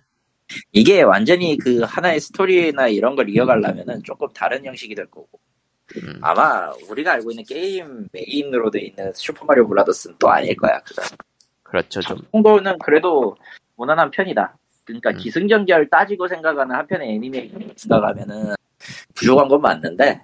이게 0.72 1.02
완전히 1.02 1.56
그 1.58 1.80
하나의 1.82 2.20
스토리나 2.20 2.88
이런 2.88 3.16
걸 3.16 3.28
이어가려면은 3.28 4.02
조금 4.02 4.28
다른 4.32 4.64
형식이 4.64 4.94
될 4.94 5.06
거고 5.06 5.28
음, 5.96 6.18
아마 6.22 6.70
우리가 6.88 7.12
알고 7.12 7.30
있는 7.30 7.44
게임 7.44 8.08
메인으로 8.12 8.70
돼 8.70 8.80
있는 8.80 9.12
슈퍼마리오 9.14 9.68
브라더스는 9.68 10.16
또 10.18 10.30
아닐 10.30 10.56
거야. 10.56 10.80
그죠? 10.80 11.02
그렇죠 11.62 12.00
좀 12.00 12.18
정도는 12.32 12.78
그래도 12.78 13.36
무난한 13.76 14.10
편이다. 14.10 14.56
그러니까 14.84 15.10
음. 15.10 15.16
기승전결 15.18 15.90
따지고 15.90 16.28
생각하는 16.28 16.74
한편의 16.74 17.10
애니메이션 17.14 17.70
생각하면은 17.76 18.54
부족한 19.14 19.48
건 19.48 19.60
맞는데 19.60 20.22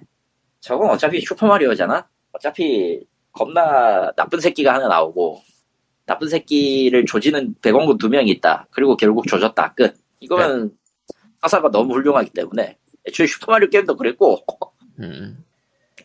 저건 0.59 0.89
어차피 0.89 1.21
슈퍼마리오잖아. 1.21 2.07
어차피 2.35 3.05
겁나 3.31 4.11
나쁜 4.15 4.39
새끼가 4.39 4.73
하나 4.73 4.87
나오고 4.87 5.41
나쁜 6.05 6.27
새끼를 6.29 7.05
조지는 7.05 7.55
배관공 7.61 7.97
두 7.97 8.09
명이 8.09 8.29
있다. 8.31 8.67
그리고 8.71 8.95
결국 8.95 9.25
조졌다. 9.27 9.73
끝. 9.73 9.95
이거는 10.19 10.71
서사가 11.41 11.71
너무 11.71 11.93
훌륭하기 11.95 12.31
때문에 12.31 12.77
애초에 13.07 13.25
슈퍼마리오 13.27 13.69
게임도 13.69 13.95
그랬고 13.97 14.43
음. 14.99 15.43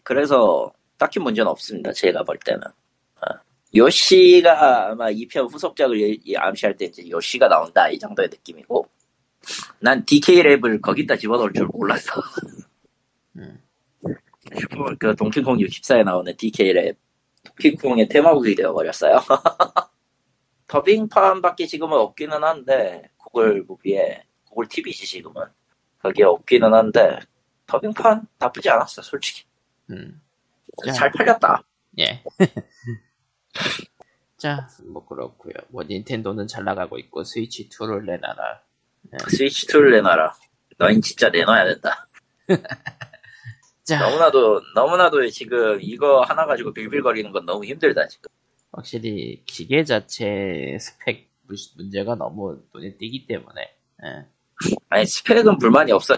그래서 0.03 0.73
딱히 0.99 1.19
문제는 1.21 1.51
없습니다. 1.51 1.93
제가 1.93 2.23
볼 2.23 2.39
때는. 2.39 2.63
어. 2.67 3.35
요시가 3.75 4.91
아마 4.91 5.11
2편 5.11 5.53
후속작을 5.53 6.01
예- 6.01 6.17
예- 6.27 6.37
암시할 6.37 6.77
때 6.77 6.87
이제 6.87 7.09
요시가 7.09 7.49
나온다 7.49 7.89
이 7.89 7.99
정도의 7.99 8.29
느낌이고 8.29 8.87
난 9.81 10.05
DK 10.05 10.43
랩을 10.43 10.81
거기다 10.83 11.17
집어넣을 11.17 11.53
줄 11.53 11.67
몰랐어. 11.67 12.21
음. 13.37 13.61
슈퍼 14.59 14.95
그 14.99 15.15
동키콩 15.15 15.59
64에 15.59 16.05
나오는 16.05 16.37
DK 16.37 16.73
랩 16.73 16.97
동키콩의 17.45 18.09
테마곡이 18.09 18.55
되어버렸어요. 18.55 19.21
더빙판밖에 20.67 21.67
지금은 21.67 21.99
없기는 21.99 22.43
한데 22.45 23.11
구글 23.17 23.63
무비에 23.63 24.25
구글 24.45 24.69
TV지 24.69 25.07
지금은 25.07 25.45
거기에 26.01 26.25
없기는 26.25 26.73
한데 26.73 27.19
더빙판 27.67 28.27
나쁘지 28.39 28.71
않았어 28.71 29.03
솔직히 29.03 29.45
음. 29.91 30.21
잘 30.95 31.11
팔렸다. 31.11 31.65
예. 31.99 32.23
자, 34.37 34.69
뭐 34.87 35.05
그렇고요. 35.07 35.53
뭐 35.69 35.83
닌텐도는 35.83 36.47
잘 36.47 36.65
나가고 36.65 36.99
있고 36.99 37.25
스위치 37.25 37.69
2를 37.69 38.05
내놔라. 38.05 38.63
스위치 39.29 39.67
2를 39.67 39.91
내놔라. 39.93 40.35
너흰 40.79 41.03
진짜 41.03 41.29
내놔야 41.29 41.65
된다. 41.67 42.09
자, 43.85 43.99
너무나도 44.01 44.61
너무나도 44.75 45.29
지금 45.31 45.79
이거 45.81 46.21
하나 46.23 46.47
가지고 46.47 46.73
빌빌거리는 46.73 47.31
건 47.33 47.45
너무 47.47 47.65
힘들다 47.65 48.07
지금. 48.09 48.29
확실히 48.73 49.43
기계 49.47 49.83
자체 49.85 50.77
스펙 50.81 51.29
무- 51.43 51.55
문제가 51.77 52.15
너무 52.15 52.63
눈에 52.75 52.97
띄기 52.97 53.27
때문에. 53.27 53.63
예. 54.05 54.27
아니 54.91 55.07
스펙은 55.07 55.59
불만이 55.59 55.91
없어. 55.93 56.17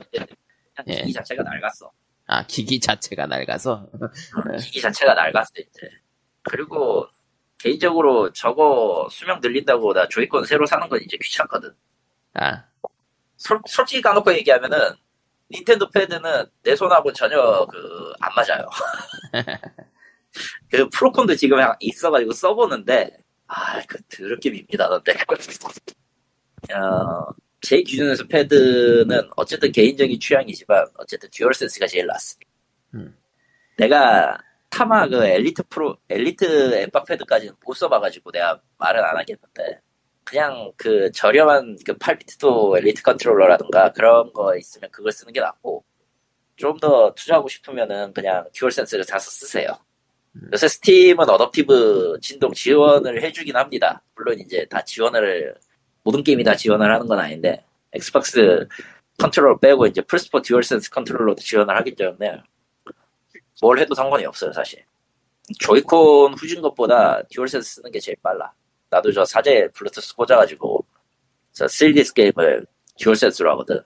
예. 0.88 0.94
기기 0.96 1.12
자체가 1.12 1.42
낡았어. 1.42 1.90
아, 2.26 2.46
기기 2.46 2.78
자체가 2.80 3.26
낡아서. 3.26 3.88
기기 4.60 4.80
자체가 4.80 5.14
낡았어 5.14 5.50
이제. 5.58 5.88
그리고 6.42 7.06
개인적으로 7.58 8.32
저거 8.32 9.06
수명 9.10 9.40
늘린다고 9.40 9.94
나 9.94 10.08
조이콘 10.08 10.44
새로 10.44 10.66
사는 10.66 10.86
건 10.88 11.00
이제 11.02 11.16
귀찮거든. 11.22 11.72
아, 12.34 12.64
솔, 13.36 13.60
솔직히 13.66 14.02
까놓고 14.02 14.34
얘기하면은 14.34 14.78
닌텐도 15.53 15.90
패드는 15.90 16.46
내 16.62 16.74
손하고 16.76 17.12
전혀 17.12 17.66
그 17.66 18.03
안 18.22 18.32
맞아요. 18.36 18.68
그 20.70 20.88
프로콘도 20.88 21.34
지금 21.36 21.59
있어가지고 21.80 22.32
써보는데 22.32 23.11
아그 23.46 23.98
더럽게 24.09 24.50
밉니다 24.50 24.88
넌데. 24.88 25.12
어, 26.72 27.26
제 27.61 27.82
기준에서 27.82 28.26
패드는 28.28 29.28
어쨌든 29.36 29.72
개인적인 29.72 30.18
취향이지만 30.18 30.86
어쨌든 30.96 31.28
듀얼 31.32 31.53
센스가 31.53 31.86
제일 31.86 32.07
낫습니다. 32.07 32.50
음. 32.94 33.16
내가 33.76 34.38
다만 34.70 35.09
그 35.09 35.24
엘리트 35.24 35.64
프로 35.68 35.96
엘리트 36.09 36.74
엑박 36.74 37.05
패드까지는 37.05 37.55
못 37.64 37.74
써봐가지고 37.74 38.30
내가 38.30 38.61
말은 38.78 39.03
안 39.05 39.16
하겠는데 39.16 39.80
그냥 40.25 40.73
그 40.77 41.11
저렴한 41.12 41.79
그 41.85 41.97
8BitDo 41.99 42.78
엘리트 42.79 43.03
컨트롤러라든가 43.03 43.93
그런 43.93 44.33
거 44.33 44.57
있으면 44.57 44.91
그걸 44.91 45.12
쓰는 45.12 45.33
게 45.33 45.41
낫고 45.41 45.85
좀 46.57 46.79
더 46.79 47.12
투자하고 47.14 47.49
싶으면은 47.49 48.12
그냥 48.12 48.47
듀얼 48.53 48.70
센스를 48.73 49.05
사서 49.05 49.31
쓰세요. 49.31 49.79
음. 50.37 50.49
요새 50.53 50.68
스팀은 50.68 51.27
adaptive 51.26 52.20
진동 52.23 52.53
지원을 52.53 53.23
해주긴 53.23 53.57
합니다. 53.57 54.03
물론 54.14 54.39
이제 54.39 54.64
다 54.70 54.83
지원을 54.85 55.55
모든 56.05 56.23
게임이 56.23 56.45
다 56.45 56.55
지원을 56.57 56.93
하는 56.93 57.07
건 57.07 57.18
아닌데 57.18 57.64
엑스박스 57.93 58.66
컨트롤러 59.18 59.59
빼고 59.59 59.87
이제 59.87 60.01
플스4 60.03 60.43
듀얼 60.45 60.62
센스 60.62 60.91
컨트롤러도 60.91 61.41
지원을 61.43 61.77
하기 61.79 61.95
때문에 61.95 62.43
뭘 63.61 63.79
해도 63.79 63.95
상관이 63.95 64.25
없어요 64.27 64.53
사실. 64.53 64.85
조이콘 65.59 66.35
후진 66.35 66.62
것보다 66.62 67.23
듀얼 67.31 67.49
센스 67.49 67.75
쓰는 67.77 67.91
게 67.91 67.99
제일 68.01 68.16
빨라. 68.23 68.53
나도 68.93 69.11
저 69.11 69.24
사제 69.24 69.68
블루투스 69.68 70.14
꽂아가지고 70.16 70.86
저 71.53 71.64
3DS 71.64 72.14
게임을 72.14 72.66
듀얼 72.99 73.16
센스로 73.16 73.51
하거든. 73.53 73.82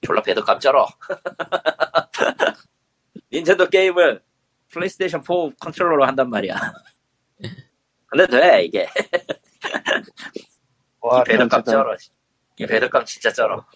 졸라 0.00 0.22
배덕감 0.22 0.60
쩔어. 0.60 0.86
닌텐도 3.32 3.68
게임을 3.68 4.22
플레이스테이션 4.68 5.24
4 5.24 5.56
컨트롤러로 5.58 6.06
한단 6.06 6.30
말이야. 6.30 6.54
근데 8.06 8.26
돼 8.28 8.62
이게. 8.62 8.88
와, 11.00 11.22
이 11.22 11.24
배덕감 11.24 11.64
진짜. 11.64 11.72
쩔어. 11.72 11.96
이 12.58 12.66
배덕감 12.66 13.04
진짜 13.04 13.32
쩔어. 13.32 13.66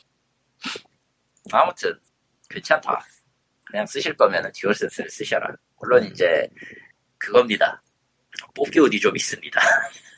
아무튼 1.51 1.99
괜찮다. 2.49 3.05
그냥 3.65 3.85
쓰실 3.85 4.17
거면 4.17 4.53
듀얼 4.53 4.77
센스를 4.77 5.11
쓰셔라. 5.11 5.57
물론 5.81 6.05
이제 6.05 6.49
그겁니다. 7.19 7.83
뽑기 8.55 8.79
운이 8.79 9.01
좀 9.01 9.17
있습니다. 9.17 9.61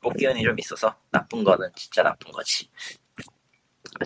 뽑기 0.00 0.26
운이 0.26 0.42
좀 0.42 0.58
있어서 0.58 0.96
나쁜 1.10 1.44
거는 1.44 1.70
진짜 1.74 2.02
나쁜 2.02 2.32
거지. 2.32 2.68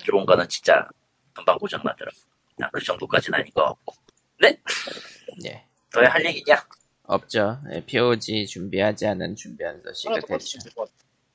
좋은 0.05 0.27
거는 0.27 0.49
진짜 0.49 0.89
금방 1.33 1.59
고장 1.59 1.81
나더라. 1.85 2.11
그냥 2.57 2.71
그 2.73 2.83
정도까지는 2.83 3.39
아닌 3.39 3.53
거 3.53 3.65
같고. 3.65 3.95
예. 5.45 5.65
더 5.95 6.09
할 6.09 6.25
얘기 6.25 6.38
있냐? 6.38 6.57
없죠. 7.05 7.61
예, 7.73 7.85
POG 7.85 8.47
준비하지 8.47 9.07
않은 9.07 9.37
준비한 9.37 9.81
소식을 9.83 10.23
대충 10.27 10.61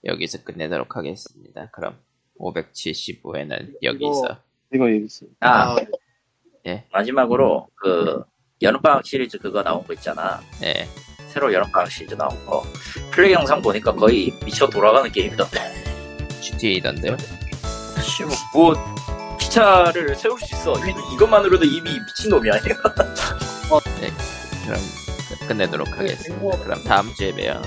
여기서 0.06 0.44
끝내도록 0.44 0.96
하겠습니다. 0.96 1.70
그럼 1.72 2.00
575회는 2.40 3.76
여기서 3.84 4.42
이거 4.74 4.90
여기 4.90 5.06
있어. 5.06 5.26
아, 5.42 5.76
예. 6.66 6.86
마지막으로 6.92 7.70
그 7.76 8.24
여름방학 8.62 9.06
시리즈 9.06 9.38
그거 9.38 9.64
나온 9.64 9.86
거 9.86 9.94
있잖아. 9.94 10.42
예. 10.64 10.88
새로 11.32 11.54
여름방학 11.54 11.92
시리즈 11.92 12.16
나온 12.16 12.30
거. 12.46 12.64
플레이 13.12 13.34
영상 13.34 13.62
보니까 13.62 13.94
거의 13.94 14.34
미쳐 14.46 14.68
돌아가는 14.70 15.12
게임이던데. 15.12 15.60
GTA던데요. 16.42 17.16
씨, 18.02 18.24
뭐, 18.54 18.74
기차를 19.38 20.16
세울 20.16 20.40
수 20.40 20.56
있어. 20.56 20.74
이- 20.88 21.14
이것만으로도 21.16 21.66
이미 21.66 22.00
미친놈이 22.00 22.50
아니야. 22.50 22.76
그럼 24.66 24.80
끝- 25.40 25.48
끝내도록 25.48 25.88
하겠습니다. 25.98 26.58
그럼 26.64 26.84
다음 26.84 27.14
주에 27.16 27.32
봬요. 27.34 27.62